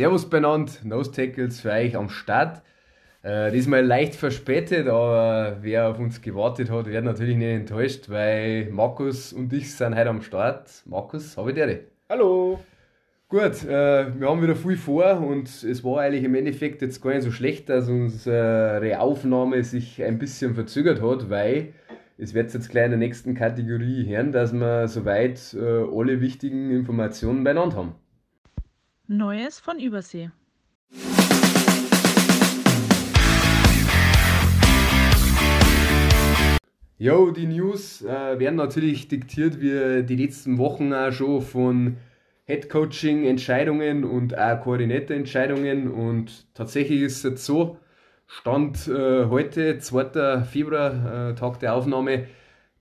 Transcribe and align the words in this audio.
Servus 0.00 0.30
beieinander, 0.30 0.72
Nose 0.82 1.12
Tackles 1.12 1.60
für 1.60 1.72
euch 1.72 1.94
am 1.94 2.08
Start. 2.08 2.62
Äh, 3.22 3.52
diesmal 3.52 3.84
leicht 3.84 4.14
verspätet, 4.14 4.88
aber 4.88 5.58
wer 5.60 5.90
auf 5.90 5.98
uns 5.98 6.22
gewartet 6.22 6.70
hat, 6.70 6.86
wird 6.86 7.04
natürlich 7.04 7.36
nicht 7.36 7.48
enttäuscht, 7.48 8.08
weil 8.08 8.70
Markus 8.70 9.34
und 9.34 9.52
ich 9.52 9.76
sind 9.76 9.94
heute 9.94 10.08
am 10.08 10.22
Start. 10.22 10.70
Markus, 10.86 11.36
habe 11.36 11.50
ich 11.50 11.56
dir. 11.56 11.80
Hallo. 12.08 12.60
Gut, 13.28 13.62
äh, 13.64 14.18
wir 14.18 14.26
haben 14.26 14.42
wieder 14.42 14.56
viel 14.56 14.78
vor 14.78 15.20
und 15.20 15.48
es 15.48 15.84
war 15.84 16.00
eigentlich 16.00 16.24
im 16.24 16.34
Endeffekt 16.34 16.80
jetzt 16.80 17.02
gar 17.02 17.10
nicht 17.10 17.24
so 17.24 17.30
schlecht, 17.30 17.68
dass 17.68 17.90
unsere 17.90 18.98
Aufnahme 19.00 19.62
sich 19.64 20.02
ein 20.02 20.18
bisschen 20.18 20.54
verzögert 20.54 21.02
hat, 21.02 21.28
weil 21.28 21.74
es 22.16 22.32
wird 22.32 22.54
jetzt 22.54 22.70
gleich 22.70 22.86
in 22.86 22.92
der 22.92 22.98
nächsten 22.98 23.34
Kategorie 23.34 24.06
hören, 24.08 24.32
dass 24.32 24.54
wir 24.54 24.88
soweit 24.88 25.52
äh, 25.52 25.58
alle 25.60 26.22
wichtigen 26.22 26.70
Informationen 26.70 27.44
beieinander 27.44 27.76
haben. 27.76 27.94
Neues 29.12 29.58
von 29.58 29.80
Übersee. 29.80 30.30
Jo, 36.96 37.32
die 37.32 37.46
News 37.48 38.02
äh, 38.02 38.38
werden 38.38 38.54
natürlich 38.54 39.08
diktiert 39.08 39.60
wie 39.60 40.04
die 40.04 40.14
letzten 40.14 40.58
Wochen 40.58 40.94
auch 40.94 41.10
schon 41.10 41.42
von 41.42 41.96
Headcoaching-Entscheidungen 42.44 44.04
und 44.04 44.38
auch 44.38 44.60
Koordinatorentscheidungen. 44.60 45.90
Und 45.90 46.46
tatsächlich 46.54 47.00
ist 47.00 47.16
es 47.16 47.22
jetzt 47.24 47.44
so, 47.44 47.78
Stand 48.28 48.86
äh, 48.86 49.24
heute, 49.24 49.78
2. 49.78 50.42
Februar, 50.42 51.30
äh, 51.30 51.34
Tag 51.34 51.58
der 51.58 51.74
Aufnahme, 51.74 52.28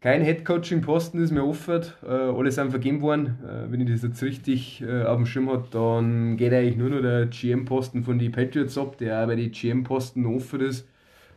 kein 0.01 0.21
Headcoaching-Posten 0.21 1.21
ist 1.21 1.31
mehr 1.31 1.45
offen, 1.45 1.83
äh, 2.03 2.07
alle 2.07 2.51
sind 2.51 2.69
vergeben 2.69 3.01
worden. 3.01 3.37
Äh, 3.43 3.71
wenn 3.71 3.81
ich 3.81 3.91
das 3.91 4.03
jetzt 4.03 4.23
richtig 4.23 4.81
äh, 4.81 5.03
auf 5.03 5.17
dem 5.17 5.25
Schirm 5.25 5.49
habe, 5.49 5.67
dann 5.71 6.37
geht 6.37 6.53
eigentlich 6.53 6.77
nur 6.77 6.89
noch 6.89 7.01
der 7.01 7.25
GM-Posten 7.27 8.03
von 8.03 8.17
den 8.17 8.31
Patriots 8.31 8.77
ab, 8.77 8.97
der 8.97 9.21
auch 9.21 9.27
bei 9.27 9.35
den 9.35 9.51
GM-Posten 9.51 10.25
offen 10.25 10.61
ist. 10.61 10.87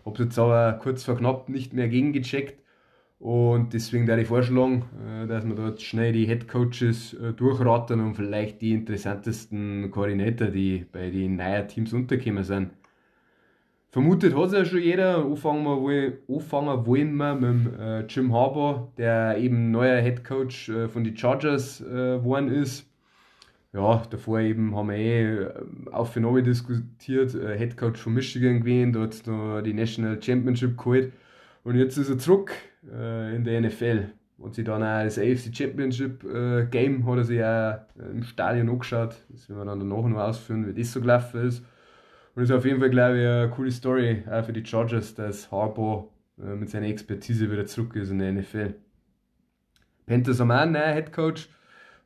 Habe 0.04 0.22
jetzt 0.22 0.38
aber 0.38 0.78
kurz 0.80 1.04
vor 1.04 1.16
knapp 1.16 1.48
nicht 1.48 1.72
mehr 1.72 1.88
gegengecheckt. 1.88 2.62
Und 3.18 3.72
deswegen 3.72 4.08
werde 4.08 4.22
ich 4.22 4.28
vorschlagen, 4.28 4.84
äh, 5.06 5.26
dass 5.26 5.46
wir 5.46 5.54
dort 5.54 5.80
schnell 5.82 6.12
die 6.12 6.26
Headcoaches 6.26 7.14
äh, 7.14 7.32
durchraten 7.32 8.00
und 8.00 8.14
vielleicht 8.14 8.60
die 8.62 8.72
interessantesten 8.72 9.90
Koordinator, 9.90 10.48
die 10.48 10.86
bei 10.90 11.10
den 11.10 11.36
neuen 11.36 11.68
Teams 11.68 11.92
untergekommen 11.92 12.44
sind, 12.44 12.70
Vermutet 13.92 14.34
hat 14.34 14.46
es 14.46 14.52
ja 14.54 14.64
schon 14.64 14.80
jeder. 14.80 15.22
Anfangen, 15.22 15.64
wir 15.64 15.82
wohl, 15.82 16.18
anfangen 16.26 16.86
wollen 16.86 17.14
wir 17.14 17.34
mit 17.34 17.78
äh, 17.78 18.06
Jim 18.06 18.32
Harbour, 18.32 18.90
der 18.96 19.36
eben 19.36 19.70
neuer 19.70 20.00
Head 20.00 20.24
Coach 20.24 20.70
äh, 20.70 20.88
von 20.88 21.04
den 21.04 21.14
Chargers 21.14 21.82
äh, 21.82 22.16
geworden 22.16 22.48
ist. 22.48 22.90
Ja, 23.74 24.02
davor 24.08 24.40
eben 24.40 24.74
haben 24.74 24.88
wir 24.88 24.96
eh 24.96 25.42
äh, 25.42 25.50
auf 25.90 26.16
und 26.16 26.24
ab 26.24 26.42
diskutiert, 26.42 27.34
äh, 27.34 27.58
Head 27.58 27.76
Coach 27.76 28.00
von 28.00 28.14
Michigan 28.14 28.60
gewesen, 28.60 28.94
dort 28.94 29.26
noch 29.26 29.60
die 29.60 29.74
National 29.74 30.22
Championship 30.22 30.78
geholt. 30.78 31.12
Und 31.62 31.76
jetzt 31.76 31.98
ist 31.98 32.08
er 32.08 32.16
zurück 32.16 32.50
äh, 32.90 33.36
in 33.36 33.44
der 33.44 33.60
NFL. 33.60 34.04
Und 34.38 34.54
sich 34.54 34.64
dann 34.64 34.82
auch 34.82 35.04
das 35.04 35.18
AFC 35.18 35.54
Championship 35.54 36.24
Game 36.72 37.06
hat 37.06 37.18
er 37.18 37.24
sich 37.24 37.44
auch 37.44 37.76
im 38.10 38.24
Stadion 38.24 38.70
angeschaut. 38.70 39.14
Das 39.28 39.48
werden 39.48 39.60
wir 39.60 39.64
dann 39.66 39.78
danach 39.78 40.08
noch 40.08 40.18
ausführen, 40.18 40.66
wie 40.66 40.80
das 40.80 40.92
so 40.92 41.00
gelaufen 41.00 41.46
ist. 41.46 41.62
Und 42.34 42.42
ist 42.42 42.50
auf 42.50 42.64
jeden 42.64 42.80
Fall, 42.80 42.90
glaube 42.90 43.18
ich, 43.18 43.26
eine 43.26 43.50
coole 43.50 43.70
Story 43.70 44.24
auch 44.30 44.44
für 44.44 44.52
die 44.52 44.64
Chargers, 44.64 45.14
dass 45.14 45.50
Harbaugh 45.52 46.08
äh, 46.38 46.54
mit 46.54 46.70
seiner 46.70 46.86
Expertise 46.86 47.50
wieder 47.50 47.66
zurück 47.66 47.94
ist 47.96 48.10
in 48.10 48.18
der 48.18 48.32
NFL. 48.32 48.74
Panthers 50.06 50.40
haben 50.40 50.50
auch 50.50 50.56
einen 50.60 50.72
neuen 50.72 50.94
Headcoach. 50.94 51.48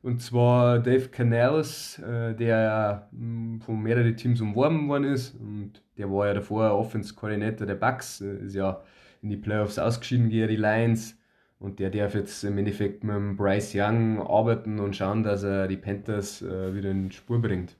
Und 0.03 0.21
zwar 0.21 0.79
Dave 0.79 1.09
Canales, 1.09 1.99
äh, 1.99 2.33
der 2.35 3.07
hm, 3.11 3.61
von 3.61 3.81
mehreren 3.81 4.15
Teams 4.15 4.41
umworben 4.41 4.87
worden 4.89 5.05
ist. 5.05 5.35
Und 5.35 5.81
der 5.97 6.11
war 6.11 6.27
ja 6.27 6.33
davor 6.33 6.77
Offense-Koordinator 6.77 7.65
der 7.65 7.75
Bucks, 7.75 8.21
äh, 8.21 8.45
ist 8.45 8.55
ja 8.55 8.81
in 9.21 9.29
die 9.29 9.37
Playoffs 9.37 9.79
ausgeschieden 9.79 10.29
gegen 10.29 10.49
die 10.49 10.55
Lions. 10.55 11.17
Und 11.59 11.79
der 11.79 11.89
darf 11.89 12.13
jetzt 12.13 12.43
im 12.43 12.57
Endeffekt 12.57 13.03
mit 13.03 13.37
Bryce 13.37 13.73
Young 13.75 14.19
arbeiten 14.21 14.79
und 14.79 14.95
schauen, 14.95 15.23
dass 15.23 15.41
er 15.41 15.67
die 15.67 15.77
Panthers 15.77 16.43
wieder 16.43 16.91
in 16.91 17.11
Spur 17.11 17.41
bringt. 17.41 17.75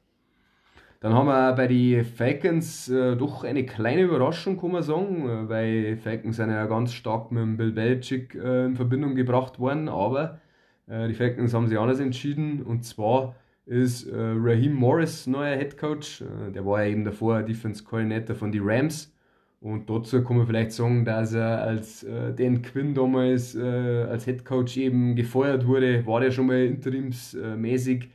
Dann 0.99 1.13
haben 1.13 1.27
wir 1.27 1.53
bei 1.53 1.67
den 1.67 2.03
Falcons 2.03 2.89
äh, 2.89 3.15
doch 3.15 3.43
eine 3.43 3.65
kleine 3.65 4.01
Überraschung, 4.01 4.59
kann 4.59 4.71
man 4.71 4.81
sagen, 4.81 5.29
äh, 5.29 5.49
weil 5.49 5.97
Falcons 5.97 6.37
sind 6.37 6.49
ja 6.49 6.65
ganz 6.65 6.93
stark 6.93 7.31
mit 7.31 7.43
dem 7.43 7.55
Bill 7.57 7.71
Belichick 7.71 8.33
äh, 8.33 8.65
in 8.65 8.75
Verbindung 8.75 9.13
gebracht 9.13 9.59
worden, 9.59 9.89
aber 9.89 10.39
äh, 10.87 11.07
die 11.07 11.13
Falcons 11.13 11.53
haben 11.53 11.67
sich 11.67 11.77
anders 11.77 11.99
entschieden. 11.99 12.63
Und 12.63 12.83
zwar 12.83 13.35
ist 13.65 14.07
äh, 14.07 14.15
Raheem 14.15 14.73
Morris 14.73 15.27
neuer 15.27 15.55
Head 15.57 15.77
Coach, 15.77 16.21
äh, 16.21 16.51
der 16.51 16.65
war 16.65 16.83
ja 16.83 16.89
eben 16.89 17.05
davor 17.05 17.43
Defense 17.43 17.83
Coordinator 17.83 18.35
von 18.35 18.51
den 18.51 18.63
Rams. 18.65 19.13
Und 19.59 19.89
dazu 19.89 20.23
kann 20.23 20.37
man 20.37 20.47
vielleicht 20.47 20.71
sagen, 20.71 21.03
dass 21.03 21.33
er 21.33 21.61
als 21.63 22.05
Dan 22.37 22.61
Quinn 22.61 22.93
damals 22.93 23.57
als 23.57 24.25
Head 24.25 24.45
Coach 24.45 24.77
eben 24.77 25.15
gefeuert 25.15 25.65
wurde, 25.65 26.05
war 26.05 26.19
der 26.19 26.29
schon 26.29 26.45
mal 26.45 26.63
interimsmäßig 26.63 28.09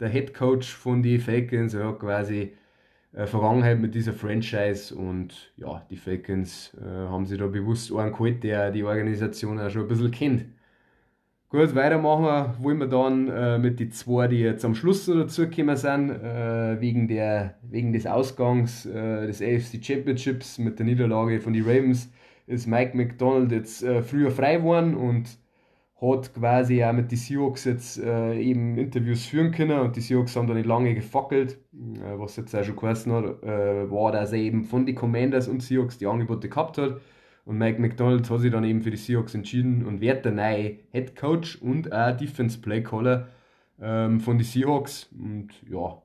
der 0.00 0.08
Head 0.08 0.34
Coach 0.34 0.72
von 0.72 1.02
den 1.02 1.20
Falcons, 1.20 1.74
er 1.74 1.88
hat 1.88 2.00
quasi 2.00 2.52
äh, 3.12 3.26
Vergangenheit 3.26 3.78
mit 3.80 3.94
dieser 3.94 4.12
Franchise 4.12 4.94
und 4.94 5.52
ja, 5.56 5.84
die 5.90 5.96
Falcons 5.96 6.76
äh, 6.80 6.84
haben 6.86 7.26
sich 7.26 7.38
da 7.38 7.46
bewusst 7.46 7.92
einen 7.92 8.12
geholt, 8.12 8.44
der 8.44 8.70
die 8.70 8.84
Organisation 8.84 9.58
auch 9.58 9.70
schon 9.70 9.82
ein 9.82 9.88
bisschen 9.88 10.10
kennt. 10.10 10.44
Gut, 11.50 11.74
weitermachen 11.74 12.62
wollen 12.62 12.78
wir 12.78 12.88
dann 12.88 13.28
äh, 13.28 13.58
mit 13.58 13.80
den 13.80 13.90
zwei, 13.90 14.28
die 14.28 14.40
jetzt 14.40 14.66
am 14.66 14.74
Schluss 14.74 15.08
noch 15.08 15.16
dazugekommen 15.16 15.76
sind, 15.76 16.10
äh, 16.10 16.78
wegen, 16.78 17.08
der, 17.08 17.54
wegen 17.62 17.94
des 17.94 18.06
Ausgangs 18.06 18.84
äh, 18.84 19.26
des 19.26 19.40
AFC 19.40 19.82
Championships 19.82 20.58
mit 20.58 20.78
der 20.78 20.84
Niederlage 20.84 21.40
von 21.40 21.54
den 21.54 21.64
Ravens 21.64 22.12
ist 22.46 22.66
Mike 22.66 22.96
McDonald 22.96 23.50
jetzt 23.52 23.82
äh, 23.82 24.02
früher 24.02 24.30
frei 24.30 24.56
geworden 24.56 24.94
und 24.94 25.38
hat 26.00 26.32
quasi 26.32 26.84
auch 26.84 26.92
mit 26.92 27.10
den 27.10 27.18
Seahawks 27.18 27.64
jetzt 27.64 27.98
äh, 27.98 28.38
eben 28.38 28.78
Interviews 28.78 29.26
führen 29.26 29.50
können 29.50 29.80
und 29.80 29.96
die 29.96 30.00
Seahawks 30.00 30.36
haben 30.36 30.46
da 30.46 30.54
nicht 30.54 30.66
lange 30.66 30.94
gefackelt, 30.94 31.58
äh, 31.72 32.18
was 32.18 32.36
jetzt 32.36 32.54
auch 32.54 32.62
schon 32.62 32.76
geheißen 32.76 33.12
hat, 33.12 33.42
äh, 33.42 33.90
war, 33.90 34.12
dass 34.12 34.32
er 34.32 34.38
eben 34.38 34.64
von 34.64 34.86
den 34.86 34.94
Commanders 34.94 35.48
und 35.48 35.62
Seahawks 35.62 35.98
die 35.98 36.06
Angebote 36.06 36.48
gehabt 36.48 36.78
hat. 36.78 37.00
Und 37.44 37.58
Mike 37.58 37.80
McDonald 37.80 38.28
hat 38.30 38.40
sich 38.40 38.52
dann 38.52 38.62
eben 38.64 38.82
für 38.82 38.90
die 38.90 38.96
Seahawks 38.96 39.34
entschieden 39.34 39.86
und 39.86 40.00
wird 40.00 40.24
der 40.24 40.32
neue 40.32 40.76
Head 40.92 41.16
Coach 41.16 41.56
und 41.56 41.92
auch 41.92 42.16
Defense 42.16 42.60
Play 42.60 42.82
Caller 42.82 43.28
ähm, 43.80 44.20
von 44.20 44.38
den 44.38 44.44
Seahawks. 44.44 45.10
Und 45.18 45.48
ja, 45.68 46.00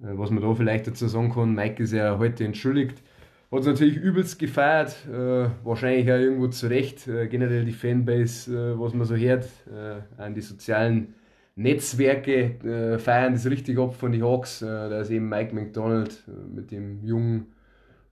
äh, 0.00 0.16
was 0.18 0.30
man 0.30 0.42
da 0.42 0.54
vielleicht 0.54 0.86
dazu 0.86 1.08
sagen 1.08 1.32
kann, 1.32 1.54
Mike 1.54 1.82
ist 1.82 1.92
ja 1.92 2.18
heute 2.18 2.44
entschuldigt, 2.44 3.02
hat 3.52 3.60
es 3.60 3.66
natürlich 3.66 3.96
übelst 3.96 4.38
gefeiert, 4.38 4.96
äh, 5.12 5.48
wahrscheinlich 5.62 6.10
auch 6.10 6.16
irgendwo 6.16 6.48
zurecht. 6.48 7.06
Äh, 7.06 7.28
generell 7.28 7.66
die 7.66 7.72
Fanbase, 7.72 8.50
äh, 8.50 8.80
was 8.80 8.94
man 8.94 9.06
so 9.06 9.14
hört, 9.14 9.44
äh, 9.70 10.00
an 10.20 10.34
die 10.34 10.40
sozialen 10.40 11.14
Netzwerke 11.54 12.54
äh, 12.64 12.98
feiern 12.98 13.34
das 13.34 13.44
richtig 13.46 13.78
ab 13.78 13.94
von 13.94 14.12
den 14.12 14.22
Hawks. 14.22 14.62
Äh, 14.62 14.66
da 14.66 15.00
ist 15.02 15.10
eben 15.10 15.28
Mike 15.28 15.54
McDonald 15.54 16.24
mit 16.54 16.70
dem 16.70 17.04
jungen, 17.04 17.52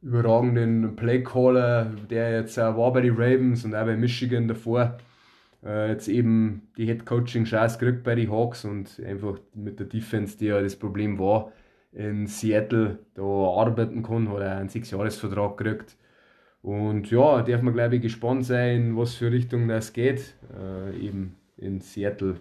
überragenden 0.02 0.94
Playcaller, 0.94 1.90
der 2.10 2.32
jetzt 2.32 2.58
auch 2.58 2.76
war 2.76 2.92
bei 2.92 3.00
den 3.00 3.14
Ravens 3.14 3.64
und 3.64 3.74
auch 3.74 3.84
bei 3.84 3.96
Michigan 3.96 4.48
davor. 4.48 4.96
jetzt 5.62 6.08
eben 6.08 6.68
die 6.78 6.86
Head 6.86 7.04
Coaching 7.04 7.44
Chance 7.44 7.78
gekriegt 7.78 8.02
bei 8.02 8.14
den 8.14 8.30
Hawks 8.30 8.64
und 8.64 8.98
einfach 9.06 9.38
mit 9.54 9.78
der 9.78 9.86
Defense, 9.86 10.38
die 10.38 10.46
ja 10.46 10.62
das 10.62 10.74
Problem 10.74 11.18
war, 11.18 11.52
in 11.92 12.26
Seattle 12.26 12.98
da 13.14 13.22
arbeiten 13.22 14.02
kann, 14.02 14.28
hat 14.30 14.40
er 14.40 14.56
einen 14.56 14.68
Sechsjahresvertrag 14.68 15.56
gekriegt. 15.56 15.96
Und 16.62 17.10
ja, 17.10 17.42
darf 17.42 17.62
man 17.62 17.74
glaube 17.74 17.96
ich 17.96 18.02
gespannt 18.02 18.44
sein, 18.44 18.96
was 18.96 19.14
für 19.14 19.32
Richtung 19.32 19.66
das 19.68 19.92
geht. 19.92 20.34
Äh, 20.56 20.98
eben 20.98 21.36
in 21.56 21.80
Seattle. 21.80 22.36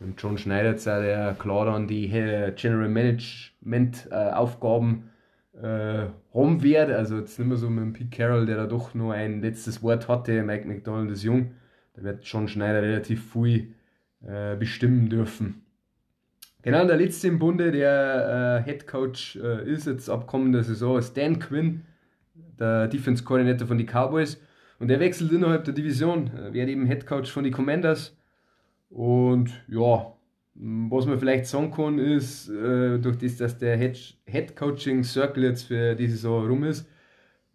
Und 0.00 0.20
John 0.20 0.36
Schneider 0.36 0.74
auch, 0.74 1.02
der 1.02 1.34
klar 1.38 1.66
dann 1.66 1.86
die 1.88 2.08
General 2.08 2.88
Management 2.88 4.08
äh, 4.10 4.14
Aufgaben 4.14 5.10
äh, 5.60 6.06
haben 6.34 6.62
wird. 6.62 6.90
Also 6.90 7.18
jetzt 7.18 7.38
nicht 7.38 7.48
mehr 7.48 7.56
so 7.56 7.70
mit 7.70 7.84
dem 7.84 7.92
Pete 7.92 8.16
Carroll, 8.16 8.46
der 8.46 8.56
da 8.56 8.66
doch 8.66 8.94
nur 8.94 9.14
ein 9.14 9.40
letztes 9.40 9.82
Wort 9.82 10.08
hatte. 10.08 10.42
Mike 10.42 10.66
McDonald 10.66 11.10
ist 11.10 11.22
jung. 11.22 11.52
Da 11.94 12.02
wird 12.02 12.24
John 12.24 12.48
Schneider 12.48 12.82
relativ 12.82 13.32
viel 13.32 13.74
äh, 14.26 14.56
bestimmen 14.56 15.08
dürfen. 15.08 15.63
Genau, 16.64 16.86
der 16.86 16.96
letzte 16.96 17.28
im 17.28 17.38
Bunde, 17.38 17.70
der 17.72 18.62
äh, 18.64 18.70
Head 18.70 18.86
Coach 18.86 19.36
äh, 19.36 19.70
ist 19.70 19.86
jetzt 19.86 20.08
ab 20.08 20.26
kommender 20.26 20.64
Saison, 20.64 20.98
ist 20.98 21.14
Dan 21.14 21.38
Quinn, 21.38 21.82
der 22.58 22.88
Defense 22.88 23.22
Coordinator 23.22 23.68
von 23.68 23.76
den 23.76 23.86
Cowboys. 23.86 24.40
Und 24.78 24.88
der 24.88 24.98
wechselt 24.98 25.30
innerhalb 25.30 25.64
der 25.64 25.74
Division, 25.74 26.30
äh, 26.34 26.54
wird 26.54 26.70
eben 26.70 26.86
Head 26.86 27.06
Coach 27.06 27.30
von 27.30 27.44
den 27.44 27.52
Commanders. 27.52 28.16
Und 28.88 29.50
ja, 29.68 30.10
was 30.54 31.04
man 31.04 31.18
vielleicht 31.18 31.44
sagen 31.44 31.70
kann, 31.70 31.98
ist, 31.98 32.48
äh, 32.48 32.98
durch 32.98 33.18
das, 33.18 33.36
dass 33.36 33.58
der 33.58 33.76
Head, 33.76 34.16
Head 34.24 34.56
Coaching 34.56 35.04
Circle 35.04 35.44
jetzt 35.44 35.64
für 35.64 35.94
die 35.94 36.08
Saison 36.08 36.46
rum 36.46 36.64
ist, 36.64 36.88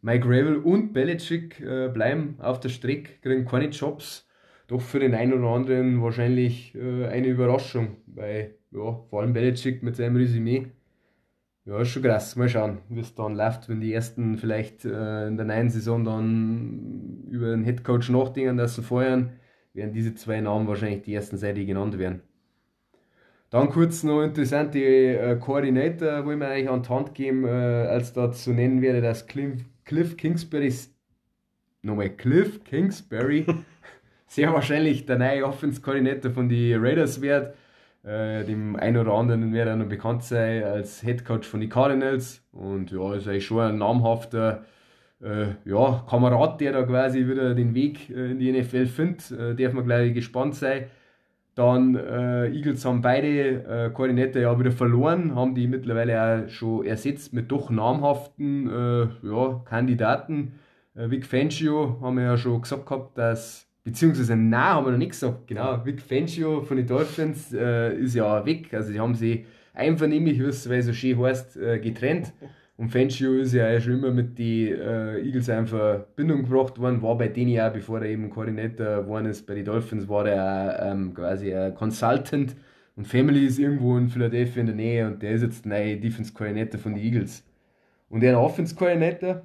Mike 0.04 0.26
Ravel 0.28 0.58
und 0.58 0.94
Belichick 0.94 1.60
äh, 1.62 1.88
bleiben 1.88 2.36
auf 2.38 2.60
der 2.60 2.70
Strecke, 2.70 3.14
kriegen 3.24 3.46
keine 3.46 3.70
Jobs. 3.70 4.28
Doch 4.68 4.82
für 4.82 5.00
den 5.00 5.16
einen 5.16 5.34
oder 5.34 5.48
anderen 5.48 6.00
wahrscheinlich 6.04 6.76
äh, 6.76 7.08
eine 7.08 7.28
Überraschung, 7.28 7.98
weil 8.06 8.59
ja, 8.71 9.00
vor 9.10 9.21
allem 9.21 9.33
Belichick 9.33 9.83
mit 9.83 9.95
seinem 9.95 10.16
Resümee. 10.16 10.68
ja, 11.66 11.80
ist 11.81 11.89
schon 11.89 12.04
krass. 12.04 12.36
Mal 12.36 12.50
schauen, 12.50 12.80
wie 12.89 13.00
es 13.00 13.16
dann 13.16 13.36
läuft, 13.36 13.69
wenn 13.69 13.81
die 13.81 13.94
ersten 13.94 14.38
vielleicht 14.38 14.86
äh, 14.86 15.27
in 15.27 15.38
der 15.38 15.45
neuen 15.45 15.69
Saison 15.69 16.04
dann 16.04 17.25
über 17.30 17.51
den 17.51 17.63
Headcoach 17.63 18.10
nachdenken, 18.10 18.66
sie 18.68 18.83
feuern, 18.83 19.33
werden 19.74 19.94
diese 19.94 20.16
zwei 20.16 20.42
Namen 20.42 20.68
wahrscheinlich 20.68 21.04
die 21.04 21.13
ersten 21.13 21.38
sein, 21.38 21.56
die 21.56 21.66
genannt 21.66 21.98
werden. 21.98 22.21
Dann 23.50 23.69
kurz 23.69 24.04
noch 24.04 24.21
interessante 24.21 24.80
äh, 24.80 25.36
Koordinator, 25.38 26.24
wo 26.24 26.31
ich 26.31 26.38
mir 26.38 26.48
eigentlich 26.48 26.69
an 26.69 26.83
die 26.83 26.89
Hand 26.89 27.15
geben, 27.15 27.45
äh, 27.45 27.50
als 27.50 28.13
da 28.13 28.31
zu 28.31 28.54
nennen 28.54 28.81
wäre, 28.81 29.01
dass 29.01 29.25
Cliff, 29.25 29.65
Cliff 29.86 30.18
Kingsbury, 30.18 30.72
nochmal 31.81 32.12
Cliff 32.12 32.63
Kingsbury, 32.63 33.48
sehr 34.27 34.54
wahrscheinlich 34.54 35.07
der 35.07 35.18
neue 35.18 35.45
Offense-Koordinator 35.45 36.30
von 36.30 36.48
den 36.48 36.80
Raiders 36.80 37.22
wird. 37.22 37.56
Äh, 38.04 38.46
dem 38.46 38.75
einen 38.78 38.98
oder 38.98 39.13
anderen 39.13 39.51
wird 39.51 39.68
er 39.68 39.75
noch 39.75 39.88
bekannt 39.88 40.24
sein 40.24 40.63
als 40.63 41.01
Head 41.01 41.25
Coach 41.25 41.48
von 41.48 41.60
den 41.60 41.69
Cardinals. 41.69 42.44
Und 42.51 42.92
ja, 42.92 43.13
ist 43.13 43.28
eigentlich 43.28 43.46
schon 43.46 43.62
ein 43.62 43.78
namhafter 43.78 44.63
äh, 45.22 45.48
ja, 45.66 46.06
Kamerad, 46.10 46.62
der 46.62 46.72
da 46.72 46.84
quasi 46.84 47.28
wieder 47.28 47.54
den 47.56 47.75
Weg 47.75 48.10
äh, 48.10 48.31
in 48.31 48.40
die 48.40 48.51
NFL 48.51 48.86
findet. 48.86 49.31
Äh, 49.31 49.56
darf 49.56 49.74
man 49.74 49.86
gleich 49.86 50.13
gespannt 50.13 50.56
sein. 50.56 50.86
Dann 51.56 51.96
äh, 51.96 52.48
Eagles 52.48 52.86
haben 52.86 53.01
beide 53.01 53.88
äh, 53.88 53.90
Koordinator 53.90 54.42
ja 54.42 54.57
wieder 54.57 54.72
verloren, 54.72 55.36
haben 55.36 55.56
die 55.56 55.68
mittlerweile 55.68 56.46
auch 56.46 56.50
schon 56.50 56.86
ersetzt 56.86 57.34
mit 57.34 57.51
doch 57.51 57.69
namhaften 57.69 58.69
äh, 58.69 59.28
ja, 59.28 59.62
Kandidaten. 59.66 60.54
Vic 60.96 61.25
Fangio 61.25 62.00
haben 62.01 62.18
wir 62.18 62.24
ja 62.25 62.38
schon 62.38 62.62
gesagt 62.62 62.86
gehabt, 62.86 63.18
dass 63.18 63.69
beziehungsweise 63.89 64.36
nein, 64.36 64.62
haben 64.62 64.86
wir 64.86 64.91
noch 64.91 65.00
nicht 65.00 65.12
gesagt, 65.12 65.47
genau, 65.47 65.83
Vic 65.83 66.00
Fangio 66.00 66.62
von 66.62 66.77
den 66.77 66.86
Dolphins 66.86 67.51
äh, 67.51 67.95
ist 67.95 68.13
ja 68.13 68.45
weg, 68.45 68.71
also 68.71 68.94
die 68.94 69.00
haben 69.00 69.15
sie 69.15 69.47
einvernehmlich, 69.74 70.39
wie 70.39 70.44
es 70.44 70.63
so 70.63 70.94
schön 70.94 71.19
heißt, 71.19 71.57
äh, 71.57 71.80
getrennt. 71.80 72.31
Und 72.77 72.89
Fangio 72.89 73.33
ist 73.33 73.53
ja 73.53 73.81
schon 73.81 73.94
immer 73.94 74.12
mit 74.12 74.38
den 74.38 74.80
äh, 74.80 75.19
Eagles 75.21 75.47
in 75.47 75.65
Verbindung 75.65 76.44
gebracht 76.44 76.80
worden, 76.80 77.01
war 77.01 77.18
bei 77.18 77.30
denen 77.30 77.50
ja, 77.50 77.69
bevor 77.69 78.00
er 78.00 78.09
eben 78.09 78.30
Koordinator 78.30 79.01
geworden 79.01 79.25
ist, 79.25 79.47
bei 79.47 79.56
den 79.56 79.65
Dolphins 79.65 80.07
war 80.07 80.27
er 80.27 80.91
ähm, 80.91 81.15
quasi 81.15 81.51
ein 81.53 81.74
Consultant. 81.74 82.56
Und 82.95 83.07
Family 83.07 83.47
ist 83.47 83.57
irgendwo 83.57 83.97
in 83.97 84.07
Philadelphia 84.07 84.62
in 84.62 84.68
der 84.68 84.75
Nähe 84.75 85.07
und 85.07 85.24
der 85.24 85.31
ist 85.31 85.41
jetzt 85.41 85.65
der 85.65 85.80
neue 85.80 85.97
Defense 85.97 86.31
Coordinator 86.31 86.80
von 86.80 86.94
den 86.94 87.03
Eagles. 87.03 87.44
Und 88.09 88.21
der 88.21 88.39
Offense 88.39 88.75
Coordinator, 88.75 89.41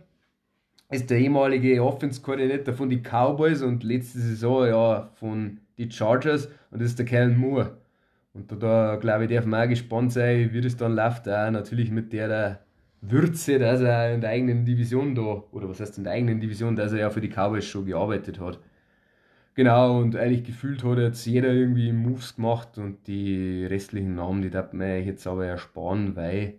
ist 0.95 1.11
der 1.11 1.19
ehemalige 1.19 1.83
Offense-Koordinator 1.83 2.75
von 2.75 2.89
den 2.89 3.03
Cowboys 3.03 3.63
und 3.63 3.85
letzte 3.85 4.19
Saison 4.19 4.67
ja 4.67 5.11
von 5.15 5.61
den 5.79 5.91
Chargers 5.91 6.47
und 6.71 6.81
das 6.81 6.91
ist 6.91 6.99
der 6.99 7.07
Kellen 7.07 7.39
Moore. 7.39 7.79
Und 8.33 8.51
da, 8.51 8.57
da 8.57 8.97
glaube 8.97 9.25
ich, 9.25 9.31
darf 9.31 9.47
man 9.47 9.65
auch 9.65 9.69
gespannt 9.69 10.13
sein, 10.13 10.53
wie 10.53 10.61
das 10.61 10.77
dann 10.77 10.95
läuft, 10.95 11.29
auch 11.29 11.51
natürlich 11.51 11.91
mit 11.91 12.13
der 12.13 12.61
Würze, 13.01 13.59
dass 13.59 13.81
er 13.81 14.15
in 14.15 14.21
der 14.21 14.31
eigenen 14.31 14.65
Division 14.65 15.15
da, 15.15 15.45
oder 15.53 15.69
was 15.69 15.81
heißt 15.81 15.99
in 15.99 16.05
der 16.05 16.15
eigenen 16.15 16.41
Division, 16.41 16.75
dass 16.75 16.93
er 16.93 17.01
ja 17.01 17.11
für 17.11 17.21
die 17.21 17.29
Cowboys 17.29 17.65
schon 17.65 17.87
gearbeitet 17.87 18.41
hat. 18.41 18.59
Genau, 19.55 20.01
und 20.01 20.17
eigentlich 20.17 20.45
gefühlt 20.45 20.83
hat 20.83 20.99
jetzt 20.99 21.25
jeder 21.27 21.53
irgendwie 21.53 21.93
Moves 21.93 22.35
gemacht 22.35 22.77
und 22.79 23.07
die 23.07 23.65
restlichen 23.65 24.17
Namen, 24.17 24.43
die 24.43 24.51
darf 24.51 24.73
man 24.73 25.05
jetzt 25.05 25.27
aber 25.29 25.47
ersparen, 25.47 26.17
weil 26.17 26.55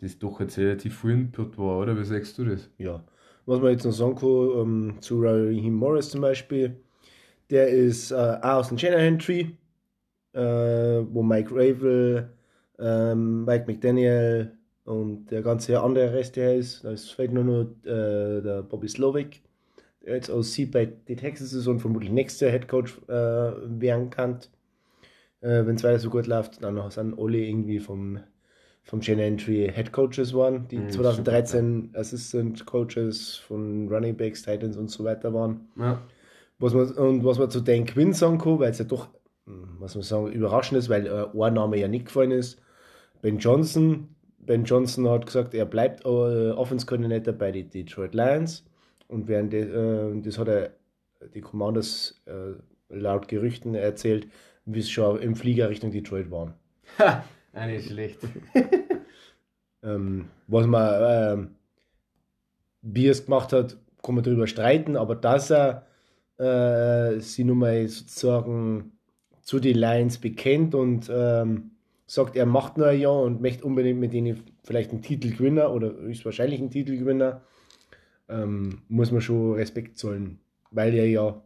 das 0.00 0.18
doch 0.18 0.40
jetzt 0.40 0.58
relativ 0.58 1.00
viel 1.00 1.10
Input 1.10 1.58
war, 1.58 1.78
oder? 1.78 1.98
Wie 1.98 2.04
sagst 2.04 2.38
du 2.38 2.44
das? 2.46 2.70
Ja, 2.78 3.04
was 3.46 3.60
man 3.60 3.72
jetzt 3.72 3.84
noch 3.84 3.92
sagen 3.92 4.16
kann, 4.16 4.60
ähm, 4.60 4.94
zu 5.00 5.20
Raheem 5.20 5.74
Morris 5.74 6.10
zum 6.10 6.20
Beispiel, 6.20 6.76
der 7.50 7.68
ist 7.68 8.10
äh, 8.12 8.14
auch 8.14 8.60
aus 8.60 8.68
dem 8.68 8.78
Shanahan 8.78 9.18
Tree, 9.18 9.46
äh, 10.32 10.40
wo 10.40 11.22
Mike 11.22 11.50
Ravel, 11.54 12.30
ähm, 12.78 13.44
Mike 13.44 13.64
McDaniel 13.66 14.52
und 14.84 15.26
der 15.26 15.42
ganze 15.42 15.80
andere 15.80 16.12
Rest 16.12 16.36
der 16.36 16.56
ist. 16.56 16.84
Da 16.84 16.96
vielleicht 16.96 17.32
nur 17.32 17.44
noch 17.44 17.62
äh, 17.84 18.40
der 18.40 18.62
Bobby 18.62 18.88
Slovic, 18.88 19.42
der 20.04 20.14
jetzt 20.16 20.30
aus 20.30 20.38
aussieht 20.38 20.72
bei 20.72 20.86
den 20.86 21.16
Texas 21.16 21.52
ist 21.52 21.66
und 21.66 21.80
vermutlich 21.80 22.10
nächster 22.10 22.50
Head 22.50 22.68
Coach 22.68 22.98
äh, 23.08 23.12
werden 23.12 24.10
kann. 24.10 24.38
Äh, 25.40 25.66
Wenn 25.66 25.76
es 25.76 25.84
weiter 25.84 25.98
so 25.98 26.10
gut 26.10 26.26
läuft, 26.26 26.62
dann 26.62 26.90
sind 26.90 27.18
alle 27.18 27.38
irgendwie 27.38 27.80
vom 27.80 28.20
vom 28.82 29.00
Chain 29.00 29.18
Entry 29.18 29.70
Head 29.72 29.92
Coaches 29.92 30.34
waren, 30.34 30.66
die 30.68 30.78
mhm, 30.78 30.90
2013 30.90 31.82
super. 31.82 31.98
Assistant 31.98 32.66
Coaches 32.66 33.36
von 33.36 33.88
Running 33.88 34.16
Backs, 34.16 34.42
Titans 34.42 34.76
und 34.76 34.90
so 34.90 35.04
weiter 35.04 35.32
waren. 35.32 35.68
Ja. 35.78 36.00
Was 36.58 36.74
man, 36.74 36.90
und 36.92 37.24
was 37.24 37.38
man 37.38 37.50
zu 37.50 37.60
Dan 37.60 37.86
Quinn 37.86 38.12
sagen 38.12 38.38
kann, 38.38 38.58
weil 38.58 38.70
es 38.70 38.78
ja 38.78 38.84
doch, 38.84 39.08
was 39.46 39.94
man 39.94 40.02
sagen, 40.02 40.32
überraschend 40.32 40.78
ist, 40.78 40.88
weil 40.88 41.06
äh, 41.06 41.26
ein 41.40 41.54
Name 41.54 41.78
ja 41.78 41.88
nicht 41.88 42.06
gefallen 42.06 42.30
ist. 42.30 42.60
Ben 43.20 43.38
Johnson. 43.38 44.08
Ben 44.38 44.64
Johnson 44.64 45.08
hat 45.08 45.26
gesagt, 45.26 45.54
er 45.54 45.64
bleibt 45.64 46.04
äh, 46.04 46.50
Offense 46.50 46.86
Coordinator 46.86 47.32
bei 47.32 47.52
den 47.52 47.70
Detroit 47.70 48.14
Lions. 48.14 48.64
Und 49.06 49.28
während 49.28 49.52
de, 49.52 49.62
äh, 49.62 50.20
das 50.22 50.38
hat 50.38 50.48
er 50.48 50.70
die 51.34 51.40
Commanders 51.40 52.20
äh, 52.26 52.54
laut 52.88 53.28
Gerüchten 53.28 53.74
erzählt, 53.74 54.26
wie 54.64 54.80
es 54.80 54.90
schon 54.90 55.20
im 55.20 55.36
Flieger 55.36 55.68
Richtung 55.68 55.92
Detroit 55.92 56.30
waren. 56.30 56.54
Ah, 57.52 57.66
nicht 57.66 57.88
schlecht. 57.88 58.18
ähm, 59.82 60.26
was 60.46 60.66
man 60.66 61.38
ähm, 61.38 61.48
Biers 62.82 63.24
gemacht 63.24 63.52
hat, 63.52 63.76
kann 64.02 64.14
man 64.14 64.24
darüber 64.24 64.46
streiten, 64.46 64.96
aber 64.96 65.14
dass 65.14 65.50
er 65.50 65.86
äh, 66.38 67.20
sie 67.20 67.44
nun 67.44 67.58
mal 67.58 67.86
sozusagen 67.88 68.92
zu 69.42 69.60
den 69.60 69.76
Lions 69.76 70.18
bekennt 70.18 70.74
und 70.74 71.10
ähm, 71.12 71.72
sagt, 72.06 72.36
er 72.36 72.46
macht 72.46 72.78
nur 72.78 72.88
ein 72.88 73.00
Jahr 73.00 73.20
und 73.22 73.40
möchte 73.40 73.64
unbedingt 73.64 74.00
mit 74.00 74.12
denen 74.12 74.42
vielleicht 74.64 74.90
einen 74.90 75.02
Titel 75.02 75.30
gewinnen 75.30 75.66
oder 75.66 75.92
höchstwahrscheinlich 75.92 76.60
einen 76.60 76.70
Titel 76.70 76.96
gewinnen, 76.96 77.36
ähm, 78.28 78.82
muss 78.88 79.10
man 79.10 79.20
schon 79.20 79.54
Respekt 79.54 79.98
zollen, 79.98 80.38
weil 80.70 80.94
er 80.94 81.08
ja 81.08 81.42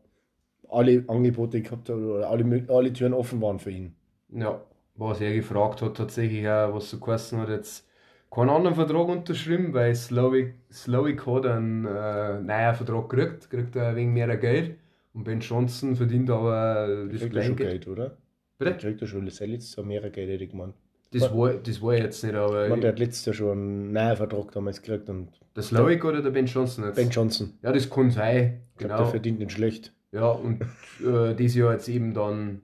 alle 0.69 1.05
Angebote 1.09 1.63
gehabt 1.63 1.89
hat 1.89 1.97
oder 1.97 2.29
alle, 2.29 2.65
alle 2.69 2.93
Türen 2.93 3.15
offen 3.15 3.41
waren 3.41 3.59
für 3.59 3.71
ihn. 3.71 3.95
Ja, 4.29 4.61
was 4.97 5.21
er 5.21 5.35
gefragt 5.35 5.83
hat, 5.83 5.97
tatsächlich 5.97 6.49
auch, 6.49 6.75
was 6.75 6.91
so 6.91 6.99
geheißen 6.99 7.39
hat, 7.39 7.49
jetzt 7.49 7.87
keinen 8.31 8.51
anderen 8.51 8.75
Vertrag 8.77 9.09
unterschrieben, 9.09 9.73
weil 9.73 9.95
Slowick, 9.95 10.55
Slowick 10.73 11.27
hat 11.27 11.47
einen 11.47 11.85
äh, 11.87 12.41
neuen 12.41 12.75
Vertrag 12.75 13.09
gekriegt, 13.09 13.51
kriegt 13.51 13.77
er 13.77 13.97
wegen 13.97 14.13
mehr 14.13 14.37
Geld. 14.37 14.77
Und 15.15 15.25
Ben 15.25 15.41
Johnson 15.41 15.97
verdient 15.97 16.29
aber 16.29 17.07
das 17.11 17.29
gleiche 17.31 17.55
Geld. 17.55 17.85
Geld, 17.85 17.89
oder? 17.89 18.17
Bitte? 18.59 18.73
Der 18.73 18.79
kriegt 18.79 19.01
er 19.01 19.07
schon 19.07 19.29
sein 19.31 19.51
letztes 19.51 19.77
Jahr 19.77 19.87
mehr 19.87 20.03
Geld, 20.11 20.29
hätte 20.29 20.45
ich 20.45 20.51
gemeint. 20.51 20.75
Das 21.13 21.35
war, 21.35 21.55
das 21.55 21.81
war 21.81 21.95
jetzt 21.95 22.23
nicht, 22.25 22.35
aber. 22.35 22.69
Man, 22.69 22.81
der 22.81 22.91
hat 22.91 22.99
letztes 22.99 23.25
Jahr 23.25 23.35
schon 23.35 23.53
einen 23.53 23.93
neuen 23.93 24.17
Vertrag 24.17 24.53
damals 24.53 24.83
gekriegt. 24.83 25.09
Und 25.09 25.31
der 25.55 25.63
Slowick 25.63 26.05
oder 26.05 26.21
der 26.21 26.31
Ben 26.31 26.47
Johnson 26.47 26.85
jetzt? 26.85 26.97
Ben 26.97 27.09
Johnson. 27.09 27.55
Ja, 27.63 27.73
das 27.73 27.89
kann 27.89 28.11
sein. 28.11 28.61
Ich 28.73 28.79
genau. 28.79 28.97
Glaub, 28.97 29.07
der 29.07 29.11
verdient 29.13 29.39
nicht 29.39 29.53
schlecht. 29.53 29.93
Ja, 30.13 30.31
und 30.31 30.63
äh, 31.05 31.35
dieses 31.35 31.57
Jahr 31.57 31.73
jetzt 31.73 31.89
eben 31.89 32.13
dann 32.13 32.63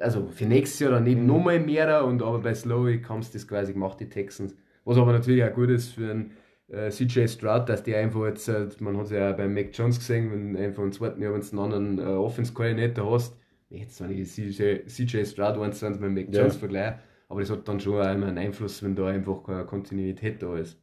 also 0.00 0.26
für 0.26 0.46
nächstes 0.46 0.80
Jahr 0.80 0.92
dann 0.92 1.06
eben 1.06 1.22
mhm. 1.22 1.26
nochmal 1.26 1.60
mehr 1.60 2.04
und 2.04 2.22
aber 2.22 2.40
bei 2.40 2.54
Slowick 2.54 3.08
haben 3.08 3.22
sie 3.22 3.32
das 3.32 3.46
quasi 3.46 3.72
gemacht, 3.72 4.00
die 4.00 4.08
Texans. 4.08 4.54
Was 4.84 4.98
aber 4.98 5.12
natürlich 5.12 5.44
auch 5.44 5.52
gut 5.52 5.70
ist 5.70 5.94
für 5.94 6.10
einen 6.10 6.32
äh, 6.68 6.90
CJ 6.90 7.26
Stroud, 7.28 7.68
dass 7.68 7.82
die 7.82 7.94
einfach 7.94 8.24
jetzt, 8.26 8.48
äh, 8.48 8.68
man 8.80 8.96
hat 8.96 9.06
es 9.06 9.10
ja 9.12 9.32
bei 9.32 9.48
Mac 9.48 9.70
Jones 9.72 9.98
gesehen, 9.98 10.30
wenn 10.30 10.56
einfach 10.56 10.82
im 10.82 10.92
zweiten 10.92 11.22
Jahr, 11.22 11.32
wenn 11.32 11.40
du 11.40 11.50
einen 11.50 11.58
anderen 11.58 11.98
äh, 11.98 12.12
Offense-Koordinator 12.12 13.10
hast, 13.12 13.36
jetzt 13.70 14.00
wenn 14.00 14.10
ich 14.10 14.30
CJ, 14.30 14.86
CJ 14.86 15.24
Stroud 15.24 15.58
eins 15.58 15.82
mit 15.82 16.00
Mac 16.00 16.26
Jones 16.34 16.54
ja. 16.54 16.58
vergleiche, 16.58 16.98
aber 17.28 17.40
das 17.40 17.50
hat 17.50 17.66
dann 17.68 17.80
schon 17.80 18.00
auch 18.00 18.12
immer 18.12 18.26
einen 18.26 18.38
Einfluss, 18.38 18.82
wenn 18.82 18.94
da 18.94 19.06
einfach 19.06 19.42
keine 19.44 19.64
Kontinuität 19.64 20.42
da 20.42 20.56
ist. 20.56 20.78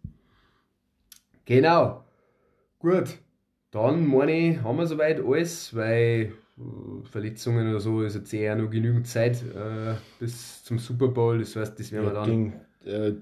Genau. 1.45 2.03
Gut. 2.79 3.17
Dann 3.71 4.05
meine 4.05 4.31
ich, 4.31 4.63
haben 4.63 4.77
wir 4.77 4.87
soweit 4.87 5.21
alles, 5.23 5.73
weil 5.75 6.33
Verletzungen 7.03 7.69
oder 7.69 7.79
so 7.79 8.01
ist 8.03 8.15
jetzt 8.15 8.33
eher 8.33 8.55
noch 8.55 8.69
genügend 8.69 9.07
Zeit 9.07 9.41
äh, 9.43 9.95
bis 10.19 10.63
zum 10.63 10.79
Super 10.79 11.07
Bowl. 11.07 11.39
Das 11.39 11.55
heißt, 11.55 11.79
das 11.79 11.91
werden 11.91 12.05
wir 12.05 12.13
dann. 12.13 12.53
Die, 12.83 12.89
äh, 12.89 13.15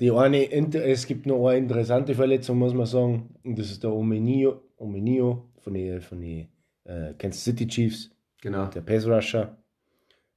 die 0.00 0.10
eine, 0.10 0.50
es 0.50 1.06
gibt 1.06 1.26
noch 1.26 1.46
eine 1.48 1.58
interessante 1.58 2.14
Verletzung, 2.14 2.58
muss 2.58 2.74
man 2.74 2.86
sagen, 2.86 3.34
und 3.42 3.58
das 3.58 3.70
ist 3.70 3.82
der 3.82 3.92
Omenio, 3.92 4.62
Omenio 4.76 5.50
von 5.58 5.74
den 5.74 6.00
von 6.00 6.20
die, 6.20 6.48
äh, 6.84 7.14
Kansas 7.18 7.44
City 7.44 7.66
Chiefs. 7.66 8.10
Genau. 8.40 8.66
Der 8.66 8.80
Pass 8.80 9.06
Rusher. 9.06 9.56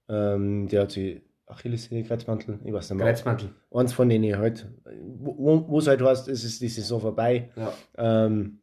Ähm, 0.09 0.67
der 0.67 0.81
hat 0.81 0.91
sich 0.91 1.21
Achillessehne, 1.45 2.03
Kreuzmantel, 2.03 2.59
ich 2.63 2.73
weiß 2.73 2.89
nicht 2.89 2.97
mehr. 2.97 3.07
Kreuzmantel. 3.07 3.49
Eins 3.71 3.93
von 3.93 4.09
denen 4.09 4.37
halt, 4.37 4.67
wo 5.19 5.77
es 5.77 5.87
halt 5.87 6.01
heißt, 6.01 6.27
es 6.29 6.43
ist 6.43 6.61
die 6.61 6.69
Saison 6.69 7.01
vorbei. 7.01 7.49
Ja. 7.55 7.73
Ähm, 7.97 8.59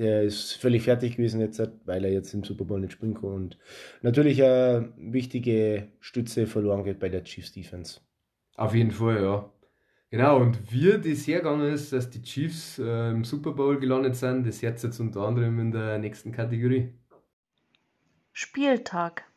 der 0.00 0.22
ist 0.22 0.54
völlig 0.54 0.82
fertig 0.82 1.16
gewesen 1.16 1.40
jetzt, 1.40 1.62
weil 1.84 2.04
er 2.04 2.10
jetzt 2.10 2.32
im 2.32 2.42
Super 2.42 2.64
Bowl 2.64 2.80
nicht 2.80 2.92
spielen 2.92 3.14
kann. 3.14 3.34
Und 3.34 3.58
natürlich 4.00 4.42
eine 4.42 4.92
wichtige 4.96 5.88
Stütze 6.00 6.46
verloren 6.46 6.84
geht 6.84 6.98
bei 6.98 7.10
der 7.10 7.22
Chiefs 7.22 7.52
Defense. 7.52 8.00
Auf 8.56 8.74
jeden 8.74 8.92
Fall, 8.92 9.22
ja. 9.22 9.52
Genau, 10.10 10.40
und 10.40 10.72
wie 10.72 10.98
das 10.98 11.26
hergegangen 11.26 11.72
ist, 11.72 11.92
dass 11.92 12.08
die 12.08 12.22
Chiefs 12.22 12.78
äh, 12.78 13.10
im 13.10 13.24
Super 13.24 13.52
Bowl 13.52 13.78
gelandet 13.78 14.16
sind, 14.16 14.46
das 14.46 14.62
jetzt 14.62 14.82
jetzt 14.82 14.98
unter 15.00 15.20
anderem 15.20 15.60
in 15.60 15.70
der 15.70 15.98
nächsten 15.98 16.32
Kategorie. 16.32 16.94
Spieltag. 18.32 19.29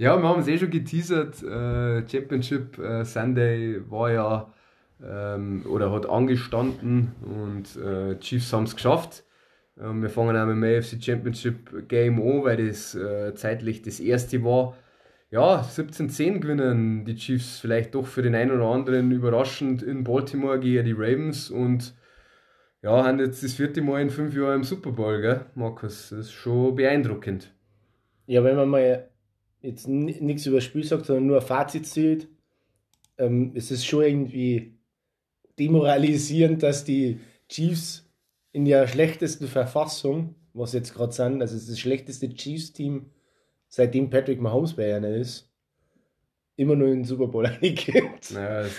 Ja, 0.00 0.16
wir 0.16 0.30
haben 0.30 0.40
es 0.40 0.48
eh 0.48 0.56
schon 0.56 0.70
geteasert. 0.70 1.42
Äh, 1.42 2.08
Championship 2.08 2.78
äh, 2.78 3.04
Sunday 3.04 3.82
war 3.90 4.10
ja 4.10 4.54
ähm, 5.04 5.66
oder 5.68 5.92
hat 5.92 6.08
angestanden 6.08 7.12
und 7.20 7.76
äh, 7.76 8.18
Chiefs 8.18 8.50
haben 8.54 8.64
es 8.64 8.74
geschafft. 8.74 9.24
Ähm, 9.78 10.00
wir 10.00 10.08
fangen 10.08 10.38
auch 10.38 10.46
mit 10.46 10.56
dem 10.56 10.64
AFC 10.64 11.04
Championship 11.04 11.86
Game 11.86 12.18
an, 12.18 12.44
weil 12.44 12.66
das 12.66 12.94
äh, 12.94 13.34
zeitlich 13.34 13.82
das 13.82 14.00
erste 14.00 14.42
war. 14.42 14.74
Ja, 15.30 15.60
17-10 15.60 16.38
gewinnen 16.38 17.04
die 17.04 17.16
Chiefs 17.16 17.60
vielleicht 17.60 17.94
doch 17.94 18.06
für 18.06 18.22
den 18.22 18.34
einen 18.34 18.52
oder 18.52 18.68
anderen 18.68 19.10
überraschend 19.10 19.82
in 19.82 20.02
Baltimore 20.02 20.58
gegen 20.58 20.86
die 20.86 20.92
Ravens 20.92 21.50
und 21.50 21.94
ja, 22.80 23.04
haben 23.04 23.18
jetzt 23.18 23.44
das 23.44 23.52
vierte 23.52 23.82
Mal 23.82 24.00
in 24.00 24.08
fünf 24.08 24.34
Jahren 24.34 24.60
im 24.60 24.64
Super 24.64 24.92
Bowl, 24.92 25.20
gell, 25.20 25.44
Markus? 25.54 26.08
Das 26.08 26.20
ist 26.20 26.32
schon 26.32 26.74
beeindruckend. 26.74 27.52
Ja, 28.24 28.42
wenn 28.42 28.56
man 28.56 28.70
mal 28.70 29.09
jetzt 29.62 29.88
nichts 29.88 30.46
über 30.46 30.56
das 30.56 30.64
Spiel 30.64 30.84
sagt, 30.84 31.06
sondern 31.06 31.26
nur 31.26 31.40
ein 31.40 31.46
Fazit 31.46 31.86
zählt, 31.86 32.28
ähm, 33.18 33.52
es 33.54 33.70
ist 33.70 33.86
schon 33.86 34.04
irgendwie 34.04 34.78
demoralisierend, 35.58 36.62
dass 36.62 36.84
die 36.84 37.20
Chiefs 37.48 38.08
in 38.52 38.64
der 38.64 38.88
schlechtesten 38.88 39.46
Verfassung, 39.46 40.34
was 40.54 40.72
jetzt 40.72 40.94
gerade 40.94 41.12
sind, 41.12 41.40
also 41.42 41.54
das 41.54 41.78
schlechteste 41.78 42.28
Chiefs-Team, 42.28 43.10
seitdem 43.68 44.10
Patrick 44.10 44.40
Mahomes 44.40 44.74
bei 44.74 44.94
einer 44.94 45.10
ist, 45.10 45.50
immer 46.56 46.76
nur 46.76 46.88
in 46.88 47.00
den 47.00 47.04
Super 47.04 47.28
Bowl 47.28 47.46
eingeht. 47.62 48.30
Ja, 48.30 48.62
das, 48.62 48.72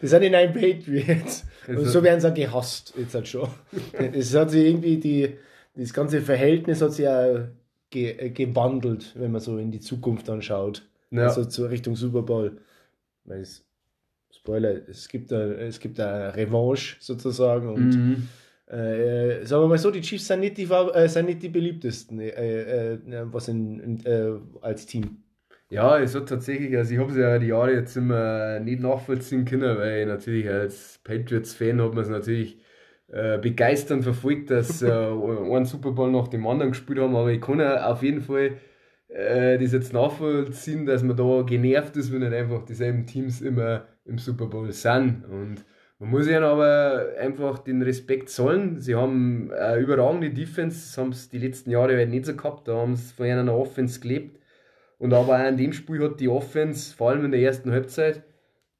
das 0.00 0.10
sind 0.10 0.22
in 0.22 0.34
einem 0.34 0.52
Patriots. 0.52 1.44
Und 1.68 1.84
so 1.86 2.02
werden 2.02 2.20
sie 2.20 2.30
auch 2.30 2.34
gehasst, 2.34 2.94
jetzt 2.96 3.14
halt 3.14 3.28
schon. 3.28 3.48
Es 4.12 4.34
hat 4.34 4.50
sich 4.50 4.66
irgendwie 4.66 4.98
die, 4.98 5.36
das 5.74 5.92
ganze 5.92 6.20
Verhältnis 6.20 6.82
hat 6.82 6.92
sich 6.92 7.04
ja 7.04 7.48
ge, 7.94 8.16
äh, 8.18 8.30
gewandelt, 8.30 9.14
wenn 9.16 9.32
man 9.32 9.40
so 9.40 9.56
in 9.56 9.70
die 9.70 9.80
Zukunft 9.80 10.28
anschaut. 10.28 10.86
Ja. 11.10 11.22
Also 11.22 11.44
zur 11.44 11.70
Richtung 11.70 11.96
Super 11.96 12.22
Bowl. 12.22 12.58
Es, 13.26 13.64
Spoiler, 14.30 14.88
es 14.88 15.08
gibt 15.08 15.32
eine, 15.32 15.54
es 15.54 15.78
gibt 15.78 15.98
eine 16.00 16.34
Revanche 16.34 16.96
sozusagen 17.00 17.68
und 17.68 17.90
mhm. 17.90 18.28
äh, 18.66 19.46
sagen 19.46 19.62
wir 19.62 19.68
mal 19.68 19.78
so, 19.78 19.90
die 19.90 20.02
Chiefs 20.02 20.26
sind 20.26 20.40
nicht 20.40 20.58
die, 20.58 20.64
äh, 20.64 21.08
sind 21.08 21.26
nicht 21.26 21.42
die 21.42 21.48
beliebtesten 21.48 22.20
äh, 22.20 22.94
äh 22.94 22.98
was 23.32 23.48
in, 23.48 24.04
äh, 24.04 24.32
als 24.60 24.86
Team. 24.86 25.22
Ja, 25.70 25.98
es 25.98 26.14
hat 26.14 26.28
tatsächlich, 26.28 26.76
also 26.76 26.92
ich 26.92 27.00
habe 27.00 27.10
es 27.12 27.16
ja 27.16 27.38
die 27.38 27.46
Jahre 27.46 27.72
jetzt 27.72 27.96
immer 27.96 28.60
nicht 28.60 28.80
nachvollziehen 28.80 29.44
können, 29.44 29.78
weil 29.78 30.06
natürlich 30.06 30.48
als 30.48 31.00
Patriots-Fan 31.04 31.80
hat 31.80 31.94
man 31.94 32.04
es 32.04 32.10
natürlich 32.10 32.58
äh, 33.14 33.38
begeisternd 33.38 34.02
verfolgt, 34.02 34.50
dass 34.50 34.82
äh, 34.82 34.90
ein 34.90 35.64
Super 35.66 35.92
Bowl 35.92 36.10
nach 36.10 36.26
dem 36.26 36.46
anderen 36.48 36.72
gespielt 36.72 36.98
haben, 36.98 37.14
aber 37.14 37.30
ich 37.30 37.40
kann 37.40 37.60
ja 37.60 37.88
auf 37.92 38.02
jeden 38.02 38.20
Fall 38.20 38.56
äh, 39.06 39.56
das 39.56 39.72
jetzt 39.72 39.92
nachvollziehen, 39.92 40.84
dass 40.84 41.04
man 41.04 41.16
da 41.16 41.42
genervt 41.42 41.96
ist, 41.96 42.12
wenn 42.12 42.22
nicht 42.22 42.32
einfach 42.32 42.64
dieselben 42.64 43.06
Teams 43.06 43.40
immer 43.40 43.84
im 44.04 44.18
Super 44.18 44.46
Bowl 44.46 44.72
sind. 44.72 45.24
Und 45.26 45.64
man 46.00 46.10
muss 46.10 46.26
ihnen 46.26 46.42
aber 46.42 47.10
einfach 47.20 47.60
den 47.60 47.82
Respekt 47.82 48.30
zollen. 48.30 48.80
Sie 48.80 48.96
haben 48.96 49.52
eine 49.52 49.80
überragende 49.80 50.30
Defense, 50.30 51.00
haben 51.00 51.12
sie 51.12 51.28
die 51.30 51.38
letzten 51.38 51.70
Jahre 51.70 51.96
halt 51.96 52.10
nicht 52.10 52.26
so 52.26 52.34
gehabt, 52.34 52.66
da 52.66 52.74
haben 52.74 52.96
sie 52.96 53.14
von 53.14 53.26
einer 53.26 53.56
Offense 53.56 54.00
gelebt. 54.00 54.40
Und 54.98 55.14
aber 55.14 55.38
auch 55.38 55.48
in 55.48 55.56
dem 55.56 55.72
Spiel 55.72 56.02
hat 56.02 56.18
die 56.18 56.28
Offense, 56.28 56.92
vor 56.96 57.10
allem 57.10 57.26
in 57.26 57.30
der 57.30 57.42
ersten 57.42 57.70
Halbzeit, 57.70 58.24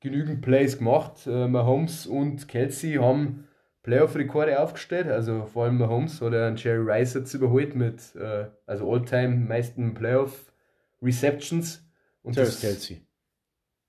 genügend 0.00 0.42
Plays 0.42 0.78
gemacht. 0.78 1.24
Äh, 1.28 1.46
Mahomes 1.46 2.08
und 2.08 2.48
Kelsey 2.48 2.94
haben 2.94 3.44
Playoff-Rekorde 3.84 4.58
aufgestellt. 4.58 5.06
Also 5.06 5.46
vor 5.46 5.64
allem 5.64 5.78
Mahomes 5.78 6.20
hat 6.20 6.34
einen 6.34 6.56
Jerry 6.56 6.90
Rice 6.90 7.14
jetzt 7.14 7.34
überholt 7.34 7.76
mit 7.76 8.16
äh, 8.16 8.46
also 8.66 8.90
All-Time 8.90 9.36
meisten 9.36 9.94
Playoff-Receptions. 9.94 11.86
Und 12.22 12.34
Travis 12.34 12.60
Kelsey. 12.60 13.06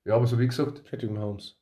Ja, 0.04 0.16
aber 0.16 0.28
so 0.28 0.38
wie 0.38 0.48
gesagt. 0.48 0.84
Patrick 0.84 1.10
Mahomes. 1.10 1.58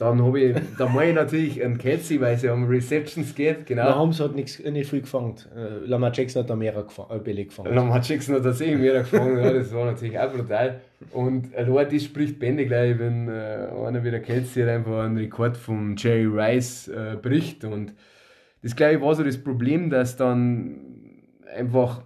Dann 0.00 0.24
habe 0.24 0.40
ich, 0.40 0.56
da 0.78 0.88
mache 0.88 1.08
ich 1.08 1.14
natürlich 1.14 1.62
einen 1.62 1.76
Kelsey, 1.76 2.22
weil 2.22 2.34
es 2.34 2.40
ja 2.40 2.54
um 2.54 2.66
Receptions 2.66 3.34
geht, 3.34 3.66
genau. 3.66 3.84
Mahomes 3.84 4.18
hat 4.18 4.34
nix, 4.34 4.58
nicht 4.58 4.88
viel 4.88 5.02
gefangen. 5.02 5.34
Äh, 5.54 5.84
Lamar 5.84 6.10
Jackson 6.14 6.42
hat 6.42 6.48
da 6.48 6.56
mehr 6.56 6.72
gefangen, 6.72 7.10
äh, 7.10 7.18
Bälle 7.18 7.44
gefangen. 7.44 7.74
Lamar 7.74 8.00
Jackson 8.02 8.34
hat 8.34 8.44
tatsächlich 8.44 8.78
mehr 8.78 9.00
gefangen, 9.00 9.36
ja, 9.36 9.52
das 9.52 9.74
war 9.74 9.84
natürlich 9.84 10.18
auch 10.18 10.32
brutal. 10.32 10.80
Und 11.12 11.52
äh, 11.52 11.66
das 11.66 12.02
spricht 12.02 12.38
Bände 12.38 12.64
gleich, 12.64 12.98
wenn 12.98 13.28
äh, 13.28 13.68
einer 13.86 14.02
wie 14.02 14.10
der 14.10 14.22
Kelsey 14.22 14.66
einfach 14.66 15.04
einen 15.04 15.18
Rekord 15.18 15.58
von 15.58 15.96
Jerry 15.98 16.24
Rice 16.24 16.88
äh, 16.88 17.18
bricht. 17.20 17.64
Und 17.64 17.92
das, 18.62 18.74
glaube 18.74 18.94
ich, 18.94 19.00
war 19.02 19.14
so 19.14 19.22
das 19.22 19.36
Problem, 19.36 19.90
dass 19.90 20.16
dann 20.16 20.78
einfach 21.54 22.04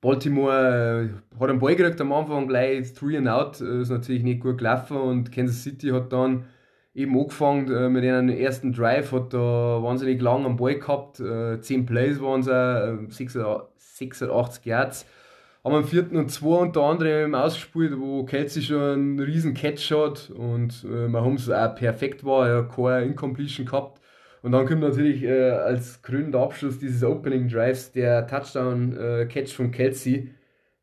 Baltimore 0.00 1.12
äh, 1.12 1.38
hat 1.40 1.48
einen 1.48 1.60
Ball 1.60 1.76
gekriegt 1.76 2.00
am 2.00 2.12
Anfang 2.12 2.48
gleich 2.48 2.92
3 2.92 3.18
and 3.18 3.28
out, 3.28 3.60
äh, 3.60 3.82
ist 3.82 3.90
natürlich 3.90 4.24
nicht 4.24 4.40
gut 4.40 4.58
gelaufen 4.58 4.96
und 4.96 5.30
Kansas 5.30 5.62
City 5.62 5.90
hat 5.90 6.12
dann 6.12 6.46
eben 6.96 7.18
angefangen 7.18 7.70
äh, 7.70 7.88
mit 7.90 8.04
einem 8.04 8.30
ersten 8.30 8.72
Drive, 8.72 9.12
hat 9.12 9.34
da 9.34 9.82
wahnsinnig 9.82 10.20
lang 10.22 10.46
am 10.46 10.56
Ball 10.56 10.78
gehabt, 10.78 11.20
äh, 11.20 11.60
10 11.60 11.84
Plays 11.84 12.20
waren 12.20 12.40
es, 12.40 12.46
äh, 12.48 12.96
86 13.76 14.64
Yards. 14.64 15.06
Haben 15.62 15.74
am 15.74 15.84
vierten 15.84 16.16
und 16.16 16.30
zwei 16.30 16.58
unter 16.58 16.82
anderem 16.82 17.34
ausgespielt, 17.34 17.98
wo 17.98 18.24
Kelsey 18.24 18.62
schon 18.62 18.80
einen 18.80 19.20
riesen 19.20 19.52
Catch 19.52 19.90
hat 19.90 20.30
und 20.30 20.84
äh, 20.84 21.08
Mahomes 21.08 21.50
auch 21.50 21.74
perfekt 21.74 22.24
war, 22.24 22.48
er 22.48 22.62
keine 22.62 23.04
Incompletion 23.04 23.66
gehabt. 23.66 24.00
Und 24.42 24.52
dann 24.52 24.64
kommt 24.64 24.80
natürlich 24.80 25.22
äh, 25.24 25.50
als 25.50 26.00
krönender 26.02 26.40
Abschluss 26.40 26.78
dieses 26.78 27.02
Opening 27.02 27.48
Drives 27.48 27.92
der 27.92 28.26
Touchdown-Catch 28.26 29.52
äh, 29.52 29.54
von 29.54 29.70
Kelsey, 29.70 30.30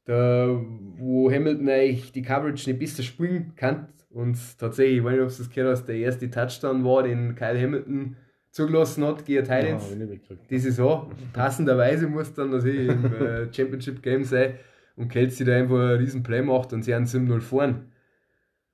da, 0.05 0.59
wo 0.97 1.31
Hamilton 1.31 1.69
eigentlich 1.69 2.11
die 2.11 2.21
Coverage 2.21 2.69
nicht 2.69 2.79
besser 2.79 3.03
spielen 3.03 3.53
kann. 3.55 3.87
Und 4.13 4.37
tatsächlich, 4.59 4.99
ich 4.99 5.03
weiß 5.03 5.13
nicht, 5.13 5.21
ob 5.21 5.29
du 5.29 5.37
das 5.37 5.49
gehört 5.49 5.71
hast, 5.71 5.85
der 5.85 5.95
erste 5.95 6.29
Touchdown 6.29 6.85
war, 6.85 7.03
den 7.03 7.35
Kyle 7.35 7.59
Hamilton 7.59 8.15
zugelassen 8.51 9.03
hat 9.05 9.25
gegen 9.25 9.43
Titans. 9.43 9.89
Ja, 9.89 10.35
die 10.49 10.59
Saison. 10.59 11.11
Passenderweise 11.33 12.07
muss 12.07 12.33
dann 12.33 12.51
natürlich 12.51 12.89
im 12.89 13.05
äh, 13.05 13.51
Championship 13.51 14.03
Game 14.03 14.23
sein 14.23 14.53
und 14.95 15.09
Kelsey 15.09 15.45
da 15.45 15.55
einfach 15.55 15.75
einen 15.75 15.97
riesen 15.97 16.21
Play 16.21 16.43
macht 16.43 16.71
und 16.73 16.83
sie 16.83 16.93
haben 16.93 17.05
7-0 17.05 17.41
vorn. 17.41 17.87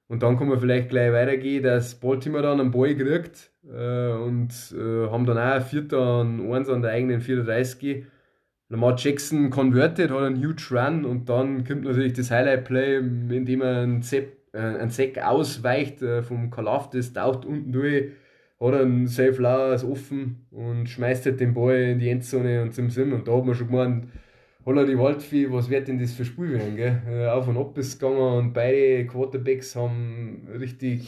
Und 0.09 0.23
dann 0.23 0.37
kann 0.37 0.49
man 0.49 0.59
vielleicht 0.59 0.89
gleich 0.89 1.13
weitergehen, 1.13 1.63
dass 1.63 1.95
Baltimore 1.95 2.43
dann 2.43 2.59
einen 2.59 2.71
Ball 2.71 2.95
kriegt 2.95 3.51
äh, 3.63 4.11
und 4.11 4.49
äh, 4.75 5.07
haben 5.09 5.25
dann 5.25 5.37
auch 5.37 5.53
ein 5.53 5.61
Vierter 5.61 6.19
und 6.21 6.51
eins 6.51 6.67
an 6.67 6.81
der 6.81 6.91
eigenen 6.91 7.21
34. 7.21 8.05
Lamar 8.69 8.95
Jackson 8.97 9.49
converted, 9.49 10.11
hat 10.11 10.17
einen 10.19 10.43
huge 10.43 10.67
Run 10.71 11.05
und 11.05 11.29
dann 11.29 11.63
kommt 11.63 11.85
natürlich 11.85 12.13
das 12.13 12.29
Highlight-Play, 12.29 12.97
in 12.97 13.45
dem 13.45 13.61
er 13.61 13.81
einen, 13.81 14.01
Sepp, 14.01 14.38
äh, 14.53 14.59
einen 14.59 14.89
Sack 14.89 15.17
ausweicht 15.17 16.01
äh, 16.01 16.23
vom 16.23 16.49
Kalaftis, 16.49 17.13
taucht 17.13 17.45
unten 17.45 17.71
durch, 17.71 18.11
hat 18.59 18.73
einen 18.73 19.07
Safe 19.07 19.33
Flowers 19.33 19.83
offen 19.83 20.45
und 20.51 20.87
schmeißt 20.87 21.25
halt 21.25 21.39
den 21.39 21.53
Ball 21.53 21.77
in 21.77 21.99
die 21.99 22.09
Endzone 22.09 22.61
und 22.61 22.73
zum 22.73 22.89
Sim. 22.89 23.13
Und 23.13 23.27
da 23.27 23.37
hat 23.37 23.45
man 23.45 23.55
schon 23.55 23.67
gemeint, 23.67 24.07
Holla 24.65 24.83
die 24.83 24.97
Waldvieh, 24.97 25.51
was 25.51 25.69
wird 25.69 25.87
denn 25.87 25.99
das 25.99 26.11
für 26.11 26.25
Spiel 26.25 26.51
werden, 26.51 26.75
gell? 26.75 27.01
Äh, 27.07 27.27
auf 27.27 27.47
und 27.47 27.57
ab 27.57 27.77
ist 27.77 27.99
gegangen 27.99 28.37
und 28.37 28.53
beide 28.53 29.07
Quarterbacks 29.07 29.75
haben 29.75 30.47
richtig 30.59 31.07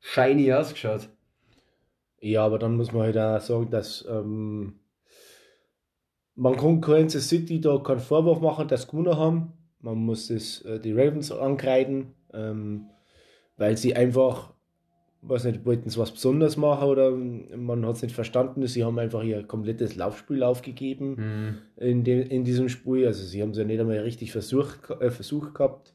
shiny 0.00 0.52
ausgeschaut. 0.52 1.08
Ja, 2.20 2.44
aber 2.44 2.58
dann 2.58 2.76
muss 2.76 2.92
man 2.92 3.02
halt 3.02 3.18
auch 3.18 3.40
sagen, 3.40 3.70
dass 3.70 4.04
ähm, 4.10 4.80
man 6.34 6.56
kann 6.56 6.80
Kansas 6.80 7.28
City 7.28 7.60
da 7.60 7.78
keinen 7.78 8.00
Vorwurf 8.00 8.40
machen, 8.40 8.66
dass 8.66 8.82
sie 8.82 8.88
gewonnen 8.88 9.16
haben. 9.16 9.52
Man 9.80 9.98
muss 9.98 10.28
das, 10.28 10.62
äh, 10.62 10.80
die 10.80 10.92
Ravens 10.92 11.30
ankreiden, 11.30 12.14
ähm, 12.34 12.86
weil 13.56 13.76
sie 13.76 13.94
einfach 13.94 14.54
weiß 15.26 15.44
nicht, 15.44 15.64
wollten 15.64 15.88
sie 15.88 15.98
was 15.98 16.10
Besonderes 16.10 16.56
machen 16.56 16.88
oder 16.88 17.10
man 17.10 17.86
hat 17.86 17.96
es 17.96 18.02
nicht 18.02 18.14
verstanden. 18.14 18.66
Sie 18.66 18.84
haben 18.84 18.98
einfach 18.98 19.22
ihr 19.22 19.42
komplettes 19.42 19.96
Laufspiel 19.96 20.42
aufgegeben 20.42 21.16
mhm. 21.16 21.82
in, 21.82 22.04
de, 22.04 22.26
in 22.26 22.44
diesem 22.44 22.68
Spiel. 22.68 23.06
Also 23.06 23.24
sie 23.24 23.42
haben 23.42 23.50
es 23.50 23.58
ja 23.58 23.64
nicht 23.64 23.80
einmal 23.80 23.98
richtig 23.98 24.32
versucht, 24.32 24.90
äh, 25.00 25.10
versucht 25.10 25.54
gehabt. 25.54 25.94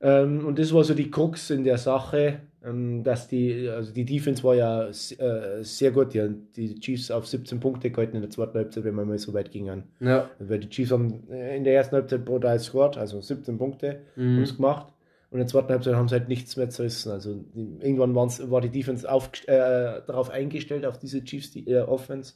Ähm, 0.00 0.46
und 0.46 0.58
das 0.58 0.72
war 0.72 0.84
so 0.84 0.94
die 0.94 1.10
Krux 1.10 1.50
in 1.50 1.64
der 1.64 1.78
Sache, 1.78 2.40
ähm, 2.64 3.02
dass 3.02 3.26
die, 3.28 3.68
also 3.68 3.92
die 3.92 4.04
Defense 4.04 4.44
war 4.44 4.54
ja 4.54 4.88
äh, 4.88 5.62
sehr 5.62 5.90
gut. 5.90 6.14
Die, 6.14 6.28
die 6.54 6.78
Chiefs 6.78 7.10
auf 7.10 7.26
17 7.26 7.58
Punkte 7.58 7.90
gehalten 7.90 8.16
in 8.16 8.22
der 8.22 8.30
zweiten 8.30 8.58
Halbzeit, 8.58 8.84
wenn 8.84 8.94
wir 8.94 9.04
mal 9.04 9.18
so 9.18 9.34
weit 9.34 9.50
gingen. 9.50 9.84
Ja. 10.00 10.30
Weil 10.38 10.60
die 10.60 10.68
Chiefs 10.68 10.92
haben 10.92 11.28
äh, 11.30 11.56
in 11.56 11.64
der 11.64 11.74
ersten 11.74 11.96
Halbzeit 11.96 12.24
brutal 12.24 12.60
scored, 12.60 12.96
also 12.96 13.20
17 13.20 13.58
Punkte 13.58 14.00
mhm. 14.16 14.44
gemacht. 14.44 14.92
Und 15.30 15.38
in 15.38 15.38
der 15.40 15.46
zweiten 15.46 15.68
Halbzeit 15.68 15.94
haben 15.94 16.08
sie 16.08 16.14
halt 16.14 16.28
nichts 16.28 16.56
mehr 16.56 16.70
zerrissen. 16.70 17.12
Also 17.12 17.44
irgendwann 17.54 18.14
war 18.14 18.60
die 18.60 18.70
Defense 18.70 19.10
auf, 19.10 19.30
äh, 19.46 20.00
darauf 20.06 20.30
eingestellt, 20.30 20.86
auf 20.86 20.98
diese 20.98 21.22
Chiefs 21.22 21.50
die, 21.50 21.68
äh, 21.68 21.80
Offense. 21.80 22.34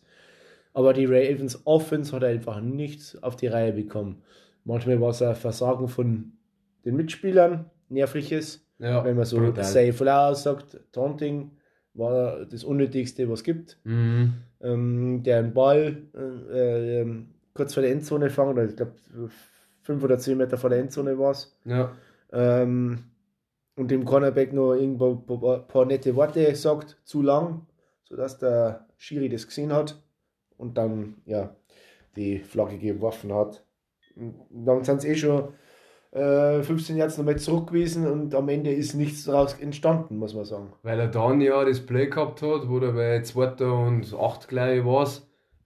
Aber 0.74 0.92
die 0.92 1.06
Ravens 1.06 1.62
Offense 1.64 2.14
hat 2.14 2.24
einfach 2.24 2.60
nichts 2.60 3.22
auf 3.22 3.36
die 3.36 3.46
Reihe 3.46 3.72
bekommen. 3.72 4.22
Manchmal 4.64 5.00
war 5.00 5.10
es 5.10 5.22
ein 5.22 5.34
Versagen 5.34 5.88
von 5.88 6.32
den 6.84 6.96
Mitspielern, 6.96 7.70
nervliches. 7.88 8.66
Ja, 8.78 9.04
wenn 9.04 9.16
man 9.16 9.24
so 9.24 9.38
brutal. 9.38 9.64
safe 9.64 10.04
loud 10.04 10.36
sagt, 10.36 10.80
Taunting 10.92 11.52
war 11.94 12.44
das 12.46 12.64
Unnötigste, 12.64 13.28
was 13.30 13.40
es 13.40 13.44
gibt. 13.44 13.78
Mhm. 13.84 14.34
Ähm, 14.60 15.22
der 15.22 15.38
einen 15.38 15.54
Ball 15.54 15.98
äh, 16.14 17.00
äh, 17.00 17.24
kurz 17.54 17.74
vor 17.74 17.82
der 17.82 17.92
Endzone 17.92 18.30
fangen, 18.30 18.52
oder 18.52 18.64
ich 18.64 18.76
glaube 18.76 18.92
5 19.82 20.02
oder 20.02 20.18
10 20.18 20.38
Meter 20.38 20.56
vor 20.56 20.70
der 20.70 20.80
Endzone 20.80 21.18
war 21.18 21.32
es. 21.32 21.56
Ja. 21.64 21.92
Ähm, 22.32 23.04
und 23.76 23.90
dem 23.90 24.04
Cornerback 24.04 24.52
noch 24.52 24.74
irgendwo 24.74 25.12
ein 25.12 25.66
paar, 25.66 25.86
nette 25.86 26.14
Worte 26.14 26.54
sagt, 26.54 26.98
zu 27.04 27.22
lang, 27.22 27.66
sodass 28.04 28.38
der 28.38 28.86
Schiri 28.96 29.28
das 29.28 29.46
gesehen 29.46 29.72
hat 29.72 30.02
und 30.56 30.76
dann 30.76 31.16
ja 31.24 31.54
die 32.16 32.38
Flagge 32.38 32.78
geworfen 32.78 33.32
hat. 33.32 33.64
Und 34.14 34.66
dann 34.66 34.84
sind 34.84 35.00
sie 35.00 35.08
eh 35.08 35.14
schon 35.14 35.54
äh, 36.12 36.62
15 36.62 36.96
Jahre 36.96 37.10
nochmal 37.10 37.38
zurück 37.38 37.68
gewesen 37.68 38.06
und 38.06 38.34
am 38.34 38.48
Ende 38.48 38.70
ist 38.70 38.94
nichts 38.94 39.24
daraus 39.24 39.54
entstanden, 39.54 40.18
muss 40.18 40.34
man 40.34 40.44
sagen. 40.44 40.72
Weil 40.82 41.00
er 41.00 41.08
dann 41.08 41.40
ja 41.40 41.64
das 41.64 41.80
Play 41.80 42.08
gehabt 42.08 42.42
hat, 42.42 42.68
wo 42.68 42.78
er 42.78 42.92
bei 42.92 43.22
2. 43.22 43.64
und 43.64 44.14
8 44.14 44.48
glaube 44.48 44.76
ich 44.76 44.84
war 44.84 45.08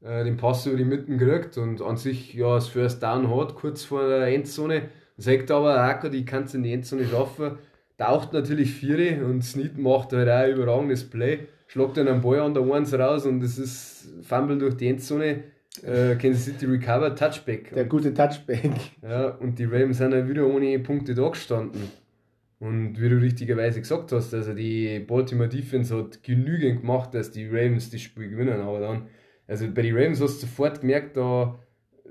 äh, 0.03 0.25
den 0.25 0.37
Pass 0.37 0.67
über 0.67 0.77
die 0.77 0.85
Mitten 0.85 1.19
gekriegt 1.19 1.59
und 1.59 1.83
an 1.83 1.97
sich 1.97 2.35
ja 2.35 2.55
das 2.55 2.69
First 2.69 3.03
Down 3.03 3.35
hat, 3.35 3.57
kurz 3.57 3.85
vor 3.85 4.07
der 4.07 4.29
Endzone. 4.29 4.89
Sagt 5.17 5.51
aber, 5.51 5.81
Acker, 5.81 6.11
die 6.11 6.25
kannst 6.25 6.55
in 6.55 6.63
die 6.63 6.73
Endzone 6.73 7.07
schaffen. 7.07 7.59
Taucht 7.99 8.33
natürlich 8.35 8.73
Viere 8.73 9.25
und 9.25 9.43
Snead 9.43 9.79
macht 9.79 10.13
halt 10.13 10.29
auch 10.29 10.35
ein 10.35 10.53
überragendes 10.53 11.09
Play. 11.09 11.47
Schlagt 11.67 11.97
dann 11.97 12.09
einen 12.09 12.21
Ball 12.21 12.41
an 12.41 12.55
der 12.55 12.67
Ones 12.67 12.93
raus 12.93 13.25
und 13.27 13.43
es 13.43 13.59
ist 13.59 14.09
Fumble 14.23 14.59
durch 14.59 14.77
die 14.77 14.89
Endzone. 14.89 15.45
Äh, 15.83 16.17
Kansas 16.17 16.45
City 16.45 16.67
Recover, 16.67 17.15
Touchback. 17.15 17.73
Der 17.73 17.85
gute 17.85 18.13
Touchback. 18.13 18.73
Ja, 19.03 19.29
und 19.29 19.59
die 19.59 19.65
Ravens 19.65 19.99
sind 19.99 20.13
ja 20.13 20.29
wieder 20.29 20.47
ohne 20.47 20.79
Punkte 20.79 21.15
da 21.15 21.29
gestanden. 21.29 21.91
Und 22.59 23.01
wie 23.01 23.09
du 23.09 23.17
richtigerweise 23.17 23.81
gesagt 23.81 24.13
hast, 24.13 24.33
also 24.33 24.55
die 24.55 25.01
Baltimore 25.01 25.49
Defense 25.49 25.97
hat 25.97 26.23
genügend 26.23 26.81
gemacht, 26.81 27.13
dass 27.15 27.31
die 27.31 27.47
Ravens 27.47 27.91
das 27.91 28.01
Spiel 28.01 28.31
gewinnen. 28.31 28.61
Aber 28.61 28.81
dann, 28.81 29.09
also 29.47 29.67
bei 29.73 29.83
den 29.83 29.95
Ravens 29.95 30.21
hast 30.21 30.43
du 30.43 30.47
sofort 30.47 30.81
gemerkt, 30.81 31.17
da, 31.17 31.59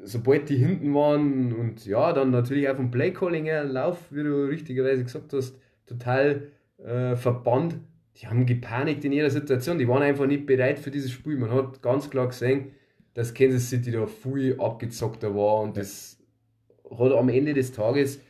sobald 0.06 0.50
die 0.50 0.58
hinten 0.58 0.94
waren 0.94 1.54
und 1.54 1.86
ja, 1.86 2.14
dann 2.14 2.32
natürlich 2.32 2.70
auch 2.70 2.76
vom 2.76 2.92
Playcalling 2.92 3.46
her, 3.46 3.64
Lauf, 3.64 3.98
wie 4.12 4.24
du 4.24 4.46
richtigerweise 4.46 5.04
gesagt 5.04 5.34
hast, 5.34 5.56
total 5.88 6.52
äh, 6.78 7.16
verbannt. 7.16 7.76
Die 8.18 8.28
haben 8.28 8.46
gepanikt 8.46 9.04
in 9.04 9.12
ihrer 9.12 9.30
Situation, 9.30 9.78
die 9.78 9.88
waren 9.88 10.04
einfach 10.04 10.26
nicht 10.26 10.46
bereit 10.46 10.80
für 10.80 10.92
dieses 10.92 11.12
Spiel. 11.12 11.38
Man 11.38 11.52
hat 11.52 11.82
ganz 11.82 12.10
klar 12.10 12.28
gesehen, 12.28 12.72
dass 13.14 13.34
Kansas 13.34 13.70
City 13.70 13.92
da 13.92 14.06
viel 14.06 14.60
abgezockter 14.60 15.36
war 15.36 15.62
und 15.62 15.76
das 15.76 16.18
hat 16.90 17.12
am 17.12 17.30
Ende 17.30 17.54
des 17.54 17.72
Tages 17.72 18.22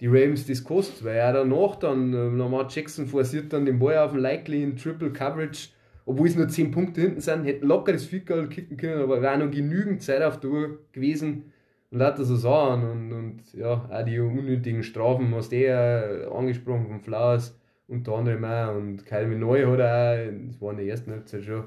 die 0.00 0.06
Ravens 0.06 0.46
das 0.46 0.62
gekostet, 0.62 1.04
weil 1.04 1.16
er 1.16 1.32
danach 1.32 1.76
dann, 1.76 2.12
äh, 2.12 2.28
Lamar 2.28 2.68
Jackson 2.70 3.06
forciert 3.06 3.52
dann 3.52 3.64
den 3.64 3.78
Ball 3.78 3.98
auf 3.98 4.12
den 4.12 4.20
Likely 4.20 4.62
in 4.62 4.76
Triple 4.76 5.10
Coverage, 5.10 5.68
obwohl 6.06 6.28
es 6.28 6.36
nur 6.36 6.48
10 6.48 6.70
Punkte 6.70 7.00
hinten 7.00 7.20
sind, 7.20 7.44
hätten 7.44 7.66
locker 7.66 7.92
das 7.92 8.08
Goal 8.24 8.48
kicken 8.48 8.76
können, 8.76 9.02
aber 9.02 9.20
wäre 9.20 9.38
noch 9.38 9.50
genügend 9.50 10.02
Zeit 10.02 10.22
auf 10.22 10.38
der 10.40 10.50
Uhr 10.50 10.78
gewesen. 10.92 11.52
Und 11.90 11.98
das 11.98 12.18
so 12.18 12.36
sagen 12.36 12.84
und, 12.84 13.12
und 13.12 13.52
ja, 13.52 13.88
auch 13.90 14.04
die 14.04 14.18
unnötigen 14.18 14.82
Strafen, 14.82 15.32
was 15.32 15.48
der 15.48 16.30
angesprochen 16.32 16.86
von 16.86 17.00
Flowers 17.00 17.58
unter 17.88 18.14
anderem 18.14 18.44
auch. 18.44 18.76
Und 18.76 19.04
Calvin 19.04 19.40
Neu 19.40 19.66
hat 19.66 19.80
auch, 19.80 20.32
das 20.48 20.60
war 20.60 20.70
in 20.70 20.76
der 20.78 20.86
ersten 20.86 21.10
Halbzeit 21.10 21.42
schon, 21.42 21.64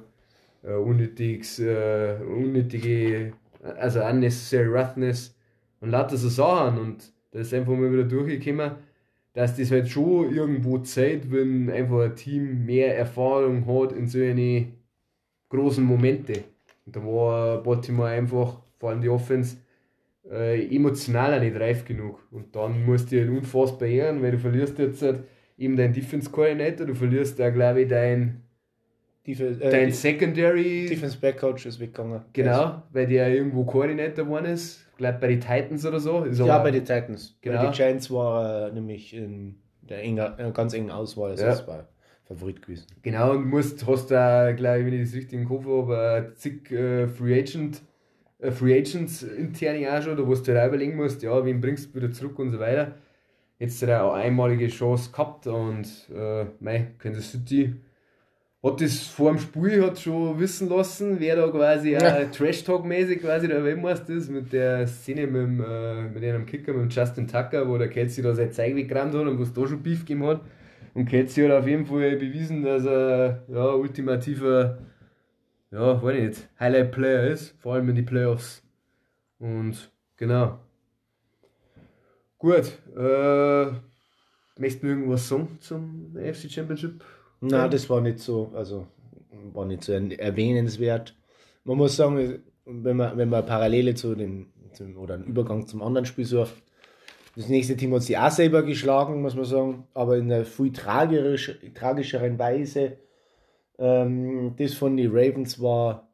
äh, 0.63 0.73
unnötiges, 0.73 1.59
äh, 1.59 2.15
unnötige, 2.25 3.33
also 3.61 4.03
unnecessary 4.03 4.67
roughness. 4.67 5.35
Und 5.81 5.89
lauter 5.89 6.17
so 6.17 6.29
Sachen 6.29 6.77
und 6.79 7.13
da 7.31 7.39
ist 7.39 7.53
einfach 7.53 7.73
mal 7.73 7.91
wieder 7.91 8.03
durchgekommen, 8.03 8.71
dass 9.33 9.55
das 9.55 9.71
halt 9.71 9.87
schon 9.87 10.33
irgendwo 10.33 10.79
Zeit, 10.79 11.31
wenn 11.31 11.69
einfach 11.69 12.01
ein 12.01 12.15
Team 12.15 12.65
mehr 12.65 12.97
Erfahrung 12.97 13.65
hat 13.67 13.91
in 13.93 14.07
so 14.07 14.19
eine 14.19 14.67
großen 15.49 15.83
Momente. 15.83 16.43
Und 16.85 16.95
da 16.95 17.03
war 17.03 17.63
Baltimore 17.63 18.09
einfach, 18.09 18.61
vor 18.79 18.89
allem 18.89 19.01
die 19.01 19.09
Offense, 19.09 19.57
äh, 20.29 20.75
emotional 20.75 21.33
auch 21.33 21.41
nicht 21.41 21.59
reif 21.59 21.85
genug. 21.85 22.19
Und 22.31 22.55
dann 22.55 22.85
musst 22.85 23.11
du 23.11 23.19
halt 23.19 23.29
unfassbar 23.29 23.87
ehren, 23.87 24.21
weil 24.21 24.31
du 24.31 24.39
verlierst 24.39 24.77
jetzt 24.79 25.01
halt 25.01 25.23
eben 25.57 25.75
dein 25.75 25.93
Defense 25.93 26.29
Coordinator, 26.29 26.85
du 26.85 26.95
verlierst 26.95 27.39
da 27.39 27.49
glaube 27.49 27.81
ich 27.81 27.87
dein 27.87 28.43
Defense, 29.25 29.61
äh, 29.61 29.69
Dein 29.69 29.91
Secondary, 29.91 30.87
Defense 30.87 31.17
Back 31.17 31.37
Coach 31.37 31.65
ist 31.65 31.79
weggegangen. 31.79 32.21
genau, 32.33 32.83
weil 32.91 33.05
der 33.05 33.33
irgendwo 33.33 33.63
Koordinator 33.63 34.25
geworden 34.25 34.45
ist. 34.45 34.88
Glaube 34.99 35.17
bei 35.21 35.27
den 35.29 35.39
Titans 35.39 35.85
oder 35.85 36.01
so. 36.01 36.25
Ist 36.25 36.39
Ja, 36.39 36.59
bei 36.59 36.71
den 36.71 36.83
Titans. 36.83 37.37
Genau. 37.39 37.57
Bei 37.57 37.63
den 37.63 37.71
Giants 37.71 38.11
war 38.11 38.65
er 38.65 38.71
nämlich 38.73 39.13
in 39.13 39.55
der 39.81 40.03
enger, 40.03 40.37
einer 40.37 40.51
ganz 40.51 40.73
engen 40.73 40.91
Auswahl. 40.91 41.31
Also 41.31 41.43
Ja. 41.45 41.51
das 41.51 41.65
war 41.65 41.87
Favorit 42.25 42.61
gewesen. 42.61 42.85
Genau, 43.01 43.31
und 43.31 43.49
musst, 43.49 43.87
hast 43.87 44.11
da, 44.11 44.51
glaube 44.51 44.79
ich, 44.79 44.85
wenn 44.85 44.93
ich 44.93 45.09
das 45.09 45.15
richtig 45.15 45.39
im 45.39 45.47
Kopf 45.47 45.65
habe, 45.65 46.33
zig 46.35 46.69
äh, 46.69 47.07
Free 47.07 47.39
Agent, 47.39 47.81
äh, 48.39 48.51
Free 48.51 48.77
Agents 48.77 49.23
intern 49.23 49.85
auch 49.85 50.01
schon, 50.01 50.17
da 50.17 50.27
wo 50.27 50.35
du 50.35 50.41
dir 50.41 50.65
überlegen 50.65 50.97
musst, 50.97 51.23
ja, 51.23 51.45
wen 51.45 51.61
bringst 51.61 51.95
du 51.95 51.95
wieder 52.01 52.11
zurück 52.11 52.37
und 52.37 52.51
so 52.51 52.59
weiter. 52.59 52.95
Jetzt 53.57 53.81
hat 53.81 53.89
er 53.89 54.03
auch 54.03 54.13
einmalige 54.15 54.67
Chance 54.67 55.11
gehabt 55.11 55.47
und 55.47 55.87
äh, 56.13 56.45
mei, 56.59 56.91
Kansas 56.99 57.31
City 57.31 57.73
hat 58.61 58.81
das 58.81 59.07
vor 59.07 59.31
dem 59.31 59.39
Spiel 59.39 59.85
hat 59.85 59.99
schon 59.99 60.37
wissen 60.39 60.67
lassen, 60.67 61.19
wer 61.19 61.37
da 61.37 61.47
quasi 61.47 61.91
Ja. 61.91 62.25
Trash-Talk-mäßig 62.25 63.21
quasi 63.21 63.47
der 63.47 63.63
Weltmeister 63.63 64.13
ist, 64.13 64.29
mit 64.29 64.51
der 64.51 64.85
Szene 64.85 65.27
mit, 65.27 65.35
dem, 65.35 65.63
äh, 65.63 66.03
mit 66.09 66.23
einem 66.23 66.45
Kicker, 66.45 66.73
mit 66.73 66.81
dem 66.81 66.89
Justin 66.89 67.27
Tucker, 67.27 67.67
wo 67.69 67.77
der 67.77 67.89
Kelsey 67.89 68.21
da 68.21 68.33
sein 68.33 68.51
Zeug 68.51 68.75
weggerammt 68.75 69.13
hat 69.13 69.21
und 69.21 69.37
wo 69.39 69.43
es 69.43 69.53
da 69.53 69.65
schon 69.65 69.81
Beef 69.81 69.99
gegeben 69.99 70.25
hat. 70.25 70.41
Und 70.93 71.05
Kelsey 71.05 71.47
hat 71.47 71.53
auf 71.57 71.67
jeden 71.67 71.85
Fall 71.85 72.17
bewiesen, 72.17 72.63
dass 72.63 72.85
er 72.85 73.43
ja, 73.47 73.65
ultimativer, 73.71 74.79
ja, 75.71 76.03
weiß 76.03 76.15
ich 76.17 76.23
nicht, 76.23 76.49
Highlight-Player 76.59 77.27
ist, 77.27 77.55
vor 77.59 77.75
allem 77.75 77.87
in 77.89 77.95
die 77.95 78.01
Playoffs. 78.01 78.61
Und 79.39 79.89
genau. 80.17 80.59
Gut, 82.37 82.77
äh, 82.97 83.65
möchtest 84.57 84.83
du 84.83 84.87
irgendwas 84.87 85.29
sagen 85.29 85.57
zum 85.61 86.13
AFC 86.17 86.49
Championship? 86.49 87.03
Na, 87.41 87.67
das 87.67 87.89
war 87.89 88.01
nicht 88.01 88.19
so, 88.19 88.51
also 88.53 88.87
war 89.53 89.65
nicht 89.65 89.83
so 89.83 89.93
erwähnenswert. 89.93 91.15
Man 91.63 91.77
muss 91.77 91.95
sagen, 91.95 92.43
wenn 92.65 92.97
man, 92.97 93.17
wenn 93.17 93.29
man 93.29 93.45
Parallele 93.45 93.95
zu 93.95 94.15
dem, 94.15 94.51
zum, 94.73 94.97
oder 94.97 95.15
einen 95.15 95.25
Übergang 95.25 95.67
zum 95.67 95.81
anderen 95.81 96.05
Spiel 96.05 96.25
sucht, 96.25 96.61
das 97.35 97.47
nächste 97.47 97.77
Team 97.77 97.93
hat 97.93 98.03
sich 98.03 98.17
auch 98.17 98.31
selber 98.31 98.63
geschlagen, 98.63 99.21
muss 99.21 99.35
man 99.35 99.45
sagen, 99.45 99.87
aber 99.93 100.17
in 100.17 100.31
einer 100.31 100.45
viel 100.45 100.73
tragisch, 100.73 101.57
tragischeren 101.73 102.37
Weise. 102.37 102.97
Ähm, 103.77 104.55
das 104.57 104.73
von 104.73 104.97
den 104.97 105.11
Ravens 105.11 105.61
war 105.61 106.11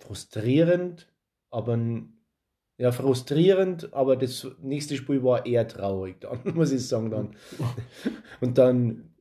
frustrierend, 0.00 1.08
aber 1.50 1.78
ja, 2.78 2.92
frustrierend, 2.92 3.92
aber 3.94 4.16
das 4.16 4.46
nächste 4.62 4.96
Spiel 4.96 5.22
war 5.24 5.46
eher 5.46 5.66
traurig, 5.68 6.20
dann 6.20 6.40
muss 6.54 6.72
ich 6.72 6.86
sagen 6.86 7.10
dann. 7.10 7.36
Und 8.40 8.58
dann 8.58 9.14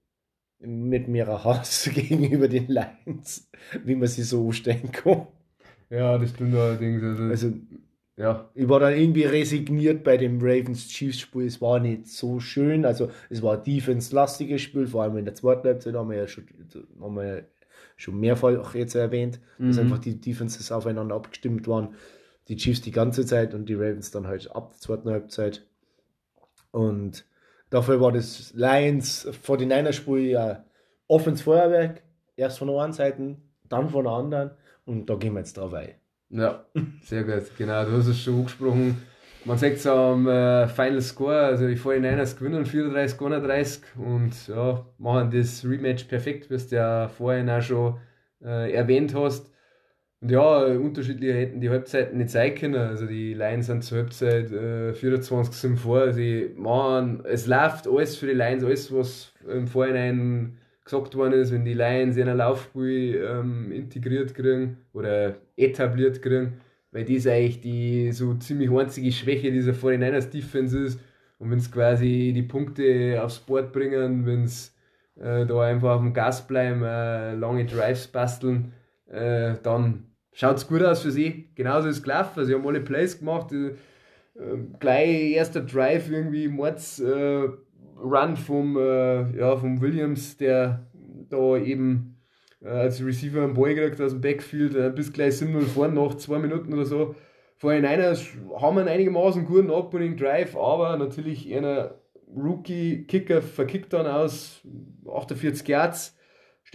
mit 0.59 1.07
mir 1.07 1.27
Hass 1.43 1.89
gegenüber 1.95 2.47
den 2.47 2.67
Lions, 2.69 3.49
wie 3.85 3.95
man 3.95 4.07
sie 4.09 4.23
so 4.23 4.51
stellen 4.51 4.91
kann. 4.91 5.27
Ja, 5.89 6.17
das 6.17 6.29
stimmt 6.31 6.55
allerdings. 6.55 7.03
Also, 7.03 7.23
Also 7.23 7.53
ja, 8.17 8.49
ich 8.53 8.69
war 8.69 8.79
dann 8.79 8.93
irgendwie 8.93 9.23
resigniert 9.25 10.03
bei 10.03 10.17
dem 10.17 10.39
Ravens 10.41 10.87
Chiefs 10.87 11.19
Spiel. 11.19 11.45
Es 11.47 11.61
war 11.61 11.79
nicht 11.79 12.07
so 12.07 12.39
schön. 12.39 12.85
Also 12.85 13.09
es 13.29 13.41
war 13.41 13.57
ein 13.57 13.63
defense-lastiges 13.63 14.61
Spiel, 14.61 14.87
vor 14.87 15.03
allem 15.03 15.17
in 15.17 15.25
der 15.25 15.35
zweiten 15.35 15.67
Halbzeit 15.67 15.95
haben 15.95 16.09
wir 16.09 16.17
ja 16.17 16.27
schon, 16.27 16.45
haben 17.01 17.15
wir 17.15 17.45
schon 17.97 18.19
mehrfach 18.19 18.73
jetzt 18.75 18.95
erwähnt, 18.95 19.39
dass 19.65 19.77
Mhm. 19.77 19.79
einfach 19.79 19.99
die 19.99 20.19
Defenses 20.19 20.71
aufeinander 20.71 21.15
abgestimmt 21.15 21.67
waren. 21.67 21.95
Die 22.47 22.57
Chiefs 22.57 22.81
die 22.81 22.91
ganze 22.91 23.25
Zeit 23.25 23.53
und 23.53 23.67
die 23.67 23.73
Ravens 23.73 24.11
dann 24.11 24.27
halt 24.27 24.51
ab 24.55 24.71
der 24.71 24.79
zweiten 24.79 25.09
Halbzeit. 25.09 25.65
Und 26.71 27.25
dafür 27.69 28.01
war 28.01 28.11
das 28.11 28.53
Lions 28.53 29.27
49er 29.27 29.93
Spiel 29.93 30.29
ja 30.29 30.65
offens 31.07 31.41
Feuerwerk. 31.41 32.03
Erst 32.35 32.59
von 32.59 32.67
der 32.67 32.77
einen 32.77 32.93
Seite, 32.93 33.37
dann 33.69 33.89
von 33.89 34.03
der 34.03 34.13
anderen. 34.13 34.51
Und 34.85 35.09
da 35.09 35.15
gehen 35.15 35.33
wir 35.33 35.39
jetzt 35.39 35.57
drauf 35.57 35.73
ein. 35.73 35.95
ja, 36.29 36.65
sehr 37.01 37.23
gut. 37.23 37.51
Genau, 37.57 37.85
du 37.85 37.91
hast 37.93 38.07
es 38.07 38.19
schon 38.19 38.39
angesprochen. 38.39 39.01
Man 39.45 39.59
sagt 39.59 39.75
es 39.75 39.85
am 39.85 40.27
äh, 40.27 40.67
Final 40.67 41.01
Score, 41.01 41.37
also 41.37 41.67
die 41.67 41.77
49ers 41.77 42.35
gewinnen 42.37 42.65
34, 42.65 43.21
31 43.21 43.83
und 43.95 44.47
ja, 44.47 44.83
machen 44.97 45.29
das 45.29 45.63
Rematch 45.63 46.05
perfekt, 46.05 46.49
wie 46.49 46.57
du 46.57 46.75
ja 46.75 47.07
vorhin 47.07 47.47
auch 47.51 47.61
schon 47.61 47.99
äh, 48.43 48.73
erwähnt 48.73 49.13
hast. 49.13 49.51
Und 50.21 50.31
ja, 50.31 50.65
unterschiedliche 50.65 51.33
hätten 51.33 51.61
die 51.61 51.69
Halbzeiten 51.69 52.17
nicht 52.17 52.29
sein 52.29 52.55
können. 52.55 52.75
Also 52.75 53.05
die 53.05 53.33
Lions 53.33 53.67
sind 53.67 53.83
zur 53.83 53.99
Halbzeit 53.99 54.51
äh, 54.51 54.93
24 54.93 55.53
sind 55.53 55.77
vor. 55.77 56.13
Sie 56.13 56.51
machen, 56.55 57.23
es 57.25 57.47
läuft 57.47 57.87
alles 57.87 58.15
für 58.15 58.27
die 58.27 58.33
Lions, 58.33 58.63
alles 58.63 58.93
was 58.93 59.33
im 59.47 59.67
Vorhinein 59.67 60.57
gesagt 60.85 61.15
worden 61.15 61.33
ist, 61.33 61.51
wenn 61.51 61.65
die 61.65 61.73
Lions 61.73 62.15
in 62.15 62.29
ein 62.29 62.37
Laufspiel 62.37 63.23
ähm, 63.27 63.71
integriert 63.71 64.33
kriegen 64.35 64.77
oder 64.93 65.35
etabliert 65.57 66.21
kriegen, 66.21 66.61
weil 66.91 67.05
das 67.05 67.27
eigentlich 67.27 67.61
die 67.61 68.11
so 68.11 68.35
ziemlich 68.35 68.71
einzige 68.71 69.11
Schwäche 69.11 69.51
dieser 69.51 69.73
49ers 69.73 70.29
Defense 70.29 70.77
ist. 70.77 70.99
Und 71.39 71.51
wenn 71.51 71.57
es 71.57 71.71
quasi 71.71 72.31
die 72.33 72.43
Punkte 72.43 73.21
aufs 73.21 73.39
Board 73.39 73.73
bringen, 73.73 74.25
wenn 74.25 74.43
es 74.43 74.75
äh, 75.19 75.45
da 75.45 75.61
einfach 75.61 75.95
auf 75.95 76.01
dem 76.01 76.13
Gas 76.13 76.47
bleiben, 76.47 76.83
äh, 76.83 77.33
lange 77.35 77.65
Drives 77.65 78.07
basteln, 78.07 78.71
äh, 79.09 79.55
dann 79.63 80.15
schaut 80.33 80.57
es 80.57 80.67
gut 80.67 80.83
aus 80.83 81.01
für 81.01 81.11
sie. 81.11 81.49
Genauso 81.55 81.87
ist 81.87 81.97
es 81.97 82.03
gelaufen. 82.03 82.45
Sie 82.45 82.53
haben 82.53 82.67
alle 82.67 82.81
Plays 82.81 83.19
gemacht. 83.19 83.51
Äh, 83.51 83.75
gleich 84.79 85.31
erster 85.31 85.61
Drive 85.61 86.09
irgendwie 86.09 86.47
Mords 86.47 86.99
äh, 86.99 87.47
Run 87.97 88.35
vom, 88.35 88.77
äh, 88.77 89.37
ja, 89.37 89.55
vom 89.55 89.79
Williams, 89.81 90.37
der 90.37 90.85
da 91.29 91.57
eben 91.57 92.17
äh, 92.61 92.67
als 92.67 93.03
Receiver 93.03 93.43
einen 93.43 93.53
Ball 93.53 93.75
gekriegt 93.75 94.01
aus 94.01 94.11
dem 94.11 94.21
Backfield, 94.21 94.75
äh, 94.75 94.91
bis 94.93 95.13
gleich 95.13 95.35
7-0 95.35 95.61
vorne 95.61 95.93
nach 95.93 96.15
zwei 96.15 96.39
Minuten 96.39 96.73
oder 96.73 96.85
so. 96.85 97.15
Vorhin 97.57 97.85
einer 97.85 98.15
haben 98.59 98.77
einen 98.77 98.89
einigermaßen 98.89 99.45
guten 99.45 99.69
Opening 99.69 100.17
Drive, 100.17 100.57
aber 100.57 100.97
natürlich 100.97 101.53
einer 101.55 101.95
Rookie-Kicker 102.35 103.41
verkickt 103.41 103.93
dann 103.93 104.07
aus 104.07 104.61
48 105.09 105.65
Yards, 105.67 106.14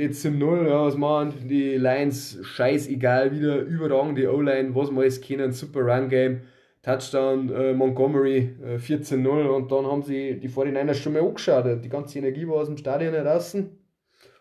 steht 0.00 0.14
7-0, 0.14 0.66
ja, 0.66 0.86
was 0.86 0.96
machen 0.96 1.34
die 1.46 1.76
Lions, 1.76 2.38
scheißegal, 2.40 3.32
wieder 3.32 3.58
überragend 3.60 4.16
die 4.16 4.26
O-Line, 4.26 4.74
was 4.74 4.90
wir 4.90 5.00
alles 5.02 5.20
kennen, 5.20 5.52
super 5.52 5.80
Run-Game, 5.80 6.40
Touchdown 6.82 7.50
äh, 7.50 7.74
Montgomery 7.74 8.56
äh, 8.64 8.76
14-0 8.76 9.48
und 9.48 9.70
dann 9.70 9.84
haben 9.84 10.02
sie 10.02 10.40
die 10.40 10.48
49ers 10.48 10.94
schon 10.94 11.12
mal 11.12 11.22
angeschaut, 11.22 11.84
die 11.84 11.90
ganze 11.90 12.18
Energie 12.18 12.48
war 12.48 12.56
aus 12.56 12.68
dem 12.68 12.78
Stadion 12.78 13.12
draußen 13.12 13.68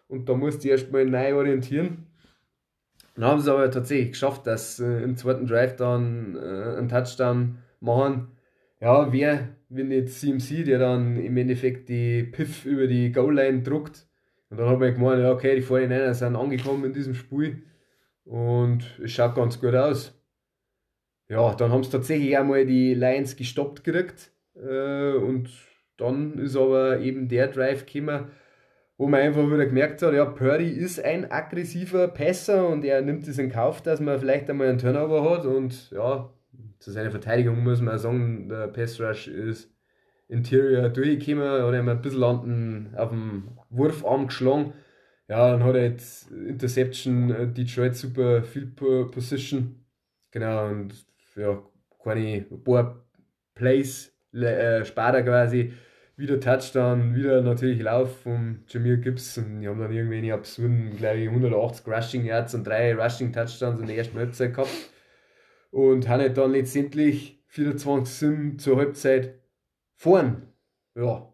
und 0.08 0.30
da 0.30 0.34
musste 0.34 0.66
ich 0.66 0.72
erstmal 0.72 1.06
neu 1.06 1.36
orientieren. 1.36 2.08
Dann 3.16 3.26
haben 3.26 3.42
sie 3.42 3.52
aber 3.52 3.70
tatsächlich 3.70 4.12
geschafft, 4.12 4.48
dass 4.48 4.80
äh, 4.80 5.04
im 5.04 5.18
zweiten 5.18 5.46
Drive 5.46 5.76
dann 5.76 6.38
äh, 6.38 6.78
einen 6.78 6.88
Touchdown 6.88 7.58
machen. 7.82 8.30
Ja, 8.80 9.12
wer, 9.12 9.50
wenn 9.68 9.90
nicht 9.90 10.08
CMC, 10.08 10.64
der 10.64 10.80
dann 10.80 11.18
im 11.18 11.36
Endeffekt 11.36 11.90
die 11.90 12.24
Piff 12.24 12.64
über 12.64 12.88
die 12.88 13.12
Goal-Line 13.12 13.64
druckt. 13.64 14.09
Und 14.50 14.58
dann 14.58 14.70
hat 14.70 14.80
man 14.80 14.94
gemeint, 14.94 15.22
ja, 15.22 15.32
okay, 15.32 15.56
die 15.56 15.64
49ers 15.64 16.16
sind 16.16 16.36
angekommen 16.36 16.86
in 16.86 16.94
diesem 16.94 17.14
Spiel 17.14 17.64
und 18.26 19.00
es 19.04 19.12
schaut 19.12 19.36
ganz 19.36 19.60
gut 19.60 19.76
aus. 19.76 20.16
Ja, 21.28 21.54
dann 21.54 21.72
haben 21.72 21.84
sie 21.84 21.92
tatsächlich 21.92 22.38
einmal 22.38 22.66
die 22.66 22.96
Lions 22.96 23.36
gestoppt 23.36 23.84
gekriegt 23.84 24.32
äh, 24.56 25.14
und 25.14 25.50
dann 25.98 26.40
ist 26.40 26.56
aber 26.56 27.00
eben 27.00 27.28
der 27.28 27.48
Drive 27.48 27.86
gekommen, 27.86 28.32
wo 28.98 29.08
man 29.08 29.22
einfach 29.22 29.46
wieder 29.46 29.66
gemerkt 29.66 30.02
hat, 30.02 30.14
ja, 30.14 30.26
Purdy 30.26 30.70
ist 30.70 31.04
ein 31.04 31.32
aggressiver 31.32 32.08
Passer 32.08 32.68
und 32.68 32.84
er 32.84 33.02
nimmt 33.02 33.28
es 33.28 33.38
in 33.38 33.52
Kauf, 33.52 33.82
dass 33.82 34.00
man 34.00 34.20
vielleicht 34.20 34.50
einmal 34.50 34.68
einen 34.68 34.80
Turnover 34.80 35.30
hat 35.30 35.46
und 35.46 35.92
ja, 35.92 36.34
zu 36.80 36.92
seiner 36.92 37.12
Verteidigung 37.12 37.64
muss 37.64 37.82
man 37.82 38.00
sagen, 38.00 38.50
der 38.50 38.68
Pass 38.68 39.00
Rush 39.00 39.28
ist 39.28 39.72
Interior 40.28 40.90
durchgekommen, 40.90 41.48
hat 41.48 41.74
er 41.74 41.80
ein 41.80 42.02
bisschen 42.02 42.96
auf 42.96 43.10
dem 43.10 43.59
Wurfarm 43.70 44.28
geschlagen. 44.28 44.74
Ja, 45.28 45.52
dann 45.52 45.64
hat 45.64 45.76
er 45.76 45.84
jetzt 45.84 46.32
Interception, 46.32 47.32
äh, 47.32 47.48
Detroit 47.48 47.96
super 47.96 48.44
Field 48.44 48.76
Position. 48.76 49.86
Genau, 50.32 50.70
und 50.70 50.94
ja, 51.36 51.62
keine, 52.04 52.46
ein 52.50 52.64
paar 52.64 53.06
Plays 53.54 54.12
äh, 54.34 54.84
später 54.86 55.24
quasi 55.24 55.74
wieder 56.20 56.40
Touchdown, 56.40 57.16
wieder 57.16 57.42
natürlich 57.42 57.82
Lauf 57.82 58.24
von 58.24 58.64
Jameer 58.68 58.98
Gibson. 58.98 59.62
Die 59.62 59.68
haben 59.68 59.80
dann 59.80 59.92
irgendwie 59.92 60.18
eine 60.18 60.34
absurden, 60.34 60.98
glaube 60.98 61.20
ich, 61.20 61.30
180 61.30 61.88
Rushing 61.88 62.26
Yards 62.26 62.54
und 62.56 62.68
drei 62.68 62.94
Rushing 62.94 63.32
Touchdowns 63.32 63.80
in 63.80 63.88
der 63.88 63.98
ersten 63.98 64.18
Halbzeit 64.18 64.54
gehabt. 64.54 64.70
Und 65.72 66.10
haben 66.10 66.34
dann 66.34 66.52
letztendlich 66.52 67.42
24 67.48 68.14
Sim 68.14 68.60
zur 68.60 68.78
Halbzeit 68.78 69.40
vorn. 69.96 70.54
Ja. 70.96 71.29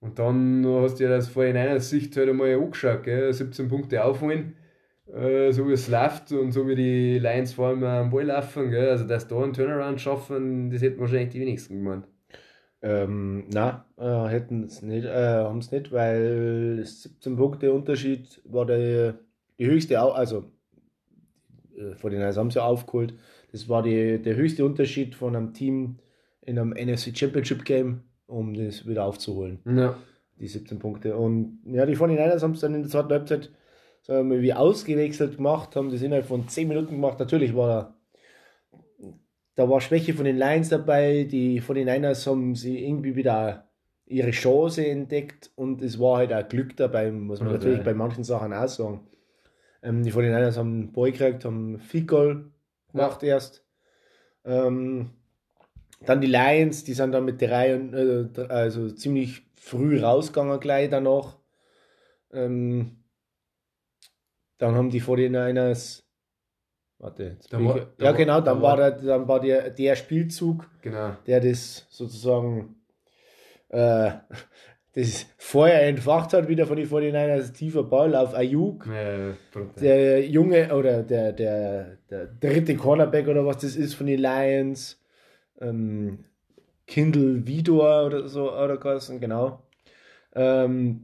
Und 0.00 0.18
dann 0.18 0.64
hast 0.66 1.00
du 1.00 1.04
ja 1.04 1.10
das 1.10 1.28
vorhin 1.28 1.56
einer 1.56 1.80
Sicht 1.80 2.16
halt 2.16 2.28
einmal 2.28 2.54
angeschaut, 2.54 3.02
gell? 3.02 3.32
17 3.32 3.68
Punkte 3.68 4.04
aufholen, 4.04 4.54
äh, 5.12 5.50
so 5.52 5.66
wie 5.68 5.72
es 5.72 5.88
läuft 5.88 6.32
und 6.32 6.52
so 6.52 6.68
wie 6.68 6.76
die 6.76 7.18
Lions 7.18 7.54
vor 7.54 7.68
allem 7.68 7.82
am 7.84 8.10
Ball 8.10 8.24
laufen, 8.26 8.70
gell? 8.70 8.90
also 8.90 9.04
dass 9.06 9.26
da 9.26 9.42
einen 9.42 9.52
Turnaround 9.52 10.00
schaffen, 10.00 10.70
das 10.70 10.82
hätten 10.82 11.00
wahrscheinlich 11.00 11.30
die 11.30 11.40
wenigsten 11.40 11.78
gemeint. 11.78 12.06
Ähm, 12.80 13.46
na, 13.52 13.86
äh, 13.96 14.28
hätten 14.28 14.64
es 14.64 14.82
nicht, 14.82 15.04
äh, 15.04 15.42
haben 15.42 15.58
es 15.58 15.72
nicht, 15.72 15.90
weil 15.90 16.80
17 16.84 17.36
Punkte 17.36 17.72
Unterschied 17.72 18.40
war 18.44 18.66
der, 18.66 19.18
die 19.58 19.66
höchste, 19.66 20.00
also 20.00 20.52
äh, 21.76 21.94
vor 21.96 22.10
den 22.10 22.22
haben 22.22 22.50
sie 22.50 22.62
aufgeholt. 22.62 23.14
Das 23.50 23.68
war 23.68 23.82
die, 23.82 24.22
der 24.22 24.36
höchste 24.36 24.64
Unterschied 24.64 25.14
von 25.16 25.34
einem 25.34 25.54
Team 25.54 25.98
in 26.42 26.58
einem 26.58 26.70
NFC 26.70 27.16
Championship 27.16 27.64
Game, 27.64 28.02
um 28.28 28.54
das 28.54 28.86
wieder 28.86 29.04
aufzuholen. 29.04 29.58
Ja. 29.66 29.98
Die 30.38 30.46
17 30.46 30.78
Punkte. 30.78 31.16
Und 31.16 31.58
ja, 31.64 31.84
die 31.84 31.96
49ers 31.96 32.42
haben 32.42 32.52
es 32.52 32.60
dann 32.60 32.74
in 32.74 32.82
der 32.82 32.90
zweiten 32.90 33.10
Halbzeit 33.10 33.50
sagen 34.02 34.30
wir, 34.30 34.40
wie 34.40 34.54
ausgewechselt 34.54 35.36
gemacht, 35.36 35.74
haben 35.74 35.90
das 35.90 36.00
innerhalb 36.00 36.26
von 36.26 36.46
10 36.46 36.68
Minuten 36.68 36.92
gemacht. 36.92 37.18
Natürlich 37.18 37.56
war 37.56 37.68
da 37.68 37.98
da 39.58 39.68
war 39.68 39.80
Schwäche 39.80 40.14
von 40.14 40.24
den 40.24 40.36
Lions 40.36 40.68
dabei, 40.68 41.24
die 41.24 41.60
von 41.60 41.74
den 41.74 41.88
Niners 41.88 42.24
haben 42.28 42.54
sie 42.54 42.86
irgendwie 42.86 43.16
wieder 43.16 43.68
ihre 44.06 44.30
Chance 44.30 44.86
entdeckt 44.86 45.50
und 45.56 45.82
es 45.82 45.98
war 45.98 46.18
halt 46.18 46.32
auch 46.32 46.48
Glück 46.48 46.76
dabei, 46.76 47.10
muss 47.10 47.40
man 47.40 47.48
okay. 47.48 47.56
natürlich 47.56 47.82
bei 47.82 47.92
manchen 47.92 48.22
Sachen 48.22 48.52
auch 48.52 48.68
sagen. 48.68 49.00
Ähm, 49.82 50.04
die 50.04 50.12
von 50.12 50.22
den 50.22 50.32
Niners 50.32 50.56
haben 50.56 50.72
einen 50.72 50.92
Ball 50.92 51.10
gekriegt, 51.10 51.44
haben 51.44 51.80
viel 51.80 52.06
Goal 52.06 52.52
gemacht 52.92 53.24
ja. 53.24 53.30
erst. 53.30 53.66
Ähm, 54.44 55.10
dann 56.00 56.20
die 56.20 56.26
Lions, 56.26 56.84
die 56.84 56.94
sind 56.94 57.12
dann 57.12 57.24
mit 57.24 57.40
drei, 57.40 57.70
äh, 57.70 58.28
also 58.48 58.90
ziemlich 58.90 59.42
früh 59.56 60.00
rausgegangen 60.00 60.60
gleich 60.60 60.90
danach. 60.90 61.36
Ähm, 62.32 63.04
dann 64.58 64.74
haben 64.74 64.90
die 64.90 65.02
49ers 65.02 66.02
Warte, 67.00 67.36
war, 67.52 67.86
ja, 68.00 68.10
genau, 68.10 68.40
dann 68.40 68.60
war, 68.60 68.76
der, 68.76 68.90
dann 68.90 69.28
war 69.28 69.38
der, 69.38 69.70
der 69.70 69.94
Spielzug, 69.94 70.68
genau. 70.82 71.12
der 71.28 71.40
das 71.40 71.86
sozusagen 71.90 72.74
äh, 73.68 74.10
das 74.94 75.26
Feuer 75.36 75.78
entfacht 75.78 76.32
hat, 76.32 76.48
wieder 76.48 76.66
von 76.66 76.76
den 76.76 76.88
49ers, 76.88 77.52
tiefer 77.52 77.84
Ball 77.84 78.16
auf 78.16 78.34
Ayuk. 78.34 78.88
Ja, 78.88 79.34
der 79.80 80.26
Junge 80.26 80.74
oder 80.74 81.04
der, 81.04 81.32
der, 81.32 81.98
der 82.10 82.26
dritte 82.26 82.74
Cornerback 82.74 83.28
oder 83.28 83.46
was 83.46 83.58
das 83.58 83.76
ist 83.76 83.94
von 83.94 84.08
den 84.08 84.18
Lions. 84.18 85.00
Ähm, 85.60 86.24
Kindle 86.86 87.46
Vidor 87.46 88.06
oder 88.06 88.28
so, 88.28 88.52
oder 88.52 88.76
Carsten, 88.78 89.20
genau. 89.20 89.62
Ähm, 90.34 91.02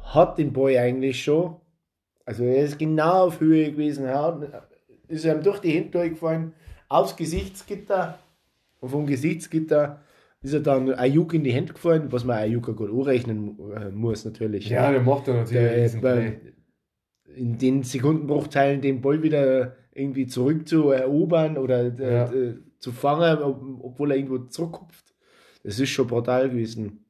hat 0.00 0.38
den 0.38 0.52
Boy 0.52 0.78
eigentlich 0.78 1.22
schon. 1.22 1.56
Also 2.24 2.44
er 2.44 2.64
ist 2.64 2.78
genau 2.78 3.26
auf 3.26 3.40
Höhe 3.40 3.70
gewesen, 3.72 4.06
ist 5.08 5.24
ihm 5.24 5.42
durch 5.42 5.60
die 5.60 5.70
Hände 5.70 5.90
durchgefallen, 5.90 6.52
aufs 6.88 7.16
Gesichtsgitter 7.16 8.18
und 8.80 8.88
vom 8.88 9.06
Gesichtsgitter 9.06 10.00
ist 10.42 10.52
er 10.52 10.60
dann 10.60 10.92
Ayuk 10.94 11.34
in 11.34 11.44
die 11.44 11.52
Hände 11.52 11.72
gefallen, 11.72 12.10
was 12.10 12.24
man 12.24 12.38
Ayuk 12.38 12.76
gut 12.76 12.90
anrechnen 12.90 13.58
äh, 13.74 13.90
muss 13.90 14.24
natürlich. 14.24 14.68
Ja, 14.68 14.90
der 14.90 15.02
macht 15.02 15.28
dann 15.28 15.36
natürlich 15.36 16.00
der, 16.00 16.32
in 17.34 17.58
den 17.58 17.82
Sekundenbruchteilen 17.82 18.80
den 18.80 19.00
Ball 19.00 19.22
wieder 19.22 19.76
irgendwie 19.92 20.26
zurück 20.26 20.68
zu 20.68 20.90
erobern 20.90 21.58
oder 21.58 21.98
äh, 21.98 22.12
ja. 22.12 22.54
Zu 22.78 22.92
fangen, 22.92 23.38
obwohl 23.82 24.10
er 24.10 24.16
irgendwo 24.16 24.38
zurückkupft. 24.38 25.14
Das 25.62 25.80
ist 25.80 25.90
schon 25.90 26.06
brutal 26.06 26.50
gewesen. 26.50 27.04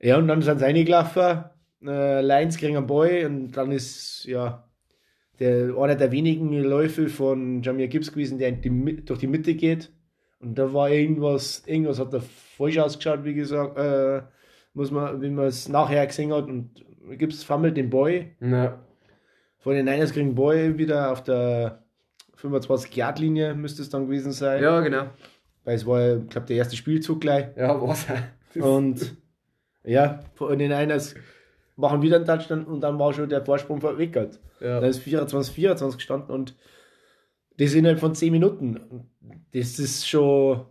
Ja, 0.00 0.18
und 0.18 0.28
dann 0.28 0.42
sind 0.42 0.58
sie 0.58 0.64
reingelaufen, 0.64 1.44
äh, 1.86 2.20
Lions 2.20 2.56
kriegen 2.56 2.76
einen 2.76 2.86
Ball 2.86 3.24
und 3.26 3.52
dann 3.52 3.72
ist, 3.72 4.24
ja, 4.24 4.68
der, 5.40 5.76
einer 5.76 5.94
der 5.96 6.12
wenigen 6.12 6.52
Läufe 6.62 7.08
von 7.08 7.62
Jamir 7.62 7.88
Gibbs 7.88 8.12
gewesen, 8.12 8.38
der 8.38 8.52
die, 8.52 9.04
durch 9.04 9.18
die 9.18 9.26
Mitte 9.26 9.54
geht. 9.54 9.92
Und 10.40 10.58
da 10.58 10.72
war 10.72 10.90
irgendwas, 10.90 11.62
irgendwas 11.66 11.98
hat 11.98 12.12
da 12.12 12.20
falsch 12.20 12.78
ausgeschaut, 12.78 13.24
wie 13.24 13.34
gesagt, 13.34 13.78
äh, 13.78 14.22
muss 14.74 14.90
man, 14.90 15.20
wie 15.22 15.30
man 15.30 15.46
es 15.46 15.68
nachher 15.68 16.06
gesehen 16.06 16.32
hat. 16.32 16.46
Und 16.46 16.84
Gibbs 17.18 17.42
fummelt 17.42 17.76
den 17.76 17.90
Boy. 17.90 18.32
Ja. 18.40 18.78
Von 19.58 19.74
den 19.74 19.86
Niners 19.86 20.12
kriegen 20.12 20.34
Boy 20.34 20.76
wieder 20.76 21.10
auf 21.10 21.22
der 21.22 21.83
25-Yard-Linie, 22.44 23.54
müsste 23.54 23.82
es 23.82 23.90
dann 23.90 24.06
gewesen 24.06 24.32
sein. 24.32 24.62
Ja, 24.62 24.80
genau. 24.80 25.06
Weil 25.64 25.76
es 25.76 25.86
war, 25.86 26.16
ich 26.16 26.28
glaube, 26.28 26.46
der 26.46 26.56
erste 26.56 26.76
Spielzug 26.76 27.20
gleich. 27.20 27.46
Ja, 27.56 27.80
was? 27.80 28.06
Und 28.54 29.16
ja, 29.82 30.20
von 30.34 30.58
den 30.58 30.70
Niners 30.70 31.14
machen 31.76 32.02
wieder 32.02 32.16
einen 32.16 32.24
Touchdown 32.24 32.64
und 32.64 32.80
dann 32.80 32.98
war 32.98 33.12
schon 33.12 33.28
der 33.28 33.44
Vorsprung 33.44 33.80
verwickelt. 33.80 34.40
Ja. 34.60 34.80
Da 34.80 34.86
ist 34.86 35.00
24, 35.00 35.54
24 35.54 35.98
gestanden 35.98 36.30
und 36.30 36.56
das 37.56 37.74
innerhalb 37.74 38.00
von 38.00 38.14
10 38.14 38.32
Minuten. 38.32 39.08
Das 39.52 39.78
ist 39.78 40.08
schon 40.08 40.66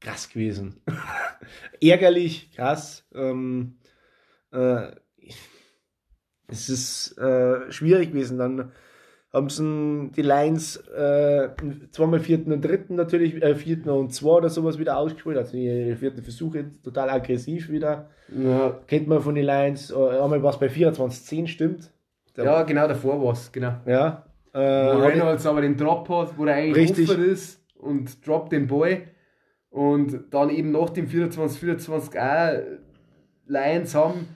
krass 0.00 0.28
gewesen. 0.28 0.80
Ärgerlich, 1.80 2.52
krass. 2.52 3.06
Ähm, 3.14 3.78
äh, 4.52 4.92
es 6.48 6.68
ist 6.68 7.18
äh, 7.18 7.70
schwierig 7.70 8.12
gewesen. 8.12 8.38
Dann 8.38 8.72
haben 9.32 9.48
sie 9.48 10.10
die 10.14 10.22
Lions 10.22 10.76
äh, 10.88 11.48
zweimal 11.90 12.20
vierten 12.20 12.52
und 12.52 12.62
dritten 12.62 12.96
natürlich, 12.96 13.42
äh, 13.42 13.54
vierten 13.54 13.88
und 13.88 14.12
zwei 14.12 14.30
oder 14.30 14.50
sowas 14.50 14.78
wieder 14.78 14.98
ausgespielt. 14.98 15.38
Also 15.38 15.52
die 15.52 15.96
vierten 15.96 16.22
Versuche 16.22 16.66
total 16.82 17.08
aggressiv 17.08 17.70
wieder. 17.70 18.10
Ja. 18.28 18.78
Kennt 18.86 19.08
man 19.08 19.22
von 19.22 19.34
den 19.34 19.44
Lions. 19.44 19.90
Äh, 19.90 19.94
einmal 19.94 20.42
was 20.42 20.58
bei 20.58 20.66
24-10 20.66 21.46
stimmt. 21.46 21.90
Der 22.36 22.44
ja, 22.44 22.62
genau, 22.62 22.86
davor 22.86 23.22
war 23.22 23.32
es, 23.32 23.50
genau. 23.50 23.74
Ja. 23.86 24.26
Äh, 24.52 24.58
wo 24.58 24.98
Reynolds 24.98 25.46
aber 25.46 25.62
den 25.62 25.76
Drop 25.76 26.08
hat, 26.10 26.36
wo 26.36 26.44
er 26.44 26.56
eigentlich 26.56 26.90
richtig. 26.90 27.10
offen 27.10 27.24
ist 27.24 27.62
und 27.78 28.26
droppt 28.26 28.52
den 28.52 28.66
Ball. 28.66 29.02
Und 29.70 30.24
dann 30.30 30.50
eben 30.50 30.72
nach 30.72 30.90
dem 30.90 31.08
24-24 31.08 32.18
auch 32.18 32.62
Lions 33.46 33.94
haben 33.94 34.28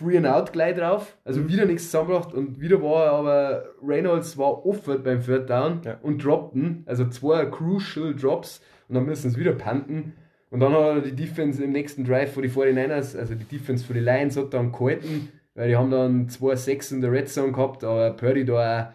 Free 0.00 0.16
and 0.16 0.26
Out 0.26 0.52
gleich 0.52 0.76
drauf, 0.76 1.16
also 1.24 1.40
mhm. 1.40 1.48
wieder 1.48 1.66
nichts 1.66 1.84
zusammengebracht 1.84 2.32
und 2.32 2.58
wieder 2.58 2.82
war 2.82 3.12
aber 3.12 3.64
Reynolds 3.82 4.38
war 4.38 4.64
offen 4.64 5.02
beim 5.02 5.22
Third 5.22 5.50
Down 5.50 5.82
ja. 5.84 5.98
und 6.02 6.24
droppten, 6.24 6.84
also 6.86 7.06
zwei 7.08 7.44
crucial 7.46 8.14
Drops 8.14 8.62
und 8.88 8.94
dann 8.94 9.04
müssen 9.04 9.30
sie 9.30 9.38
wieder 9.38 9.52
panten. 9.52 10.14
Und 10.50 10.60
dann 10.60 10.72
hat 10.72 10.80
er 10.80 11.00
die 11.02 11.14
Defense 11.14 11.62
im 11.62 11.70
nächsten 11.70 12.04
Drive 12.04 12.32
für 12.32 12.42
die 12.42 12.48
49ers, 12.48 13.16
also 13.16 13.34
die 13.34 13.44
Defense 13.44 13.84
für 13.84 13.94
die 13.94 14.00
Lions, 14.00 14.36
hat 14.36 14.52
dann 14.52 14.72
gehalten, 14.72 15.28
weil 15.54 15.68
die 15.68 15.76
haben 15.76 15.90
dann 15.90 16.28
2-6 16.28 16.94
in 16.94 17.00
der 17.02 17.12
Red 17.12 17.28
Zone 17.28 17.52
gehabt, 17.52 17.84
aber 17.84 18.10
Purdy 18.10 18.44
da 18.44 18.94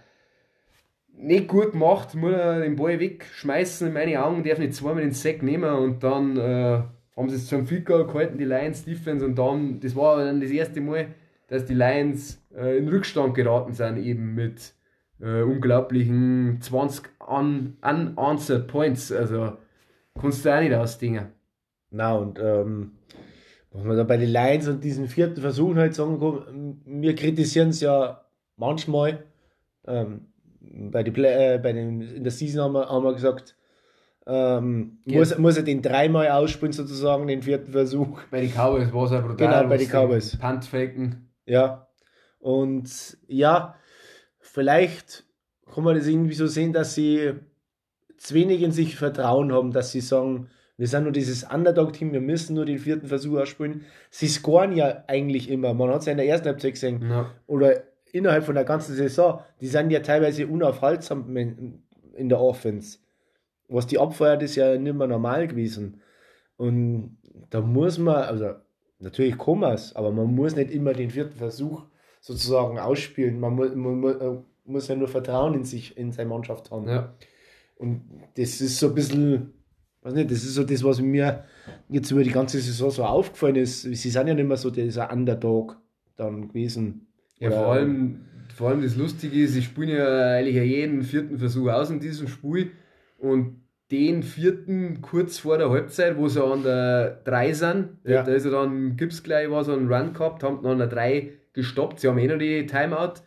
nicht 1.13 1.47
gut 1.47 1.71
gemacht, 1.71 2.13
muss 2.15 2.33
er 2.33 2.59
den 2.59 2.75
Ball 2.75 2.99
wegschmeißen, 2.99 3.87
in 3.87 3.93
meine 3.93 4.21
Augen, 4.21 4.43
darf 4.43 4.57
nicht 4.57 4.73
zweimal 4.73 5.03
den 5.03 5.13
Sack 5.13 5.43
nehmen 5.43 5.71
und 5.71 6.03
dann 6.03 6.35
äh, 6.35 6.81
haben 7.15 7.29
sie 7.29 7.35
es 7.35 7.47
zum 7.47 7.65
Field 7.65 7.85
Goal 7.85 8.05
gehalten, 8.05 8.37
die 8.37 8.45
Lions 8.45 8.83
Defense, 8.83 9.25
und 9.25 9.35
dann, 9.35 9.79
das 9.79 9.95
war 9.95 10.23
dann 10.23 10.41
das 10.41 10.51
erste 10.51 10.81
Mal, 10.81 11.07
dass 11.47 11.65
die 11.65 11.73
Lions 11.73 12.41
äh, 12.55 12.77
in 12.77 12.87
Rückstand 12.87 13.35
geraten 13.35 13.73
sind, 13.73 13.97
eben 13.97 14.35
mit 14.35 14.73
äh, 15.21 15.41
unglaublichen 15.41 16.59
20 16.61 17.09
un 17.27 17.77
unanswered 17.81 18.67
Points, 18.67 19.11
also 19.11 19.53
kannst 20.19 20.45
du 20.45 20.53
auch 20.53 20.59
nicht 20.59 20.73
ausdingen. 20.73 21.27
Na 21.91 22.15
und 22.15 22.39
ähm, 22.39 22.91
was 23.71 23.83
man 23.83 23.97
da 23.97 24.03
bei 24.03 24.17
den 24.17 24.29
Lions 24.29 24.67
und 24.67 24.83
diesen 24.83 25.07
vierten 25.07 25.41
Versuchen 25.41 25.77
halt 25.77 25.95
sagen 25.95 26.19
kann, 26.19 26.81
wir 26.85 27.15
kritisieren 27.15 27.69
es 27.69 27.81
ja 27.81 28.25
manchmal, 28.57 29.23
ähm, 29.85 30.27
bei, 30.59 31.03
die 31.03 31.11
Play, 31.11 31.55
äh, 31.55 31.57
bei 31.59 31.73
den, 31.73 32.01
in 32.01 32.23
der 32.23 32.31
Season 32.31 32.63
haben 32.63 32.73
wir, 32.73 32.89
haben 32.89 33.03
wir 33.03 33.13
gesagt, 33.13 33.55
ähm, 34.27 34.99
ja. 35.05 35.19
muss, 35.19 35.37
muss 35.37 35.57
er 35.57 35.63
den 35.63 35.81
dreimal 35.81 36.29
ausspielen, 36.29 36.73
sozusagen, 36.73 37.27
den 37.27 37.43
vierten 37.43 37.71
Versuch. 37.71 38.21
Bei 38.31 38.41
den 38.41 38.51
Cowboys 38.51 38.91
war 38.93 39.05
es 39.05 39.11
ja 39.11 39.21
brutal. 39.21 39.35
Genau, 39.37 39.69
bei 39.69 39.77
den 39.77 39.89
Cowboys. 39.89 40.37
Puntfaken. 40.37 41.29
Ja. 41.45 41.87
Und 42.39 43.17
ja, 43.27 43.75
vielleicht 44.39 45.25
kann 45.71 45.83
man 45.83 45.95
das 45.95 46.07
irgendwie 46.07 46.33
so 46.33 46.47
sehen, 46.47 46.73
dass 46.73 46.95
sie 46.95 47.33
zu 48.17 48.33
wenig 48.33 48.61
in 48.61 48.71
sich 48.71 48.95
Vertrauen 48.95 49.51
haben, 49.51 49.71
dass 49.71 49.91
sie 49.91 50.01
sagen, 50.01 50.49
wir 50.77 50.87
sind 50.87 51.03
nur 51.03 51.11
dieses 51.11 51.43
Underdog-Team, 51.43 52.11
wir 52.11 52.21
müssen 52.21 52.55
nur 52.55 52.65
den 52.65 52.79
vierten 52.79 53.07
Versuch 53.07 53.39
ausspielen. 53.39 53.85
Sie 54.09 54.27
scoren 54.27 54.75
ja 54.75 55.03
eigentlich 55.07 55.49
immer. 55.49 55.73
Man 55.73 55.89
hat 55.89 56.01
es 56.01 56.05
ja 56.05 56.11
in 56.11 56.17
der 56.17 56.27
ersten 56.27 56.47
Halbzeit 56.47 56.73
gesehen. 56.73 57.09
Ja. 57.09 57.31
Oder 57.47 57.83
innerhalb 58.11 58.43
von 58.43 58.55
der 58.55 58.65
ganzen 58.65 58.95
Saison. 58.95 59.41
Die 59.61 59.67
sind 59.67 59.89
ja 59.91 60.01
teilweise 60.01 60.47
unaufhaltsam 60.47 61.35
in 61.37 62.29
der 62.29 62.41
Offense. 62.41 62.99
Was 63.67 63.87
die 63.87 63.99
abfeuert, 63.99 64.43
ist 64.43 64.55
ja 64.55 64.77
nicht 64.77 64.95
mehr 64.95 65.07
normal 65.07 65.47
gewesen. 65.47 66.01
Und 66.57 67.17
da 67.49 67.61
muss 67.61 67.97
man, 67.97 68.15
also 68.15 68.51
natürlich 68.99 69.37
kann 69.37 69.59
man 69.59 69.73
es, 69.73 69.95
aber 69.95 70.11
man 70.11 70.33
muss 70.33 70.55
nicht 70.55 70.71
immer 70.71 70.93
den 70.93 71.09
vierten 71.09 71.37
Versuch 71.37 71.83
sozusagen 72.21 72.79
ausspielen. 72.79 73.39
Man 73.39 73.55
muss, 73.55 73.75
man, 73.75 73.99
man 73.99 74.45
muss 74.65 74.87
ja 74.87 74.95
nur 74.95 75.07
Vertrauen 75.07 75.53
in 75.53 75.63
sich, 75.63 75.97
in 75.97 76.11
seine 76.11 76.29
Mannschaft 76.29 76.71
haben. 76.71 76.87
Ja. 76.87 77.13
Und 77.77 78.03
das 78.37 78.61
ist 78.61 78.79
so 78.79 78.87
ein 78.87 78.95
bisschen 78.95 79.53
weiß 80.05 80.13
nicht, 80.13 80.29
das 80.29 80.43
ist 80.43 80.53
so 80.53 80.63
das, 80.63 80.83
was 80.83 81.01
mir 81.01 81.43
jetzt 81.89 82.11
über 82.11 82.23
die 82.23 82.31
ganze 82.31 82.59
Saison 82.59 82.91
so 82.91 83.03
aufgefallen 83.03 83.55
ist. 83.55 83.81
Sie 83.81 83.95
sind 83.95 84.27
ja 84.27 84.33
nicht 84.35 84.47
mehr 84.47 84.57
so 84.57 84.69
dieser 84.69 85.11
Underdog 85.11 85.77
dann 86.15 86.49
gewesen. 86.49 87.07
Ja, 87.39 87.49
vor 87.49 87.73
allem, 87.73 88.21
vor 88.55 88.69
allem 88.69 88.83
das 88.83 88.95
Lustige 88.95 89.43
ist, 89.43 89.53
sie 89.53 89.63
spielen 89.63 89.89
ja 89.89 90.35
eigentlich 90.35 90.55
jeden 90.55 91.01
vierten 91.01 91.39
Versuch 91.39 91.69
aus 91.69 91.89
in 91.89 91.99
diesem 91.99 92.27
Spiel 92.27 92.71
und 93.17 93.61
den 93.91 94.23
vierten 94.23 95.01
kurz 95.01 95.37
vor 95.37 95.57
der 95.57 95.69
Halbzeit, 95.69 96.17
wo 96.17 96.27
sie 96.27 96.43
an 96.43 96.63
der 96.63 97.21
3 97.23 97.53
sind, 97.53 97.89
ja. 98.03 98.23
da 98.23 98.31
ist 98.31 98.45
ja 98.45 98.51
dann, 98.51 98.95
gibt 98.97 99.13
es 99.13 99.23
gleich 99.23 99.49
was, 99.49 99.69
einen 99.69 99.91
Run 99.91 100.13
gehabt, 100.13 100.43
haben 100.43 100.63
dann 100.63 100.73
an 100.73 100.77
der 100.79 100.87
3 100.87 101.31
gestoppt, 101.53 101.99
sie 101.99 102.07
haben 102.07 102.17
eh 102.17 102.27
noch 102.27 102.39
die 102.39 102.65
Timeout 102.65 103.21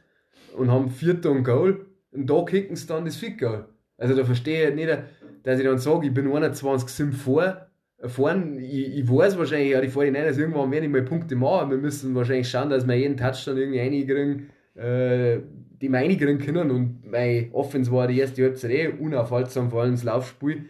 und 0.57 0.71
haben 0.71 0.91
vierter 0.91 1.31
und 1.31 1.45
Goal 1.45 1.87
und 2.11 2.29
da 2.29 2.43
kicken 2.43 2.75
sie 2.77 2.87
dann 2.87 3.05
das 3.05 3.17
Fick 3.17 3.39
Goal. 3.39 3.67
Also 3.97 4.15
da 4.15 4.25
verstehe 4.25 4.69
ich 4.69 4.75
nicht, 4.75 4.99
dass 5.45 5.59
ich 5.59 5.65
dann 5.65 5.79
sage, 5.79 6.09
ich 6.09 6.15
bin 6.15 6.31
21 6.31 6.89
Sim 6.89 7.13
vor, 7.13 7.69
vorn, 8.05 8.59
ich, 8.59 8.99
ich 8.99 9.09
weiß 9.09 9.39
wahrscheinlich, 9.39 9.71
ja, 9.71 9.81
die 9.81 9.89
49ers 9.89 10.39
irgendwann 10.39 10.71
werden 10.71 10.91
mal 10.91 11.03
Punkte 11.03 11.37
machen. 11.37 11.71
Wir 11.71 11.79
müssen 11.79 12.15
wahrscheinlich 12.15 12.49
schauen, 12.49 12.71
dass 12.71 12.87
wir 12.87 12.95
jeden 12.97 13.17
Touchdown 13.17 13.57
irgendwie 13.57 13.81
reinkriegen, 13.81 14.51
äh, 14.75 15.41
die 15.81 15.89
wir 15.89 15.99
reinkriegen 15.99 16.39
können. 16.39 16.71
Und 16.71 17.11
mein 17.11 17.51
Offense 17.53 17.91
war 17.93 18.09
die 18.09 18.19
erste 18.19 18.43
Halbzeit 18.43 18.71
eh 18.71 18.89
unaufhaltsam, 18.89 19.71
vor 19.71 19.83
allem 19.83 19.93
das 19.93 20.05
Laufspiel. 20.05 20.69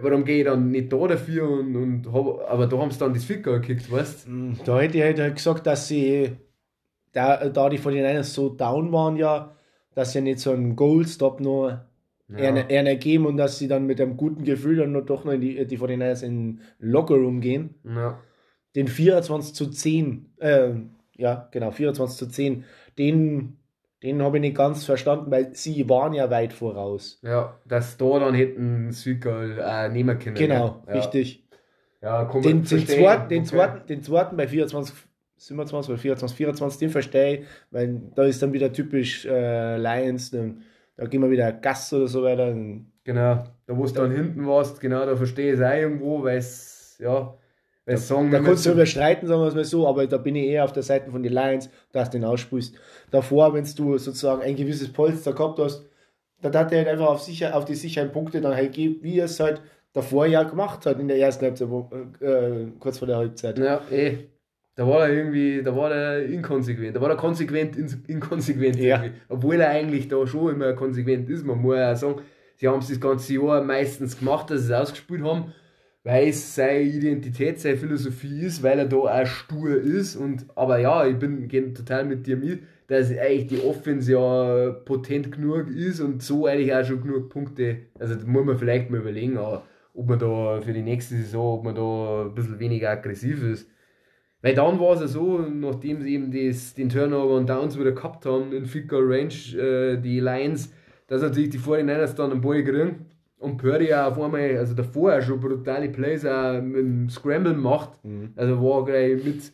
Warum 0.00 0.24
gehe 0.24 0.38
ich 0.38 0.44
dann 0.44 0.70
nicht 0.70 0.92
da 0.92 1.06
dafür 1.06 1.48
und, 1.48 1.76
und 1.76 2.12
hab, 2.12 2.50
aber 2.50 2.66
da 2.66 2.78
haben 2.78 2.90
sie 2.90 2.98
dann 2.98 3.14
das 3.14 3.24
Ficker 3.24 3.60
gekickt, 3.60 3.90
weißt 3.90 4.26
du? 4.26 4.54
Da 4.64 4.80
hätte 4.80 4.98
ich 4.98 5.04
halt 5.04 5.36
gesagt, 5.36 5.66
dass 5.66 5.88
sie, 5.88 6.32
da, 7.12 7.48
da 7.48 7.68
die 7.68 7.78
49ers 7.78 8.24
so 8.24 8.48
down 8.48 8.90
waren, 8.92 9.16
ja, 9.16 9.54
dass 9.94 10.12
sie 10.12 10.20
nicht 10.20 10.40
so 10.40 10.50
einen 10.50 10.74
Goal-Stop 10.74 11.40
noch 11.40 11.78
ja. 12.28 12.56
eher 12.56 12.96
geben 12.96 13.26
und 13.26 13.36
dass 13.36 13.58
sie 13.58 13.68
dann 13.68 13.86
mit 13.86 14.00
einem 14.00 14.16
guten 14.16 14.44
Gefühl 14.44 14.76
dann 14.76 14.92
noch 14.92 15.04
doch 15.04 15.24
noch 15.24 15.32
in 15.32 15.40
die, 15.40 15.66
die 15.66 15.78
49ers 15.78 16.24
in 16.24 16.60
Lockerroom 16.78 17.40
gehen. 17.40 17.74
Ja. 17.84 18.18
Den 18.74 18.88
24 18.88 19.54
zu 19.54 19.70
10, 19.70 20.32
äh, 20.38 20.70
ja, 21.16 21.48
genau, 21.52 21.70
24 21.70 22.18
zu 22.18 22.26
10, 22.26 22.64
den, 22.98 23.58
den 24.04 24.22
habe 24.22 24.36
ich 24.36 24.42
nicht 24.42 24.56
ganz 24.56 24.84
verstanden, 24.84 25.30
weil 25.30 25.54
sie 25.54 25.88
waren 25.88 26.12
ja 26.12 26.30
weit 26.30 26.52
voraus. 26.52 27.18
Ja, 27.22 27.58
dass 27.64 27.96
da 27.96 28.18
dann 28.18 28.34
hätten 28.34 28.92
Südgal 28.92 29.58
äh, 29.58 29.88
nehmen 29.88 30.18
können. 30.18 30.36
Genau, 30.36 30.82
ja. 30.86 30.92
richtig. 30.92 31.42
Ja, 32.02 32.24
komm, 32.26 32.42
den, 32.42 32.64
den, 32.64 32.86
zweiten, 32.86 33.28
den, 33.30 33.40
okay. 33.40 33.48
zweiten, 33.48 33.86
den 33.86 34.02
zweiten 34.02 34.36
bei 34.36 34.46
24 34.46 34.94
27 35.36 35.90
oder 35.90 35.98
24, 35.98 36.36
24, 36.36 36.78
den 36.78 36.90
verstehe 36.90 37.34
ich, 37.34 37.46
weil 37.70 38.00
da 38.14 38.24
ist 38.24 38.42
dann 38.42 38.52
wieder 38.52 38.72
typisch 38.72 39.26
äh, 39.26 39.76
Lions, 39.76 40.30
dann 40.30 40.62
da 40.96 41.06
gehen 41.06 41.22
wir 41.22 41.30
wieder 41.30 41.52
Gas 41.52 41.92
oder 41.92 42.06
so 42.06 42.22
weiter. 42.22 42.54
Genau, 43.04 43.44
da 43.66 43.76
wo 43.76 43.84
du 43.84 43.92
dann 43.92 44.12
hinten 44.12 44.46
warst, 44.46 44.80
genau, 44.80 45.04
da 45.04 45.16
verstehe 45.16 45.52
ich 45.52 45.58
es 45.58 45.64
auch 45.64 45.74
irgendwo, 45.74 46.22
weil 46.22 46.38
es, 46.38 46.98
ja, 47.00 47.34
sagen 47.86 48.30
Da 48.30 48.40
kannst 48.40 48.64
du 48.64 48.70
darüber 48.70 48.86
streiten, 48.86 49.26
sagen 49.26 49.40
wir 49.42 49.48
es 49.48 49.54
mal 49.54 49.64
so, 49.64 49.86
aber 49.86 50.06
da 50.06 50.16
bin 50.16 50.36
ich 50.36 50.46
eher 50.46 50.64
auf 50.64 50.72
der 50.72 50.82
Seite 50.82 51.10
von 51.10 51.22
den 51.22 51.32
Lions, 51.32 51.68
dass 51.92 52.10
du 52.10 52.18
den 52.18 52.24
ausspielst. 52.24 52.74
Davor, 53.10 53.52
wenn 53.54 53.64
du 53.64 53.98
sozusagen 53.98 54.42
ein 54.42 54.56
gewisses 54.56 54.92
Polster 54.92 55.32
gehabt 55.32 55.58
hast, 55.58 55.84
da 56.40 56.58
hat 56.58 56.72
er 56.72 56.78
halt 56.78 56.88
einfach 56.88 57.08
auf, 57.08 57.20
sicher, 57.20 57.56
auf 57.56 57.64
die 57.64 57.74
sicheren 57.74 58.12
Punkte 58.12 58.40
dann 58.40 58.54
halt 58.54 58.72
gegeben, 58.72 58.96
wie 59.02 59.18
er 59.18 59.26
es 59.26 59.40
halt 59.40 59.62
davor 59.92 60.26
ja 60.26 60.42
gemacht 60.42 60.84
hat 60.86 60.98
in 60.98 61.08
der 61.08 61.18
ersten 61.18 61.44
Halbzeit, 61.44 61.70
wo, 61.70 61.90
äh, 62.20 62.66
kurz 62.78 62.98
vor 62.98 63.08
der 63.08 63.16
Halbzeit. 63.16 63.58
Ja, 63.58 63.80
eh. 63.90 64.28
Da 64.76 64.86
war 64.88 65.06
er 65.06 65.14
irgendwie, 65.14 65.62
da 65.62 65.74
war 65.76 65.92
er 65.92 66.24
inkonsequent, 66.24 66.96
da 66.96 67.00
war 67.00 67.08
er 67.08 67.16
konsequent 67.16 67.76
inkonsequent 68.08 68.76
ja. 68.76 69.04
Obwohl 69.28 69.60
er 69.60 69.68
eigentlich 69.68 70.08
da 70.08 70.26
schon 70.26 70.54
immer 70.54 70.72
konsequent 70.72 71.30
ist. 71.30 71.46
Man 71.46 71.62
muss 71.62 71.76
ja 71.76 71.94
sagen, 71.94 72.22
sie 72.56 72.66
haben 72.66 72.80
es 72.80 72.88
das 72.88 73.00
ganze 73.00 73.34
Jahr 73.34 73.62
meistens 73.62 74.18
gemacht, 74.18 74.50
dass 74.50 74.62
sie 74.62 74.72
es 74.72 74.80
ausgespielt 74.80 75.22
haben, 75.22 75.52
weil 76.04 76.28
es 76.28 76.54
seine 76.54 76.82
Identität, 76.82 77.58
seine 77.58 77.78
Philosophie 77.78 78.42
ist, 78.42 78.62
weil 78.62 78.78
er 78.78 78.84
da 78.84 78.96
auch 78.96 79.26
stur 79.26 79.74
ist. 79.80 80.16
Und, 80.16 80.46
aber 80.54 80.78
ja, 80.78 81.06
ich 81.06 81.18
bin 81.18 81.48
total 81.74 82.04
mit 82.04 82.26
dir 82.26 82.36
mit, 82.36 82.62
dass 82.88 83.10
eigentlich 83.10 83.46
die 83.46 83.60
Offense 83.60 84.12
ja 84.12 84.72
potent 84.84 85.32
genug 85.32 85.70
ist 85.70 86.00
und 86.00 86.22
so 86.22 86.46
eigentlich 86.46 86.74
auch 86.74 86.84
schon 86.84 87.00
genug 87.00 87.30
Punkte. 87.30 87.86
Also 87.98 88.16
da 88.16 88.26
muss 88.26 88.44
man 88.44 88.58
vielleicht 88.58 88.90
mal 88.90 89.00
überlegen, 89.00 89.38
ob 89.38 90.06
man 90.06 90.18
da 90.18 90.60
für 90.60 90.74
die 90.74 90.82
nächste 90.82 91.16
Saison, 91.16 91.58
ob 91.58 91.64
man 91.64 91.74
da 91.74 92.26
ein 92.26 92.34
bisschen 92.34 92.58
weniger 92.58 92.90
aggressiv 92.90 93.42
ist. 93.42 93.70
Weil 94.42 94.54
dann 94.54 94.78
war 94.78 94.92
es 94.92 95.00
ja 95.00 95.06
so, 95.06 95.38
nachdem 95.38 96.02
sie 96.02 96.16
eben 96.16 96.30
das, 96.30 96.74
den 96.74 96.90
Turnover 96.90 97.36
und 97.36 97.48
Downs 97.48 97.78
wieder 97.78 97.92
gehabt 97.92 98.26
haben 98.26 98.52
in 98.52 98.66
Field 98.66 98.92
Range, 98.92 99.32
äh, 99.58 99.96
die 99.96 100.20
Lions, 100.20 100.70
dass 101.06 101.22
natürlich 101.22 101.48
die 101.48 101.58
49ers 101.58 102.14
dann 102.14 102.30
einen 102.30 102.42
Ball 102.42 102.62
kriegen 102.62 103.06
und 103.44 103.58
Purdy 103.58 103.88
ja 103.88 104.08
auf 104.08 104.20
einmal, 104.20 104.56
also 104.56 104.74
davor 104.74 105.20
schon 105.22 105.40
brutale 105.40 105.88
Plays 105.88 106.24
auch 106.24 106.60
mit 106.60 106.76
dem 106.76 107.08
Scramble 107.10 107.54
macht. 107.54 108.04
Mhm. 108.04 108.32
Also 108.36 108.62
war 108.62 108.84
gleich 108.84 109.22
mit 109.22 109.52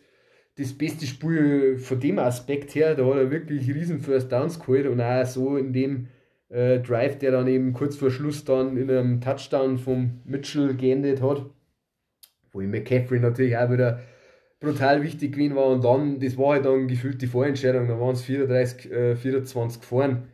das 0.57 0.73
beste 0.73 1.07
Spiel 1.07 1.79
von 1.79 2.01
dem 2.01 2.19
Aspekt 2.19 2.75
her, 2.75 2.95
da 2.95 3.05
hat 3.07 3.17
er 3.17 3.31
wirklich 3.31 3.69
riesen 3.75 4.01
First 4.01 4.31
Downs 4.31 4.61
geholt 4.61 4.87
und 4.87 5.01
auch 5.01 5.25
so 5.25 5.57
in 5.57 5.73
dem 5.73 6.09
äh, 6.51 6.81
Drive, 6.81 7.19
der 7.19 7.33
dann 7.33 7.49
eben 7.49 7.73
kurz 7.73 7.97
vor 7.97 8.11
Schluss 8.11 8.45
dann 8.45 8.77
in 8.77 8.91
einem 8.91 9.21
Touchdown 9.21 9.79
vom 9.79 10.21
Mitchell 10.25 10.75
geendet 10.75 11.23
hat, 11.23 11.47
wo 12.53 12.61
ich 12.61 12.69
McCaffrey 12.69 13.21
natürlich 13.21 13.57
auch 13.57 13.71
wieder 13.71 14.01
brutal 14.61 15.03
wichtig 15.03 15.33
gewesen 15.33 15.57
war. 15.57 15.67
Und 15.67 15.85
dann, 15.85 16.21
das 16.21 16.37
war 16.37 16.55
halt 16.55 16.67
dann 16.67 16.89
gefühlt 16.89 17.23
die 17.23 17.27
Vorentscheidung, 17.27 17.89
da 17.89 17.99
waren 17.99 18.15
es 18.15 18.23
34, 18.23 18.91
äh, 18.91 19.17
24 19.17 19.81
gefahren. 19.81 20.29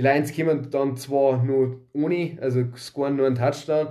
Die 0.00 0.06
Lions 0.06 0.34
kommen 0.34 0.70
dann 0.70 0.96
zwar 0.96 1.44
nur 1.44 1.82
ohne, 1.92 2.38
also 2.40 2.64
scoren 2.74 3.16
nur 3.16 3.26
einen 3.26 3.34
Touchdown, 3.34 3.88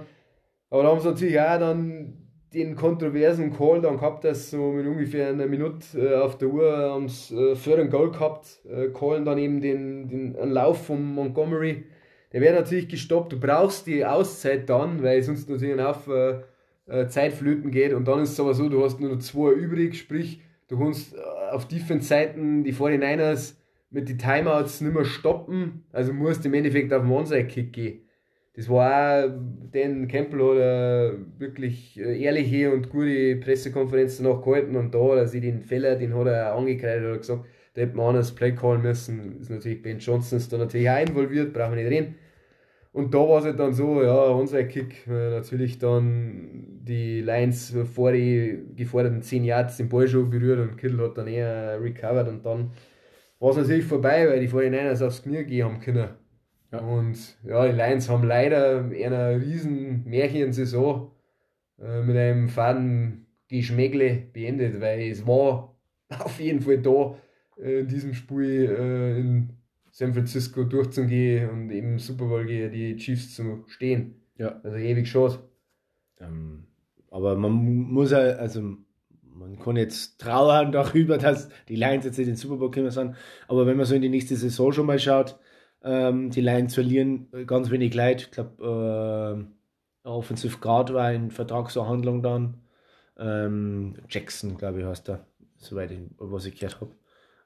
aber 0.72 0.82
da 0.82 0.89
haben 0.89 1.02
sie 1.02 1.08
natürlich 1.08 1.39
auch 1.39 1.60
dann 1.60 2.13
den 2.52 2.76
kontroversen 2.76 3.56
Call 3.56 3.80
dann 3.82 3.98
gehabt, 3.98 4.24
dass 4.24 4.50
so 4.50 4.72
mit 4.72 4.88
ungefähr 4.88 5.30
einer 5.30 5.45
Minute 5.45 5.86
äh, 5.95 6.15
auf 6.15 6.39
der 6.39 6.48
Uhr 6.48 6.76
haben 6.76 7.10
sie 7.10 7.36
äh, 7.36 7.56
für 7.56 7.88
Goal 7.88 8.10
gehabt, 8.10 8.60
äh, 8.67 8.88
callen 8.88 9.24
dann 9.24 9.38
eben 9.38 9.62
den, 9.62 10.08
den 10.08 10.36
einen 10.36 10.52
Lauf 10.52 10.88
von 10.88 11.13
Montgomery, 11.13 11.84
der 12.34 12.41
wird 12.41 12.56
natürlich 12.56 12.89
gestoppt. 12.89 13.34
Du 13.34 13.39
brauchst 13.39 13.86
die 13.86 14.04
Auszeit 14.04 14.67
dann, 14.67 15.04
weil 15.04 15.22
sonst 15.22 15.48
natürlich 15.48 15.80
auf 15.80 16.08
äh, 16.08 16.39
äh, 16.88 17.08
Zeitflöten 17.08 17.69
geht. 17.69 17.93
Und 17.93 18.08
dann 18.08 18.24
ist 18.24 18.32
es 18.32 18.39
aber 18.39 18.56
so, 18.56 18.67
du 18.67 18.84
hast 18.84 19.00
nur 19.00 19.12
noch 19.12 19.19
zwei 19.19 19.52
übrig, 19.52 19.95
sprich, 20.00 20.41
du 20.69 20.80
kannst 20.80 21.13
äh, 21.13 21.19
auf 21.52 21.67
Defense-Seiten 21.67 22.63
die 22.63 22.74
49ers 22.74 23.59
mit 23.91 24.10
den 24.10 24.17
Timeouts 24.17 24.82
nicht 24.82 24.93
mehr 24.93 25.06
stoppen. 25.06 25.86
Also 25.91 26.13
musst 26.13 26.45
im 26.45 26.54
Endeffekt 26.54 26.93
auf 26.93 27.04
den 27.04 27.12
Onside-Kick 27.12 27.73
gehen. 27.73 28.02
Das 28.56 28.67
war 28.67 29.25
auch, 29.25 29.30
den 29.73 30.08
Campbell 30.08 30.39
hat 30.41 30.52
eine 30.52 31.25
wirklich 31.38 31.97
äh, 31.99 32.21
ehrliche 32.21 32.73
und 32.73 32.89
gute 32.89 33.38
Pressekonferenz 33.38 34.17
danach 34.17 34.41
gehalten 34.43 34.75
und 34.75 34.93
da, 34.93 34.99
also 34.99 35.39
den 35.39 35.62
Fehler, 35.62 35.95
den 35.95 36.13
hat 36.13 36.28
er 36.28 36.56
angekreidet, 36.56 37.10
hat 37.10 37.19
gesagt, 37.19 37.45
da 37.73 37.82
hätte 37.82 37.95
man 37.95 38.08
anders 38.08 38.34
Play 38.34 38.52
callen 38.52 38.82
müssen. 38.82 39.39
Ist 39.39 39.49
natürlich 39.49 39.82
Ben 39.82 39.99
Johnson 39.99 40.38
ist 40.38 40.52
da 40.52 40.58
natürlich 40.58 40.89
auch 40.89 40.99
involviert, 40.99 41.54
brauchen 41.54 41.78
wir 41.78 41.84
nicht 41.84 41.91
reden. 41.91 42.15
Und 42.91 43.13
da 43.13 43.19
war 43.19 43.39
es 43.39 43.45
halt 43.45 43.60
dann 43.60 43.73
so, 43.73 44.02
ja, 44.04 44.25
unser 44.30 44.63
Kick, 44.63 45.08
äh, 45.08 45.30
natürlich 45.30 45.78
dann 45.78 46.82
die 46.84 47.21
Lines 47.21 47.73
vor 47.93 48.12
die 48.12 48.60
geforderten 48.75 49.21
10 49.21 49.45
Yards 49.45 49.78
den 49.78 49.89
Ball 49.89 50.08
schon 50.08 50.30
berührt 50.30 50.60
und 50.60 50.75
Kittel 50.75 50.99
hat 51.02 51.17
dann 51.17 51.28
eher 51.28 51.80
recovered 51.82 52.28
und 52.28 52.45
dann 52.45 52.71
war 53.39 53.52
es 53.52 53.58
natürlich 53.58 53.86
vorbei, 53.86 54.28
weil 54.28 54.39
die 54.39 54.49
49ers 54.49 55.06
aufs 55.06 55.23
Knie 55.23 55.43
gehen 55.43 55.65
haben 55.65 55.80
können. 55.80 56.10
Ja. 56.71 56.80
Und 56.80 57.38
ja, 57.43 57.67
die 57.67 57.75
Lions 57.75 58.10
haben 58.10 58.23
leider 58.23 58.86
eine 58.86 59.41
riesen 59.41 60.04
Märchensaison 60.06 61.12
äh, 61.82 62.02
mit 62.02 62.15
einem 62.15 62.49
faden 62.49 63.25
Geschmäckle 63.47 64.28
beendet, 64.34 64.80
weil 64.80 65.02
es 65.10 65.25
war 65.25 65.75
auf 66.19 66.39
jeden 66.39 66.62
Fall 66.62 66.80
da, 66.80 67.15
äh, 67.58 67.80
in 67.80 67.88
diesem 67.88 68.13
Spiel 68.13 68.69
äh, 68.69 69.19
in 69.19 69.49
San 69.91 70.13
Francisco 70.13 70.63
durchzugehen 70.63 71.49
und 71.49 71.71
eben 71.71 71.97
Super 71.97 72.25
Bowl 72.25 72.45
gegen 72.45 72.71
die 72.71 72.95
Chiefs 72.97 73.36
zu 73.36 73.63
stehen. 73.67 74.15
Ja. 74.38 74.60
Also 74.63 74.78
ewig 74.78 75.08
Chance. 75.08 75.39
Ähm, 76.19 76.67
aber 77.10 77.36
man 77.36 77.52
muss 77.52 78.12
ja, 78.12 78.19
also 78.19 78.78
man 79.49 79.59
kann 79.59 79.75
jetzt 79.75 80.19
trauern 80.19 80.71
darüber, 80.71 81.17
dass 81.17 81.49
die 81.67 81.75
Lions 81.75 82.05
jetzt 82.05 82.19
in 82.19 82.25
den 82.25 82.35
Super 82.35 82.57
Bowl 82.57 82.71
kommen 82.71 82.91
sind. 82.91 83.15
Aber 83.47 83.65
wenn 83.65 83.77
man 83.77 83.85
so 83.85 83.95
in 83.95 84.01
die 84.01 84.09
nächste 84.09 84.35
Saison 84.35 84.71
schon 84.71 84.85
mal 84.85 84.99
schaut, 84.99 85.38
ähm, 85.83 86.29
die 86.29 86.41
Lions 86.41 86.75
verlieren 86.75 87.27
ganz 87.45 87.69
wenig 87.69 87.93
Leid. 87.93 88.21
Ich 88.21 88.31
glaube, 88.31 89.47
äh, 90.03 90.07
Offensive 90.07 90.57
Guard 90.59 90.93
war 90.93 91.12
in 91.12 91.31
Vertragsverhandlung 91.31 92.23
dann. 92.23 92.62
Ähm, 93.17 93.95
Jackson, 94.09 94.57
glaube 94.57 94.79
ich, 94.79 94.85
heißt 94.85 95.09
er, 95.09 95.25
soweit 95.57 95.91
ich, 95.91 95.99
was 96.17 96.45
ich 96.45 96.55
gehört 96.55 96.81
habe. 96.81 96.91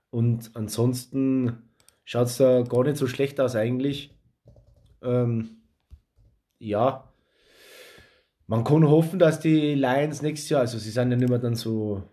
Und 0.09 0.51
ansonsten 0.53 1.63
schaut 2.03 2.27
es 2.27 2.37
da 2.37 2.61
gar 2.61 2.83
nicht 2.83 2.97
so 2.97 3.07
schlecht 3.07 3.39
aus 3.39 3.55
eigentlich. 3.55 4.15
Ähm, 5.01 5.63
ja, 6.59 7.12
man 8.47 8.63
kann 8.63 8.87
hoffen, 8.89 9.19
dass 9.19 9.39
die 9.39 9.75
Lions 9.75 10.21
nächstes 10.21 10.49
Jahr, 10.49 10.61
also 10.61 10.77
sie 10.77 10.89
sind 10.89 11.11
ja 11.11 11.17
nicht 11.17 11.29
mehr 11.29 11.39
dann 11.39 11.55
so 11.55 12.03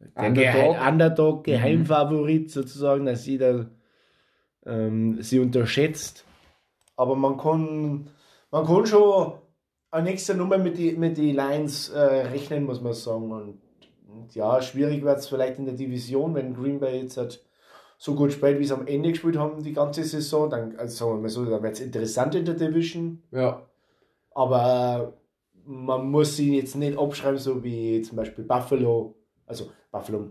der 0.00 0.28
Underdog, 0.28 0.34
Geheim, 0.34 0.92
Underdog 0.92 1.38
mhm. 1.38 1.42
Geheimfavorit 1.44 2.50
sozusagen, 2.50 3.06
dass 3.06 3.26
jeder 3.26 3.70
ähm, 4.66 5.22
sie 5.22 5.38
unterschätzt. 5.38 6.24
Aber 6.96 7.16
man 7.16 7.36
kann, 7.36 8.10
man 8.50 8.66
kann 8.66 8.86
schon 8.86 9.34
eine 9.90 10.04
nächste 10.04 10.34
Nummer 10.34 10.58
mit 10.58 10.78
den 10.78 10.98
mit 10.98 11.16
die 11.16 11.32
Lions 11.32 11.90
äh, 11.90 12.00
rechnen, 12.00 12.64
muss 12.64 12.80
man 12.80 12.92
sagen. 12.92 13.30
Und, 13.30 13.60
und 14.08 14.34
ja, 14.34 14.60
schwierig 14.60 15.02
wird 15.02 15.18
es 15.18 15.28
vielleicht 15.28 15.58
in 15.58 15.66
der 15.66 15.74
Division, 15.74 16.34
wenn 16.34 16.54
Green 16.54 16.80
Bay 16.80 17.00
jetzt 17.02 17.16
hat 17.16 17.40
so 17.98 18.14
gut 18.16 18.32
spielt, 18.32 18.58
wie 18.58 18.64
sie 18.64 18.74
am 18.74 18.86
Ende 18.86 19.10
gespielt 19.10 19.38
haben, 19.38 19.62
die 19.62 19.72
ganze 19.72 20.02
Saison. 20.02 20.50
Dann, 20.50 20.76
also 20.76 20.96
sagen 20.96 21.18
wir 21.18 21.22
mal 21.22 21.28
so, 21.28 21.44
dann 21.44 21.62
wird 21.62 21.74
es 21.74 21.80
interessant 21.80 22.34
in 22.34 22.44
der 22.44 22.54
Division. 22.54 23.22
Ja. 23.30 23.68
Aber 24.34 25.14
man 25.64 26.10
muss 26.10 26.36
sie 26.36 26.56
jetzt 26.56 26.76
nicht 26.76 26.98
abschreiben, 26.98 27.38
so 27.38 27.62
wie 27.62 28.02
zum 28.02 28.16
Beispiel 28.16 28.44
Buffalo. 28.44 29.14
Also 29.46 29.70
Buffalo. 29.90 30.28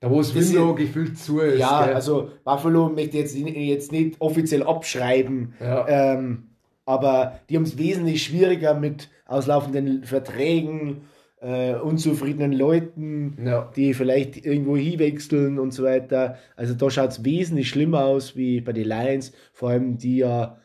Da 0.00 0.10
wo 0.10 0.20
es 0.20 0.34
Window 0.34 0.74
gefühlt 0.74 1.16
zu 1.18 1.40
ist. 1.40 1.60
Ja, 1.60 1.84
gell? 1.84 1.94
also 1.94 2.30
Buffalo 2.44 2.88
möchte 2.88 3.18
jetzt, 3.18 3.36
jetzt 3.36 3.92
nicht 3.92 4.20
offiziell 4.20 4.62
abschreiben. 4.64 5.54
Ja. 5.60 5.86
Ähm, 5.88 6.48
aber 6.84 7.40
die 7.48 7.56
haben 7.56 7.62
es 7.62 7.78
wesentlich 7.78 8.24
schwieriger 8.24 8.74
mit 8.74 9.08
auslaufenden 9.26 10.02
Verträgen 10.04 11.02
äh, 11.42 11.74
unzufriedenen 11.74 12.52
Leuten, 12.52 13.36
ja. 13.44 13.70
die 13.74 13.94
vielleicht 13.94 14.44
irgendwo 14.44 14.76
hinwechseln 14.76 15.58
und 15.58 15.72
so 15.72 15.82
weiter. 15.82 16.36
Also 16.56 16.74
da 16.74 16.88
schaut 16.90 17.10
es 17.10 17.24
wesentlich 17.24 17.68
schlimmer 17.68 18.04
aus 18.04 18.36
wie 18.36 18.60
bei 18.60 18.72
den 18.72 18.86
Lions, 18.86 19.32
vor 19.52 19.70
allem 19.70 19.98
die 19.98 20.18
ja 20.18 20.58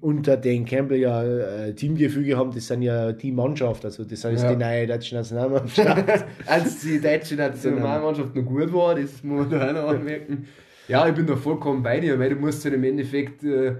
unter 0.00 0.36
den 0.36 0.64
Campbell 0.64 0.98
ja 0.98 1.22
äh, 1.22 1.74
Teamgefüge 1.74 2.36
haben, 2.36 2.52
das 2.52 2.66
sind 2.66 2.82
ja 2.82 3.12
die 3.12 3.32
Mannschaft, 3.32 3.84
also 3.84 4.04
das 4.04 4.24
ist 4.24 4.42
ja. 4.42 4.52
die 4.52 4.56
neue 4.56 4.86
deutsche 4.86 5.14
Nationalmannschaft. 5.14 6.24
Als 6.46 6.80
die 6.80 7.00
deutsche 7.00 7.34
Nationalmannschaft 7.36 8.34
noch 8.34 8.44
gut 8.44 8.72
war, 8.72 8.94
das 8.94 9.22
muss 9.22 9.48
man 9.48 9.62
auch 9.62 9.72
noch 9.72 9.88
anmerken. 9.88 10.46
Ja, 10.88 11.06
ich 11.06 11.14
bin 11.14 11.26
da 11.26 11.36
vollkommen 11.36 11.82
bei 11.82 12.00
dir, 12.00 12.18
weil 12.18 12.30
du 12.30 12.36
musst 12.36 12.64
ja 12.64 12.70
im 12.72 12.82
Endeffekt 12.82 13.44
äh, 13.44 13.76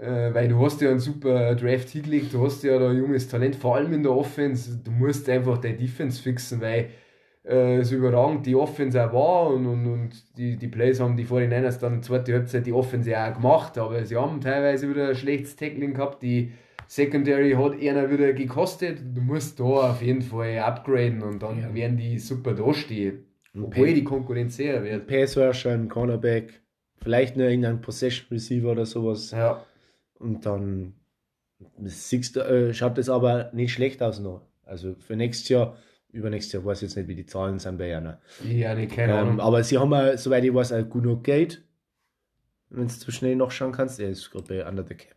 äh, 0.00 0.32
weil 0.32 0.48
du 0.48 0.64
hast 0.64 0.80
ja 0.80 0.90
einen 0.90 1.00
super 1.00 1.54
Draft 1.54 1.88
hingelegt, 1.88 2.32
du 2.32 2.44
hast 2.44 2.62
ja 2.62 2.78
da 2.78 2.90
ein 2.90 2.98
junges 2.98 3.28
Talent, 3.28 3.56
vor 3.56 3.76
allem 3.76 3.92
in 3.92 4.02
der 4.02 4.12
Offense, 4.12 4.78
du 4.82 4.90
musst 4.90 5.28
einfach 5.28 5.58
deine 5.58 5.76
Defense 5.76 6.22
fixen, 6.22 6.60
weil 6.60 6.90
äh, 7.48 7.82
so 7.82 7.96
überragend 7.96 8.44
die 8.44 8.54
Offense 8.54 9.02
auch 9.02 9.12
war 9.12 9.46
und, 9.48 9.66
und, 9.66 9.86
und 9.86 10.36
die, 10.36 10.56
die 10.56 10.68
Plays 10.68 11.00
haben 11.00 11.16
die 11.16 11.24
49ers 11.24 11.80
dann 11.80 12.02
zweite 12.02 12.34
Halbzeit 12.34 12.66
die 12.66 12.72
Offense 12.72 13.10
auch 13.18 13.32
gemacht, 13.32 13.78
aber 13.78 14.04
sie 14.04 14.16
haben 14.16 14.40
teilweise 14.40 14.90
wieder 14.90 15.08
ein 15.08 15.14
schlechtes 15.16 15.56
Tackling 15.56 15.94
gehabt, 15.94 16.22
die 16.22 16.52
Secondary 16.86 17.52
hat 17.52 17.80
einer 17.80 18.10
wieder 18.10 18.34
gekostet, 18.34 18.98
du 19.14 19.22
musst 19.22 19.60
da 19.60 19.64
auf 19.64 20.02
jeden 20.02 20.20
Fall 20.20 20.58
upgraden 20.58 21.22
und 21.22 21.42
dann 21.42 21.60
ja. 21.60 21.74
werden 21.74 21.96
die 21.96 22.18
super 22.18 22.52
dastehen, 22.52 23.24
obwohl 23.58 23.94
die 23.94 24.04
Konkurrenz 24.04 24.56
sehr 24.56 24.84
wird. 24.84 25.06
Pass 25.06 25.36
Rusher, 25.36 25.72
ein 25.72 25.88
Cornerback, 25.88 26.60
vielleicht 27.02 27.36
nur 27.36 27.48
irgendein 27.48 27.80
Possession 27.80 28.26
Receiver 28.30 28.72
oder 28.72 28.84
sowas. 28.84 29.30
Ja. 29.30 29.64
Und 30.18 30.44
dann 30.44 30.94
siehst 31.82 32.36
äh, 32.36 32.74
schaut 32.74 32.98
das 32.98 33.08
aber 33.08 33.50
nicht 33.54 33.72
schlecht 33.72 34.02
aus 34.02 34.20
noch. 34.20 34.42
Also 34.64 34.94
für 34.98 35.16
nächstes 35.16 35.48
Jahr, 35.48 35.76
übernächstes 36.10 36.52
Jahr 36.52 36.64
weiß 36.64 36.78
ich 36.78 36.88
jetzt 36.88 36.96
nicht, 36.96 37.08
wie 37.08 37.14
die 37.14 37.26
Zahlen 37.26 37.58
sind 37.58 37.78
bei 37.78 37.88
Jana. 37.88 38.20
Ja, 38.44 38.74
nee, 38.74 38.86
keine 38.86 39.12
ähm, 39.12 39.18
Ahnung. 39.18 39.40
Aber 39.40 39.62
sie 39.62 39.78
haben 39.78 39.92
ja, 39.92 40.16
soweit 40.16 40.44
ich 40.44 40.54
weiß, 40.54 40.72
ein 40.72 40.88
genug 40.88 41.24
Geld. 41.24 41.64
Wenn 42.70 42.88
du 42.88 42.94
zu 42.94 43.10
schnell 43.12 43.36
noch 43.36 43.50
schauen 43.50 43.72
kannst, 43.72 43.98
er 44.00 44.10
ist 44.10 44.30
gerade 44.30 44.46
bei 44.46 44.68
Under 44.68 44.84
the 44.86 44.94
Cap. 44.94 45.16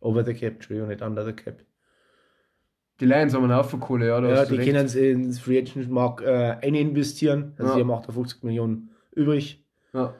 Over 0.00 0.24
the 0.24 0.34
Cap, 0.34 0.54
Entschuldigung, 0.54 0.88
nicht 0.88 1.02
Under 1.02 1.24
the 1.24 1.32
Cap. 1.32 1.62
Die 3.00 3.06
Lions 3.06 3.32
haben 3.32 3.44
einen 3.44 3.54
Haufen 3.54 3.80
Kohle, 3.80 4.08
ja. 4.08 4.20
Ja, 4.22 4.44
die 4.44 4.58
können 4.58 4.86
ins 4.86 5.38
Free 5.38 5.58
Agent 5.58 5.90
Markt 5.90 6.22
äh, 6.22 6.58
investieren. 6.60 7.54
Also 7.56 7.70
ja. 7.70 7.74
sie 7.76 7.80
haben 7.80 7.90
58 7.90 8.42
Millionen 8.42 8.90
übrig. 9.12 9.64
Ja. 9.94 10.14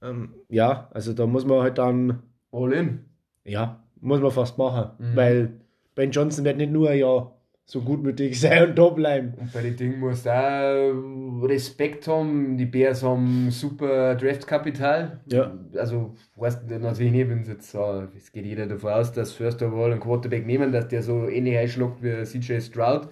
Ähm, 0.00 0.34
ja, 0.48 0.88
also 0.92 1.12
da 1.12 1.26
muss 1.26 1.44
man 1.44 1.62
halt 1.62 1.78
dann. 1.78 2.22
All 2.52 2.72
in. 2.72 3.06
Ja, 3.44 3.82
muss 4.00 4.20
man 4.20 4.30
fast 4.30 4.58
machen. 4.58 4.90
Mhm. 4.98 5.16
Weil 5.16 5.60
Ben 5.94 6.10
Johnson 6.10 6.44
wird 6.44 6.58
nicht 6.58 6.70
nur 6.70 6.92
ja 6.92 7.32
so 7.64 7.80
gutmütig 7.80 8.38
sein 8.40 8.70
und 8.70 8.78
da 8.78 8.88
bleiben. 8.88 9.34
Und 9.38 9.52
bei 9.52 9.62
den 9.62 9.76
Dingen 9.76 10.00
musst 10.00 10.26
du 10.26 10.30
auch 10.30 11.46
Respekt 11.48 12.06
haben. 12.08 12.56
Die 12.58 12.66
Bears 12.66 13.02
haben 13.02 13.50
super 13.50 14.14
Draftkapital. 14.14 15.20
Ja. 15.26 15.52
Also, 15.76 16.14
weißt 16.36 16.68
du 16.68 16.78
natürlich 16.78 17.12
nicht, 17.12 17.30
wenn 17.30 17.42
es 17.42 17.48
jetzt, 17.48 17.74
es 17.74 18.32
geht 18.32 18.44
jeder 18.44 18.66
davon 18.66 18.92
aus, 18.92 19.12
dass 19.12 19.32
First 19.32 19.62
of 19.62 19.72
all 19.74 19.92
einen 19.92 20.00
Quarterback 20.00 20.46
nehmen, 20.46 20.72
dass 20.72 20.88
der 20.88 21.02
so 21.02 21.28
ähnlich 21.28 21.56
einschlägt 21.56 22.02
wie 22.02 22.24
CJ 22.24 22.60
Stroud. 22.60 23.08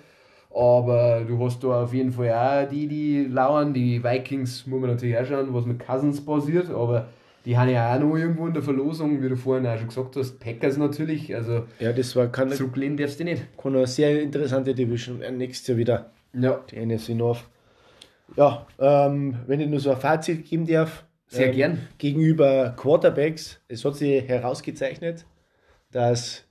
Aber 0.53 1.23
du 1.27 1.43
hast 1.45 1.63
da 1.63 1.85
auf 1.85 1.95
jeden 1.95 2.11
Fall 2.11 2.33
auch 2.33 2.69
die, 2.69 2.89
die 2.89 3.25
lauern. 3.27 3.73
Die 3.73 4.03
Vikings 4.03 4.67
muss 4.67 4.81
man 4.81 4.91
natürlich 4.91 5.17
auch 5.17 5.25
schauen, 5.25 5.55
was 5.55 5.65
mit 5.65 5.79
Cousins 5.79 6.25
passiert. 6.25 6.71
Aber 6.71 7.07
die 7.45 7.57
haben 7.57 7.71
ja 7.71 7.95
auch 7.95 8.01
noch 8.01 8.17
irgendwo 8.17 8.47
in 8.47 8.55
der 8.55 8.63
Verlosung, 8.63 9.23
wie 9.23 9.29
du 9.29 9.37
vorhin 9.37 9.67
auch 9.67 9.79
schon 9.79 9.89
gesagt 9.89 10.17
hast, 10.17 10.39
Packers 10.39 10.77
natürlich. 10.77 11.35
Also 11.35 11.65
ja, 11.79 11.93
das 11.93 12.15
war 12.15 12.29
kann 12.29 12.51
zurücklehnen 12.51 12.97
darfst 12.97 13.21
du 13.21 13.25
nicht. 13.25 13.57
Kann 13.57 13.75
eine 13.75 13.87
sehr 13.87 14.21
interessante 14.21 14.75
Division 14.75 15.21
nächstes 15.37 15.69
Jahr 15.69 15.79
wieder. 15.79 16.11
Ja. 16.35 16.61
Die 16.71 16.85
NFC 16.85 17.11
North. 17.11 17.45
Ja, 18.37 18.67
ähm, 18.79 19.37
wenn 19.47 19.61
ich 19.61 19.69
nur 19.69 19.81
so 19.81 19.91
ein 19.91 19.97
Fazit 19.97 20.49
geben 20.49 20.67
darf. 20.67 21.05
Sehr 21.27 21.49
ähm, 21.49 21.55
gern. 21.55 21.79
Gegenüber 21.99 22.75
Quarterbacks, 22.77 23.61
es 23.69 23.85
hat 23.85 23.97
sich 23.97 24.27
herausgezeichnet, 24.29 25.27
dass 25.93 26.45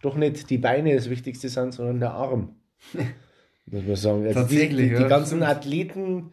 doch 0.00 0.16
nicht 0.16 0.50
die 0.50 0.58
Beine 0.58 0.94
das 0.94 1.08
Wichtigste 1.08 1.48
sind, 1.48 1.72
sondern 1.72 2.00
der 2.00 2.12
Arm. 2.12 2.56
Muss 3.66 3.84
man 3.84 3.96
sagen. 3.96 4.26
Also 4.26 4.40
Tatsächlich. 4.40 4.88
Die, 4.88 4.96
die, 4.96 5.02
die 5.02 5.08
ganzen 5.08 5.42
Athleten, 5.42 6.32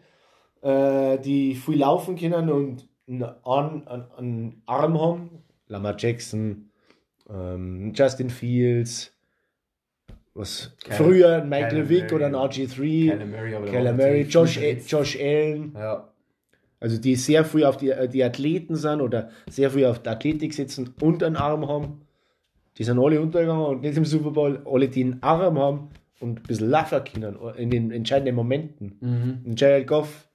äh, 0.62 1.18
die 1.18 1.54
viel 1.54 1.78
laufen 1.78 2.16
können 2.16 2.50
und 2.50 2.89
einen, 3.10 3.24
Arm, 3.42 3.82
einen 4.16 4.62
Arm 4.66 5.00
haben, 5.00 5.42
Lamar 5.66 5.96
Jackson, 5.98 6.70
ähm, 7.28 7.92
Justin 7.94 8.30
Fields, 8.30 9.12
was 10.34 10.76
Cal 10.84 10.96
früher 10.96 11.42
ein 11.42 11.48
Michael 11.48 11.88
Vick 11.88 12.12
oder 12.12 12.26
ein 12.26 12.34
RG3, 12.34 13.66
Kyler 13.66 13.92
Murray, 13.92 14.22
Josh, 14.22 14.58
Josh 14.86 15.18
Allen. 15.20 15.72
Ja. 15.74 16.08
Also 16.78 16.98
die 16.98 17.16
sehr 17.16 17.44
früh 17.44 17.64
auf 17.64 17.76
die, 17.76 17.92
die 18.10 18.24
Athleten 18.24 18.74
sind 18.74 19.02
oder 19.02 19.30
sehr 19.50 19.70
früh 19.70 19.84
auf 19.84 20.02
die 20.02 20.08
Athletik 20.08 20.54
sitzen 20.54 20.94
und 21.00 21.22
einen 21.22 21.36
Arm 21.36 21.68
haben. 21.68 22.02
Die 22.78 22.84
sind 22.84 22.98
alle 22.98 23.20
untergegangen 23.20 23.66
und 23.66 23.82
nicht 23.82 23.98
im 23.98 24.06
Super 24.06 24.30
Bowl. 24.30 24.62
Alle, 24.64 24.88
die 24.88 25.04
einen 25.04 25.22
Arm 25.22 25.58
haben 25.58 25.90
und 26.20 26.40
ein 26.40 26.42
bisschen 26.44 26.70
laufen 26.70 27.04
können 27.04 27.36
in 27.56 27.68
den 27.68 27.90
entscheidenden 27.90 28.34
Momenten. 28.34 28.96
Mhm. 29.00 29.40
Und 29.44 29.60
Jared 29.60 29.86
Goff 29.86 30.29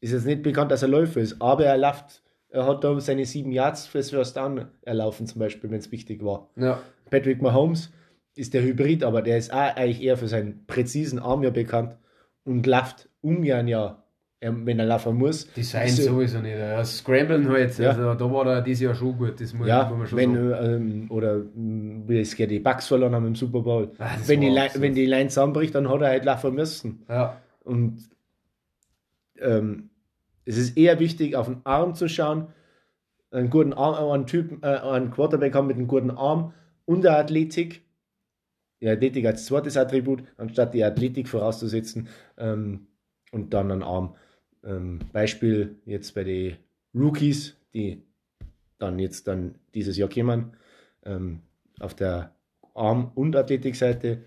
ist 0.00 0.12
jetzt 0.12 0.26
nicht 0.26 0.42
bekannt, 0.42 0.70
dass 0.70 0.82
er 0.82 0.88
Läufer 0.88 1.20
ist, 1.20 1.40
aber 1.40 1.64
er 1.66 1.76
läuft. 1.78 2.22
Er 2.50 2.66
hat 2.66 2.82
da 2.82 2.98
seine 3.00 3.26
sieben 3.26 3.52
Yards 3.52 3.86
fürs 3.86 4.08
First 4.10 4.36
Down 4.36 4.66
erlaufen, 4.82 5.26
zum 5.26 5.38
Beispiel, 5.38 5.70
wenn 5.70 5.78
es 5.80 5.92
wichtig 5.92 6.24
war. 6.24 6.48
Ja. 6.56 6.80
Patrick 7.10 7.42
Mahomes 7.42 7.90
ist 8.36 8.54
der 8.54 8.62
Hybrid, 8.62 9.04
aber 9.04 9.20
der 9.20 9.36
ist 9.36 9.52
auch 9.52 9.76
eigentlich 9.76 10.00
eher 10.02 10.16
für 10.16 10.28
seinen 10.28 10.64
präzisen 10.66 11.18
Arm 11.18 11.42
ja 11.42 11.50
bekannt 11.50 11.96
und 12.44 12.66
läuft 12.66 13.10
ungern 13.20 13.68
ja, 13.68 14.02
er- 14.40 14.64
wenn 14.64 14.78
er 14.78 14.86
laufen 14.86 15.16
muss. 15.16 15.52
Design 15.52 15.88
äh, 15.88 15.90
sowieso 15.90 16.38
nicht. 16.38 16.56
Ja, 16.56 16.82
Scramblen 16.84 17.46
halt, 17.50 17.76
Ja. 17.78 17.90
also 17.90 18.14
da 18.14 18.32
war 18.32 18.46
er 18.46 18.62
dieses 18.62 18.82
Jahr 18.82 18.94
schon 18.94 19.18
gut, 19.18 19.38
das 19.40 19.52
muss, 19.52 19.66
Ja, 19.68 19.88
muss 19.90 19.98
man 19.98 20.06
schon 20.06 20.18
wenn, 20.18 20.34
ähm, 20.36 21.06
oder 21.10 21.38
mh, 21.54 22.08
wie 22.08 22.20
es 22.20 22.34
die 22.34 22.60
Bucks 22.60 22.86
verloren 22.86 23.14
haben 23.14 23.26
im 23.26 23.34
Super 23.34 23.60
Bowl. 23.60 23.90
Das 23.98 24.26
wenn, 24.26 24.40
die 24.40 24.48
Line, 24.48 24.70
wenn 24.76 24.94
die 24.94 25.04
Line 25.06 25.28
zusammenbricht, 25.28 25.74
dann 25.74 25.86
hat 25.90 26.00
er 26.00 26.08
halt 26.08 26.24
laufen 26.24 26.54
müssen. 26.54 27.02
Ja, 27.10 27.36
Und 27.64 27.98
ähm, 29.40 29.90
es 30.44 30.56
ist 30.56 30.76
eher 30.76 30.98
wichtig, 30.98 31.36
auf 31.36 31.46
den 31.46 31.60
Arm 31.64 31.94
zu 31.94 32.08
schauen, 32.08 32.48
einen 33.30 33.50
guten 33.50 33.72
Arm, 33.74 34.10
einen 34.10 34.26
Typen, 34.26 34.62
äh, 34.62 34.78
einen 34.78 35.10
Quarterback 35.10 35.54
haben 35.54 35.66
mit 35.66 35.76
einem 35.76 35.88
guten 35.88 36.10
Arm 36.10 36.54
und 36.86 37.02
der 37.02 37.18
Athletik. 37.18 37.82
Die 38.80 38.88
Athletik 38.88 39.26
als 39.26 39.44
zweites 39.44 39.76
Attribut, 39.76 40.22
anstatt 40.36 40.72
die 40.72 40.84
Athletik 40.84 41.28
vorauszusetzen 41.28 42.08
ähm, 42.36 42.86
und 43.32 43.52
dann 43.52 43.70
einen 43.70 43.82
Arm. 43.82 44.16
Ähm, 44.64 45.00
Beispiel 45.12 45.76
jetzt 45.84 46.14
bei 46.14 46.24
den 46.24 46.56
Rookies, 46.94 47.56
die 47.74 48.02
dann 48.78 48.98
jetzt 48.98 49.26
dann 49.28 49.56
dieses 49.74 49.96
Jahr 49.96 50.08
kommen, 50.08 50.56
ähm, 51.04 51.40
auf 51.80 51.94
der 51.94 52.34
Arm- 52.74 53.12
und 53.14 53.36
Athletikseite, 53.36 54.22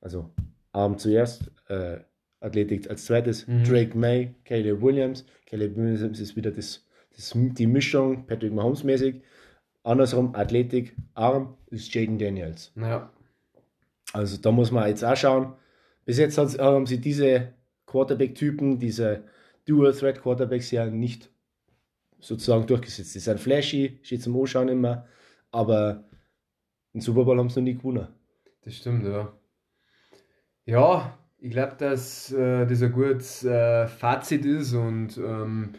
also 0.00 0.30
Arm 0.72 0.98
zuerst, 0.98 1.50
äh, 1.68 2.00
Athletik 2.40 2.88
als 2.88 3.04
zweites, 3.06 3.46
Mhm. 3.46 3.64
Drake 3.64 3.96
May, 3.98 4.34
Caleb 4.44 4.80
Williams. 4.82 5.24
Caleb 5.46 5.76
Williams 5.76 6.18
ist 6.20 6.36
wieder 6.36 6.50
das, 6.50 6.86
das, 7.14 7.32
die 7.34 7.66
Mischung 7.66 8.26
Patrick 8.26 8.52
Mahomes 8.52 8.82
mäßig. 8.84 9.22
Andersrum, 9.82 10.34
Athletik, 10.34 10.94
Arm 11.14 11.56
ist 11.68 11.92
Jaden 11.94 12.18
Daniels. 12.18 12.72
ja. 12.76 13.12
Also 14.12 14.38
da 14.38 14.50
muss 14.50 14.72
man 14.72 14.88
jetzt 14.88 15.04
auch 15.04 15.16
schauen. 15.16 15.54
Bis 16.04 16.18
jetzt 16.18 16.36
hat's- 16.36 16.58
haben 16.58 16.84
sie 16.86 16.98
diese 17.00 17.52
Quarterback-Typen, 17.86 18.78
diese 18.80 19.22
Dual-Threat-Quarterbacks 19.66 20.72
ja 20.72 20.86
nicht 20.86 21.30
sozusagen 22.18 22.66
durchgesetzt. 22.66 23.14
Die 23.14 23.20
sind 23.20 23.38
flashy, 23.38 24.00
steht 24.02 24.22
zum 24.22 24.36
Anschauen 24.38 24.68
immer, 24.68 25.06
aber 25.52 26.04
den 26.92 27.00
Super 27.02 27.24
Bowl 27.24 27.38
haben 27.38 27.50
sie 27.50 27.60
noch 27.60 27.64
nie 27.66 27.76
gewonnen. 27.76 28.08
Das 28.62 28.74
stimmt, 28.74 29.04
ja. 29.06 29.32
Ja, 30.66 31.16
ich 31.40 31.50
glaube, 31.50 31.74
dass 31.78 32.32
äh, 32.32 32.66
das 32.66 32.82
ein 32.82 32.92
gutes 32.92 33.44
äh, 33.44 33.86
Fazit 33.86 34.44
ist 34.44 34.74
und 34.74 35.16
ähm, 35.18 35.70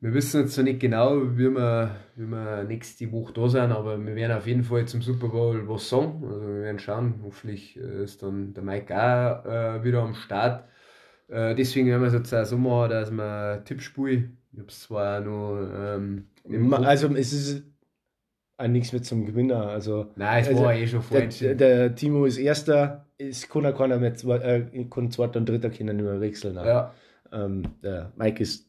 wir 0.00 0.14
wissen 0.14 0.42
jetzt 0.42 0.56
noch 0.56 0.64
nicht 0.64 0.80
genau, 0.80 1.36
wie 1.36 1.48
wir, 1.48 1.96
wie 2.16 2.26
wir 2.26 2.64
nächste 2.64 3.10
Woche 3.12 3.32
da 3.32 3.48
sind, 3.48 3.72
aber 3.72 4.04
wir 4.04 4.14
werden 4.16 4.36
auf 4.36 4.46
jeden 4.46 4.64
Fall 4.64 4.86
zum 4.86 5.00
Super 5.00 5.28
Bowl 5.28 5.68
was 5.68 5.88
sagen. 5.88 6.24
Also 6.24 6.40
wir 6.46 6.62
werden 6.62 6.78
schauen, 6.80 7.20
hoffentlich 7.24 7.76
äh, 7.76 8.04
ist 8.04 8.22
dann 8.22 8.52
der 8.52 8.64
Mike 8.64 8.94
auch 8.94 9.44
äh, 9.44 9.84
wieder 9.84 10.02
am 10.02 10.14
Start. 10.14 10.64
Äh, 11.28 11.54
deswegen 11.54 11.88
werden 11.88 12.02
wir 12.02 12.08
es 12.08 12.14
jetzt 12.14 12.34
auch 12.34 12.44
so 12.44 12.58
machen, 12.58 12.90
dass 12.90 13.10
wir 13.10 13.62
Tippspiel, 13.64 14.30
ich 14.52 14.58
habe 14.58 14.68
es 14.68 14.80
zwar 14.80 15.20
noch 15.20 15.56
ähm, 15.72 16.26
Also 16.84 17.14
es 17.14 17.32
ist 17.32 17.71
nichts 18.68 18.92
mehr 18.92 19.02
zum 19.02 19.26
Gewinner. 19.26 19.68
Also 19.68 20.06
Nein, 20.16 20.42
es 20.42 20.48
also 20.48 20.62
war 20.64 20.74
eh 20.74 20.86
schon 20.86 21.02
der, 21.10 21.20
falsch. 21.22 21.38
der 21.40 21.94
Timo 21.94 22.24
ist 22.24 22.38
Erster, 22.38 23.06
es 23.18 23.48
kann 23.48 23.66
auch 23.66 23.76
keiner 23.76 23.98
mehr, 23.98 24.14
zwei, 24.14 24.36
äh, 24.38 24.84
kann 24.90 25.10
Zweiter 25.10 25.38
und 25.40 25.48
Dritter 25.48 25.70
können 25.70 25.96
nicht 25.96 26.04
mehr 26.04 26.20
wechseln. 26.20 26.58
auch. 26.58 26.64
Ja, 26.66 26.94
Ähm, 27.32 27.62
der 27.82 28.12
Mike 28.16 28.42
ist 28.42 28.68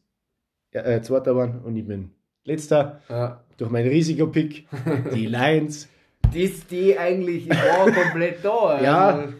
äh, 0.72 1.00
Zweiter 1.02 1.32
geworden 1.32 1.60
und 1.64 1.76
ich 1.76 1.86
bin 1.86 2.10
Letzter. 2.44 3.00
ja. 3.08 3.40
Durch 3.56 3.70
meinen 3.70 3.88
Risikopick, 3.88 4.66
die 5.14 5.26
Lions. 5.26 5.88
Das, 6.22 6.66
die 6.66 6.98
eigentlich, 6.98 7.46
ich 7.48 7.50
war 7.50 7.88
komplett 7.92 8.44
da. 8.44 8.82
Ja. 8.82 9.08
Also, 9.10 9.32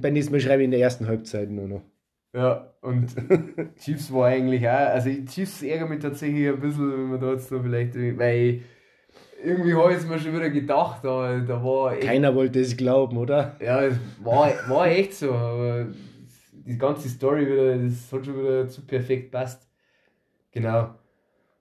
Beim 0.00 0.12
nächsten 0.14 0.32
Mal 0.32 0.40
schreibe 0.40 0.62
ich 0.62 0.64
in 0.64 0.70
der 0.72 0.80
ersten 0.80 1.06
Halbzeit 1.06 1.48
nur 1.50 1.68
noch. 1.68 1.82
ja, 2.34 2.72
und 2.80 3.06
Chiefs 3.78 4.12
war 4.12 4.26
eigentlich 4.26 4.66
auch, 4.66 4.72
also 4.72 5.10
Chiefs 5.26 5.62
ärgert 5.62 5.90
mich 5.90 6.00
tatsächlich 6.00 6.48
ein 6.48 6.58
bisschen, 6.60 6.90
wenn 6.92 7.10
man 7.10 7.20
da 7.20 7.32
jetzt 7.32 7.52
noch 7.52 7.62
vielleicht, 7.62 7.94
weil 8.18 8.62
irgendwie 9.42 9.74
habe 9.74 9.92
ich 9.92 9.98
es 9.98 10.06
mir 10.06 10.18
schon 10.18 10.34
wieder 10.34 10.50
gedacht, 10.50 11.04
aber 11.04 11.40
da 11.40 11.62
war 11.62 11.92
echt, 11.92 12.02
Keiner 12.02 12.34
wollte 12.34 12.60
es 12.60 12.76
glauben, 12.76 13.16
oder? 13.16 13.56
ja, 13.60 13.82
es 13.82 13.96
war, 14.22 14.52
war 14.68 14.86
echt 14.86 15.14
so, 15.14 15.32
aber 15.32 15.86
die 16.52 16.78
ganze 16.78 17.08
Story 17.08 17.46
wieder, 17.46 17.76
das 17.76 18.12
hat 18.12 18.26
schon 18.26 18.38
wieder 18.38 18.68
zu 18.68 18.86
perfekt 18.86 19.30
passt. 19.30 19.68
Genau. 20.52 20.94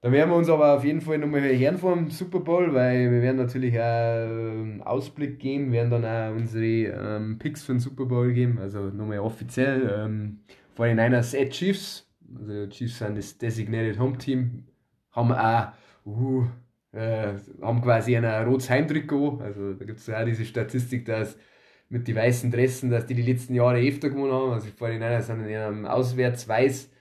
Da 0.02 0.12
werden 0.14 0.30
wir 0.30 0.38
uns 0.38 0.50
aber 0.50 0.78
auf 0.78 0.86
jeden 0.86 1.02
Fall 1.02 1.18
nochmal 1.18 1.42
hören 1.42 1.78
vom 1.78 2.10
Super 2.10 2.40
Bowl, 2.40 2.74
weil 2.74 3.12
wir 3.12 3.22
werden 3.22 3.36
natürlich 3.36 3.78
auch 3.78 3.84
einen 3.84 4.82
Ausblick 4.82 5.40
geben, 5.40 5.74
werden 5.74 5.90
dann 5.90 6.06
auch 6.06 6.40
unsere 6.40 6.66
ähm, 6.66 7.38
Picks 7.38 7.66
für 7.66 7.74
den 7.74 7.80
Super 7.80 8.06
Bowl 8.06 8.32
geben, 8.32 8.60
also 8.60 8.80
nochmal 8.80 9.20
offiziell. 9.20 9.94
Ähm, 9.94 10.40
49ers 10.78 11.38
at 11.38 11.50
Chiefs, 11.50 12.10
also 12.34 12.68
Chiefs 12.68 13.00
sind 13.00 13.18
das 13.18 13.38
Designated 13.38 14.00
Home 14.00 14.18
Team, 14.18 14.64
haben 15.12 15.34
auch, 15.34 15.74
uh, 16.06 16.46
äh, 16.92 17.34
haben 17.62 17.82
quasi 17.82 18.16
ein 18.18 18.26
rotes 18.48 18.70
Heimtrikot, 18.70 19.40
also 19.44 19.74
da 19.74 19.86
gibt 19.86 20.00
es 20.00 20.08
ja 20.08 20.22
auch 20.22 20.26
diese 20.26 20.46
Statistik, 20.46 21.06
dass 21.06 21.38
mit 21.90 22.08
den 22.08 22.16
weißen 22.16 22.52
Dressen, 22.52 22.90
dass 22.92 23.06
die 23.06 23.16
die 23.16 23.22
letzten 23.24 23.56
Jahre 23.56 23.80
öfter 23.80 24.10
gewonnen 24.10 24.32
haben, 24.34 24.52
also 24.54 24.68
die 24.68 24.74
49ers 24.84 25.22
sind 25.22 25.42
in 25.44 25.50
ihrem 25.50 25.86
Auswärts-Weiß, 25.86 26.92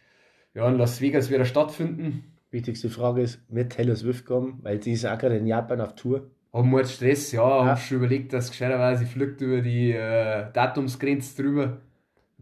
ja, 0.55 0.69
in 0.69 0.79
Las 0.79 1.01
Vegas 1.01 1.31
wieder 1.31 1.45
stattfinden. 1.45 2.25
Wichtigste 2.51 2.89
Frage 2.89 3.21
ist, 3.23 3.41
wird 3.49 3.73
Taylor 3.73 3.95
Swift 3.97 4.25
kommen? 4.25 4.59
Weil 4.63 4.83
sie 4.83 4.93
ist 4.93 5.05
auch 5.05 5.19
gerade 5.19 5.37
in 5.37 5.47
Japan 5.47 5.81
auf 5.83 5.95
Tour. 5.95 6.31
Haben 6.55 6.71
wir 6.71 6.79
jetzt 6.79 6.93
Stress, 6.95 7.33
ja, 7.33 7.43
Ja. 7.47 7.67
hab 7.67 7.79
schon 7.79 7.99
überlegt, 7.99 8.33
dass 8.33 8.49
gescheiterweise 8.51 9.05
fliegt 9.05 9.43
über 9.43 9.61
die 9.61 9.93
äh, 9.93 10.47
Datumsgrenze 10.55 11.43
drüber. 11.43 11.83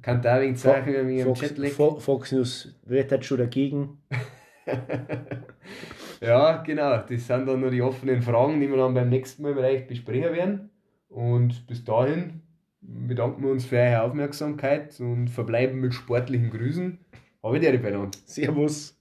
Kann 0.00 0.22
da 0.22 0.40
wegen 0.40 0.54
Zeichen 0.54 0.92
dem 0.92 1.24
Fox, 1.24 1.40
Jetlag. 1.40 1.70
Fo- 1.70 1.98
Fox 1.98 2.30
News 2.30 2.76
wettert 2.84 3.24
schon 3.24 3.38
dagegen. 3.38 3.98
Ja, 6.26 6.56
genau. 6.56 6.96
Das 6.98 7.26
sind 7.26 7.46
dann 7.46 7.60
nur 7.60 7.70
die 7.70 7.82
offenen 7.82 8.20
Fragen, 8.20 8.60
die 8.60 8.68
wir 8.68 8.76
dann 8.76 8.94
beim 8.94 9.08
nächsten 9.08 9.42
Mal 9.42 9.54
vielleicht 9.54 9.86
besprechen 9.86 10.32
werden. 10.34 10.70
Und 11.08 11.66
bis 11.68 11.84
dahin 11.84 12.42
bedanken 12.80 13.44
wir 13.44 13.50
uns 13.52 13.64
für 13.64 13.76
eure 13.76 14.02
Aufmerksamkeit 14.02 14.98
und 15.00 15.28
verbleiben 15.28 15.80
mit 15.80 15.94
sportlichen 15.94 16.50
Grüßen. 16.50 16.98
Habe 17.44 17.60
dir, 17.60 17.78
Ballon. 17.80 18.10
Servus. 18.24 18.95